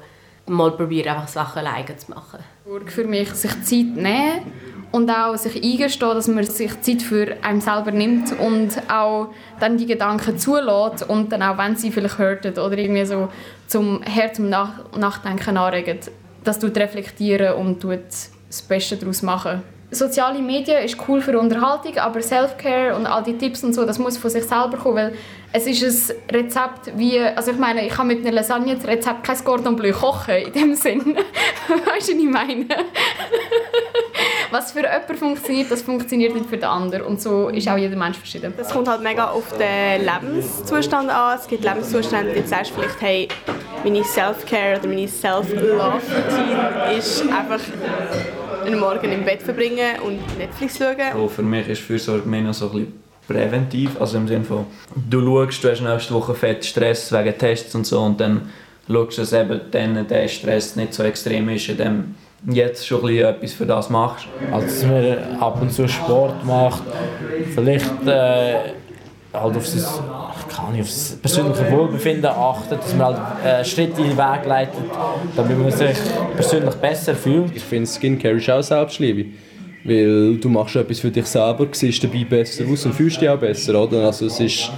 mal 0.47 0.71
probieren, 0.71 1.09
einfach 1.09 1.27
Sachen 1.27 1.65
alleine 1.65 1.97
zu 1.97 2.11
machen. 2.11 2.39
Für 2.85 3.03
mich 3.03 3.29
sich 3.31 3.51
Zeit 3.63 3.95
nehmen 3.95 4.51
und 4.91 5.09
auch 5.09 5.35
sich 5.35 5.61
eingestehen, 5.61 6.13
dass 6.13 6.27
man 6.27 6.43
sich 6.43 6.79
Zeit 6.81 7.01
für 7.01 7.35
einen 7.41 7.61
selber 7.61 7.91
nimmt 7.91 8.37
und 8.39 8.81
auch 8.89 9.29
dann 9.59 9.77
die 9.77 9.85
Gedanken 9.85 10.37
zulässt 10.37 11.07
und 11.09 11.31
dann 11.31 11.43
auch, 11.43 11.57
wenn 11.57 11.75
sie 11.75 11.91
vielleicht 11.91 12.17
hörten 12.17 12.57
oder 12.57 12.77
irgendwie 12.77 13.05
so 13.05 13.29
zum 13.67 14.01
Herz 14.03 14.37
zum 14.37 14.49
Nach 14.49 14.91
Nachdenken 14.95 15.57
anregen, 15.57 15.99
das 16.43 16.59
tut 16.59 16.77
reflektieren 16.77 17.55
und 17.55 17.83
das 17.83 18.61
Beste 18.67 18.97
daraus 18.97 19.21
machen. 19.21 19.63
Soziale 19.91 20.39
Medien 20.39 20.83
ist 20.83 20.97
cool 21.07 21.21
für 21.21 21.37
Unterhaltung, 21.39 21.97
aber 21.97 22.21
Self-Care 22.21 22.95
und 22.95 23.05
all 23.05 23.23
die 23.23 23.37
Tipps 23.37 23.63
und 23.63 23.73
so, 23.73 23.85
das 23.85 23.99
muss 23.99 24.17
von 24.17 24.29
sich 24.29 24.43
selber 24.43 24.77
kommen, 24.77 24.97
weil 24.97 25.13
es 25.53 25.67
ist 25.67 26.11
ein 26.11 26.35
Rezept 26.35 26.97
wie, 26.97 27.19
also 27.19 27.51
ich 27.51 27.57
meine, 27.57 27.85
ich 27.85 27.93
kann 27.93 28.07
mit 28.07 28.19
einer 28.19 28.31
Lasagne 28.31 28.75
das 28.75 28.87
Rezept 28.87 29.23
kein 29.23 29.43
Cordon 29.43 29.75
Bleu 29.75 29.93
kochen, 29.93 30.35
in 30.35 30.53
dem 30.53 30.75
Sinn. 30.75 31.15
weißt 31.67 32.09
du, 32.09 32.13
was 32.13 32.23
ich 32.23 32.23
meine? 32.23 32.65
Was 34.51 34.71
für 34.71 34.81
jemanden 34.81 35.15
funktioniert, 35.15 35.71
das 35.71 35.81
funktioniert 35.81 36.33
nicht 36.33 36.47
für 36.47 36.57
den 36.57 36.65
anderen 36.65 37.05
und 37.05 37.21
so 37.21 37.49
ist 37.49 37.67
auch 37.67 37.77
jeder 37.77 37.95
Mensch 37.95 38.17
verschieden. 38.17 38.53
Das 38.57 38.71
kommt 38.71 38.87
halt 38.87 39.01
mega 39.01 39.29
auf 39.29 39.45
den 39.57 40.01
Lebenszustand 40.01 41.09
an. 41.09 41.37
Es 41.39 41.47
gibt 41.47 41.63
Lebenszustände, 41.63 42.33
die 42.33 42.47
sagst 42.47 42.71
vielleicht, 42.71 43.01
hey, 43.01 43.27
meine 43.83 44.03
Self-Care 44.03 44.79
oder 44.79 44.87
meine 44.87 45.07
Self-Love-Routine 45.07 46.97
ist 46.97 47.21
einfach 47.21 47.59
einen 48.65 48.79
Morgen 48.79 49.11
im 49.11 49.23
Bett 49.23 49.41
verbringen 49.41 49.99
und 50.03 50.37
Netflix 50.37 50.77
schauen. 50.77 50.95
Oh, 51.17 51.27
für 51.27 51.43
mich 51.43 51.67
ist 51.67 51.81
Fürsorge 51.81 52.27
mehr 52.27 52.41
noch 52.41 52.53
so 52.53 52.65
ein 52.67 52.71
bisschen 52.71 53.05
präventiv, 53.27 53.99
also 53.99 54.17
im 54.17 54.27
Sinne 54.27 54.43
von, 54.43 54.65
du 55.09 55.21
schaust, 55.21 55.63
du 55.63 55.71
hast 55.71 55.81
nächste 55.81 56.13
Woche 56.13 56.35
fett 56.35 56.63
Stress 56.65 57.11
wegen 57.11 57.37
Tests 57.37 57.73
und 57.75 57.85
so 57.85 58.01
und 58.01 58.19
dann 58.19 58.49
schaust 58.87 59.17
du, 59.17 59.21
dass 59.21 59.33
eben 59.33 59.61
dann 59.71 60.07
der 60.07 60.27
Stress 60.27 60.75
nicht 60.75 60.93
so 60.93 61.03
extrem 61.03 61.49
ist, 61.49 61.69
indem 61.69 62.15
jetzt 62.47 62.85
schon 62.85 63.05
ein 63.07 63.17
etwas 63.17 63.53
für 63.53 63.65
das 63.65 63.89
machst. 63.89 64.27
Also 64.51 64.67
dass 64.67 64.83
man 64.85 65.39
ab 65.39 65.61
und 65.61 65.71
zu 65.71 65.87
Sport 65.87 66.45
macht, 66.45 66.83
vielleicht 67.53 68.07
äh, 68.07 68.55
halt 69.33 69.57
auf 69.57 69.67
sein, 69.67 69.83
kann 70.49 70.71
nicht, 70.71 70.81
auf 70.81 70.91
sein 70.91 71.19
persönliches 71.19 71.71
Wohlbefinden 71.71 72.29
achtet, 72.29 72.79
dass 72.79 72.95
man 72.95 73.15
halt 73.15 73.45
äh, 73.45 73.65
Schritte 73.65 74.01
in 74.01 74.09
den 74.09 74.17
Weg 74.17 74.45
leitet, 74.45 74.83
damit 75.35 75.57
man 75.57 75.71
sich 75.71 75.97
persönlich 76.35 76.75
besser 76.75 77.15
fühlt. 77.15 77.55
Ich 77.55 77.63
finde 77.63 77.87
Skincare 77.87 78.35
ist 78.35 78.49
auch 78.49 78.61
Selbstliebe. 78.61 79.25
Weil 79.83 80.37
du 80.37 80.49
machst 80.49 80.75
etwas 80.75 80.99
für 80.99 81.11
dich 81.11 81.27
selber, 81.27 81.67
siehst 81.71 82.03
dabei 82.03 82.23
besser 82.23 82.63
aus 82.71 82.85
und 82.87 82.93
fühlst 82.93 83.21
dich 83.21 83.29
auch 83.29 83.37
besser. 83.37 83.79
Oder? 83.83 84.05
Also 84.05 84.25
es 84.25 84.39
ist 84.39 84.71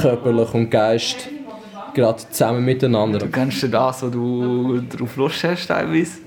körperlich 0.00 0.54
und 0.54 0.70
Geist 0.70 1.28
gerade 1.92 2.22
zusammen 2.30 2.64
miteinander. 2.64 3.18
Du 3.18 3.28
kennst 3.28 3.62
du 3.62 3.68
das, 3.68 4.02
wo 4.02 4.08
du 4.08 4.80
darauf 4.80 5.16
Lust 5.16 5.42
hast 5.44 5.66
teilweise? 5.66 6.18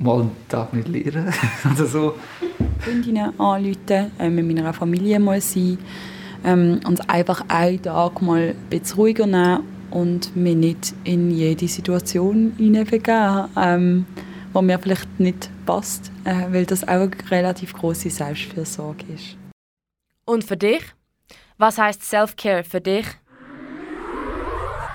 Mal 0.00 0.20
einen 0.20 0.36
Tag 0.48 0.72
nicht 0.72 0.86
lernen 0.86 1.34
oder 1.74 1.86
so. 1.86 2.14
Freundinnen 2.78 3.38
anrufen, 3.40 4.12
äh, 4.20 4.30
mit 4.30 4.46
meiner 4.46 4.72
Familie 4.72 5.18
mal 5.18 5.40
sein 5.40 5.76
ähm, 6.44 6.78
und 6.86 7.10
einfach 7.10 7.44
einen 7.48 7.82
Tag 7.82 8.22
mal 8.22 8.50
ein 8.50 8.70
bisschen 8.70 8.96
ruhiger 8.96 9.26
nehmen 9.26 9.64
und 9.90 10.36
mich 10.36 10.54
nicht 10.54 10.94
in 11.02 11.32
jede 11.32 11.66
Situation 11.66 12.52
hineinbegeben, 12.56 13.48
ähm, 13.56 14.06
die 14.54 14.62
mir 14.62 14.78
vielleicht 14.78 15.18
nicht 15.18 15.50
passt, 15.66 16.12
äh, 16.24 16.46
weil 16.52 16.64
das 16.64 16.84
auch 16.84 16.90
eine 16.90 17.10
relativ 17.30 17.72
große 17.72 18.08
Selbstfürsorge 18.08 19.04
ist. 19.12 19.36
Und 20.24 20.44
für 20.44 20.56
dich? 20.56 20.82
Was 21.56 21.76
heißt 21.76 22.04
Self-Care 22.04 22.62
für 22.62 22.80
dich? 22.80 23.06